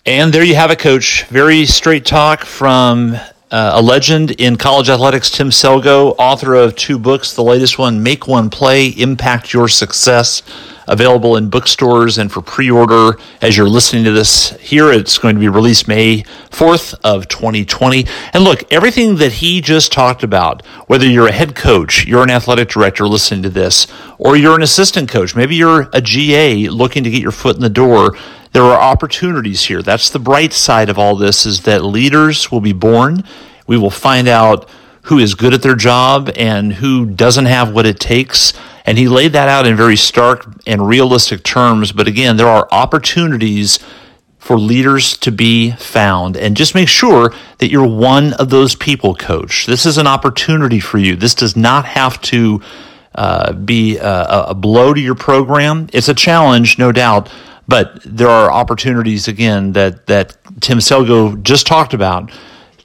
And 0.05 0.33
there 0.33 0.43
you 0.43 0.55
have 0.55 0.71
it, 0.71 0.79
Coach. 0.79 1.23
Very 1.25 1.65
straight 1.65 2.05
talk 2.05 2.45
from 2.45 3.17
uh, 3.51 3.71
a 3.75 3.81
legend 3.81 4.31
in 4.31 4.55
college 4.55 4.89
athletics, 4.89 5.29
Tim 5.29 5.49
Selgo, 5.49 6.15
author 6.17 6.55
of 6.55 6.75
two 6.75 6.97
books. 6.97 7.33
The 7.33 7.43
latest 7.43 7.77
one, 7.77 8.01
Make 8.01 8.27
One 8.27 8.49
Play, 8.49 8.87
Impact 8.87 9.53
Your 9.53 9.67
Success 9.67 10.41
available 10.87 11.35
in 11.35 11.49
bookstores 11.49 12.17
and 12.17 12.31
for 12.31 12.41
pre-order 12.41 13.17
as 13.41 13.57
you're 13.57 13.67
listening 13.67 14.03
to 14.03 14.11
this 14.11 14.51
here 14.57 14.91
it's 14.91 15.17
going 15.17 15.35
to 15.35 15.39
be 15.39 15.47
released 15.47 15.87
may 15.87 16.21
4th 16.51 16.93
of 17.03 17.27
2020 17.27 18.05
and 18.33 18.43
look 18.43 18.71
everything 18.71 19.15
that 19.15 19.33
he 19.33 19.61
just 19.61 19.91
talked 19.91 20.23
about 20.23 20.65
whether 20.87 21.07
you're 21.07 21.27
a 21.27 21.31
head 21.31 21.55
coach 21.55 22.05
you're 22.05 22.23
an 22.23 22.29
athletic 22.29 22.69
director 22.69 23.07
listening 23.07 23.41
to 23.41 23.49
this 23.49 23.87
or 24.19 24.37
you're 24.37 24.55
an 24.55 24.61
assistant 24.61 25.09
coach 25.09 25.35
maybe 25.35 25.55
you're 25.55 25.89
a 25.93 26.01
ga 26.01 26.67
looking 26.69 27.03
to 27.03 27.09
get 27.09 27.21
your 27.21 27.31
foot 27.31 27.55
in 27.55 27.61
the 27.61 27.69
door 27.69 28.15
there 28.55 28.63
are 28.63 28.81
opportunities 28.81 29.65
here 29.65 29.81
that's 29.81 30.09
the 30.09 30.19
bright 30.19 30.53
side 30.53 30.89
of 30.89 30.97
all 30.97 31.15
this 31.15 31.45
is 31.45 31.61
that 31.61 31.83
leaders 31.83 32.51
will 32.51 32.61
be 32.61 32.73
born 32.73 33.23
we 33.67 33.77
will 33.77 33.91
find 33.91 34.27
out 34.27 34.67
who 35.03 35.19
is 35.19 35.35
good 35.35 35.53
at 35.53 35.61
their 35.61 35.75
job 35.75 36.31
and 36.35 36.73
who 36.73 37.05
doesn't 37.05 37.45
have 37.45 37.71
what 37.71 37.85
it 37.85 37.99
takes 37.99 38.53
and 38.85 38.97
he 38.97 39.07
laid 39.07 39.33
that 39.33 39.49
out 39.49 39.65
in 39.65 39.75
very 39.75 39.97
stark 39.97 40.45
and 40.67 40.87
realistic 40.87 41.43
terms. 41.43 41.91
But 41.91 42.07
again, 42.07 42.37
there 42.37 42.47
are 42.47 42.67
opportunities 42.71 43.79
for 44.37 44.59
leaders 44.59 45.17
to 45.17 45.31
be 45.31 45.71
found. 45.71 46.37
And 46.37 46.55
just 46.55 46.75
make 46.75 46.87
sure 46.87 47.33
that 47.57 47.71
you're 47.71 47.87
one 47.87 48.33
of 48.33 48.51
those 48.51 48.75
people, 48.75 49.15
coach. 49.15 49.65
This 49.65 49.87
is 49.87 49.97
an 49.97 50.05
opportunity 50.05 50.79
for 50.79 50.99
you. 50.99 51.15
This 51.15 51.33
does 51.33 51.55
not 51.55 51.85
have 51.85 52.21
to 52.23 52.61
uh, 53.15 53.53
be 53.53 53.97
a, 53.97 54.45
a 54.49 54.53
blow 54.53 54.93
to 54.93 55.01
your 55.01 55.15
program. 55.15 55.89
It's 55.93 56.09
a 56.09 56.13
challenge, 56.13 56.77
no 56.77 56.91
doubt. 56.91 57.31
But 57.67 57.99
there 58.05 58.29
are 58.29 58.51
opportunities 58.51 59.27
again 59.27 59.73
that, 59.73 60.05
that 60.07 60.37
Tim 60.61 60.77
Selgo 60.77 61.41
just 61.41 61.65
talked 61.65 61.93
about 61.93 62.31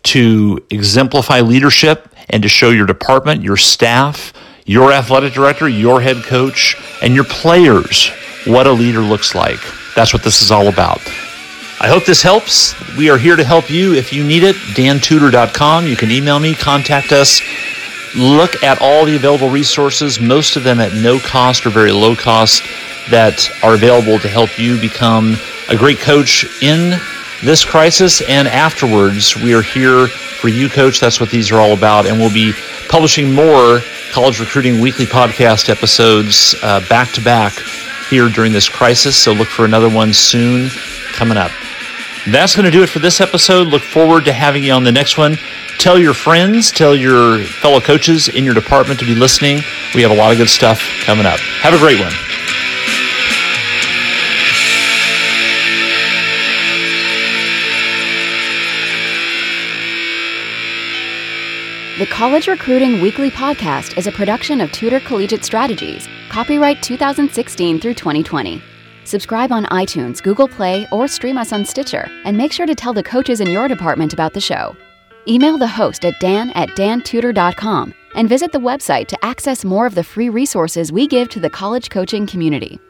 to 0.05 0.64
exemplify 0.70 1.41
leadership 1.41 2.09
and 2.31 2.43
to 2.43 2.49
show 2.49 2.70
your 2.70 2.87
department, 2.87 3.43
your 3.43 3.57
staff, 3.57 4.33
your 4.64 4.93
athletic 4.93 5.35
director, 5.35 5.68
your 5.68 6.01
head 6.01 6.22
coach, 6.24 6.76
and 7.03 7.14
your 7.14 7.24
players 7.24 8.11
what 8.47 8.66
a 8.66 8.72
leader 8.72 9.01
looks 9.01 9.35
like. 9.35 9.61
That's 9.95 10.12
what 10.12 10.22
this 10.22 10.41
is 10.41 10.51
all 10.51 10.68
about. 10.68 11.01
I 11.83 11.89
hope 11.89 12.05
this 12.05 12.22
helps. 12.22 12.74
We 12.97 13.11
are 13.11 13.18
here 13.18 13.37
to 13.37 13.45
help 13.45 13.70
you 13.70 13.95
if 13.95 14.12
you 14.12 14.22
need 14.22 14.43
it. 14.43 14.57
DanTudor.com. 14.57 15.87
You 15.87 15.97
can 15.97 16.11
email 16.11 16.39
me, 16.39 16.55
contact 16.55 17.12
us. 17.12 17.41
Look 18.16 18.62
at 18.62 18.81
all 18.83 19.05
the 19.05 19.16
available 19.16 19.51
resources, 19.51 20.20
most 20.20 20.57
of 20.57 20.64
them 20.64 20.81
at 20.81 20.93
no 20.95 21.18
cost 21.20 21.64
or 21.64 21.70
very 21.70 21.93
low 21.93 22.16
cost, 22.16 22.62
that 23.09 23.51
are 23.62 23.74
available 23.74 24.18
to 24.18 24.28
help 24.28 24.59
you 24.59 24.80
become 24.80 25.36
a 25.68 25.76
great 25.76 25.98
coach 25.98 26.46
in 26.62 26.98
this 27.42 27.64
crisis 27.64 28.20
and 28.28 28.46
afterwards. 28.48 29.36
We 29.36 29.55
are 29.55 29.62
here 29.62 30.09
for 30.09 30.48
you, 30.48 30.68
coach. 30.68 31.01
That's 31.01 31.20
what 31.20 31.30
these 31.30 31.51
are 31.51 31.61
all 31.61 31.72
about. 31.72 32.07
And 32.07 32.18
we'll 32.18 32.32
be 32.32 32.53
publishing 32.88 33.32
more 33.32 33.80
college 34.12 34.40
recruiting 34.40 34.80
weekly 34.80 35.07
podcast 35.07 35.68
episodes 35.68 36.55
back 36.88 37.12
to 37.12 37.20
back 37.22 37.55
here 38.11 38.28
during 38.28 38.53
this 38.53 38.68
crisis. 38.68 39.16
So 39.16 39.32
look 39.32 39.48
for 39.48 39.64
another 39.64 39.88
one 39.88 40.12
soon 40.12 40.68
coming 41.12 41.38
up. 41.38 41.51
That's 42.26 42.55
going 42.55 42.66
to 42.66 42.70
do 42.70 42.82
it 42.82 42.88
for 42.88 42.98
this 42.98 43.20
episode. 43.20 43.68
Look 43.68 43.82
forward 43.82 44.26
to 44.26 44.32
having 44.32 44.62
you 44.62 44.72
on 44.72 44.84
the 44.84 44.92
next 44.92 45.16
one. 45.16 45.38
Tell 45.78 45.98
your 45.98 46.12
friends, 46.12 46.70
tell 46.70 46.94
your 46.94 47.38
fellow 47.44 47.80
coaches 47.80 48.28
in 48.28 48.44
your 48.44 48.53
department 48.53 49.01
to 49.01 49.07
be 49.07 49.14
listening. 49.14 49.62
We 49.94 50.03
have 50.03 50.11
a 50.11 50.14
lot 50.14 50.30
of 50.32 50.36
good 50.36 50.51
stuff 50.51 50.82
coming 51.05 51.24
up. 51.24 51.38
Have 51.62 51.72
a 51.72 51.78
great 51.78 51.98
one. 51.98 52.12
The 62.01 62.07
College 62.07 62.48
Recruiting 62.48 63.03
Weekly 63.03 63.30
Podcast 63.30 63.98
is 63.98 64.07
a 64.07 64.12
production 64.12 64.62
of 64.62 64.72
Tudor 64.72 65.01
Collegiate 65.01 65.44
Strategies, 65.44 66.09
copyright 66.30 66.82
2016 66.82 67.78
through 67.78 67.92
2020. 67.92 68.62
Subscribe 69.05 69.53
on 69.53 69.66
iTunes, 69.66 70.22
Google 70.22 70.48
Play, 70.48 70.88
or 70.92 71.07
stream 71.07 71.36
us 71.36 71.53
on 71.53 71.62
Stitcher, 71.62 72.09
and 72.24 72.38
make 72.38 72.53
sure 72.53 72.64
to 72.64 72.74
tell 72.74 72.94
the 72.94 73.03
coaches 73.03 73.42
in 73.42 73.51
your 73.51 73.68
department 73.68 74.14
about 74.14 74.32
the 74.32 74.40
show. 74.40 74.74
Email 75.28 75.59
the 75.59 75.68
host 75.68 76.07
at 76.07 76.18
dan 76.20 76.53
at 76.53 76.70
dantudor.com 76.70 77.92
and 78.14 78.30
visit 78.30 78.51
the 78.51 78.59
website 78.59 79.07
to 79.09 79.22
access 79.22 79.62
more 79.62 79.84
of 79.84 79.94
the 79.94 80.03
free 80.03 80.30
resources 80.30 80.90
we 80.90 81.07
give 81.07 81.28
to 81.28 81.38
the 81.38 81.51
college 81.51 81.90
coaching 81.90 82.26
community. 82.26 82.80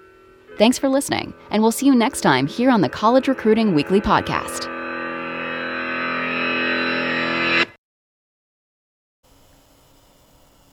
Thanks 0.57 0.79
for 0.79 0.89
listening, 0.89 1.35
and 1.51 1.63
we'll 1.63 1.73
see 1.73 1.87
you 1.87 1.97
next 1.97 2.21
time 2.21 2.47
here 2.47 2.71
on 2.71 2.81
the 2.81 2.89
College 2.89 3.27
Recruiting 3.27 3.75
Weekly 3.75 4.01
Podcast. 4.01 4.80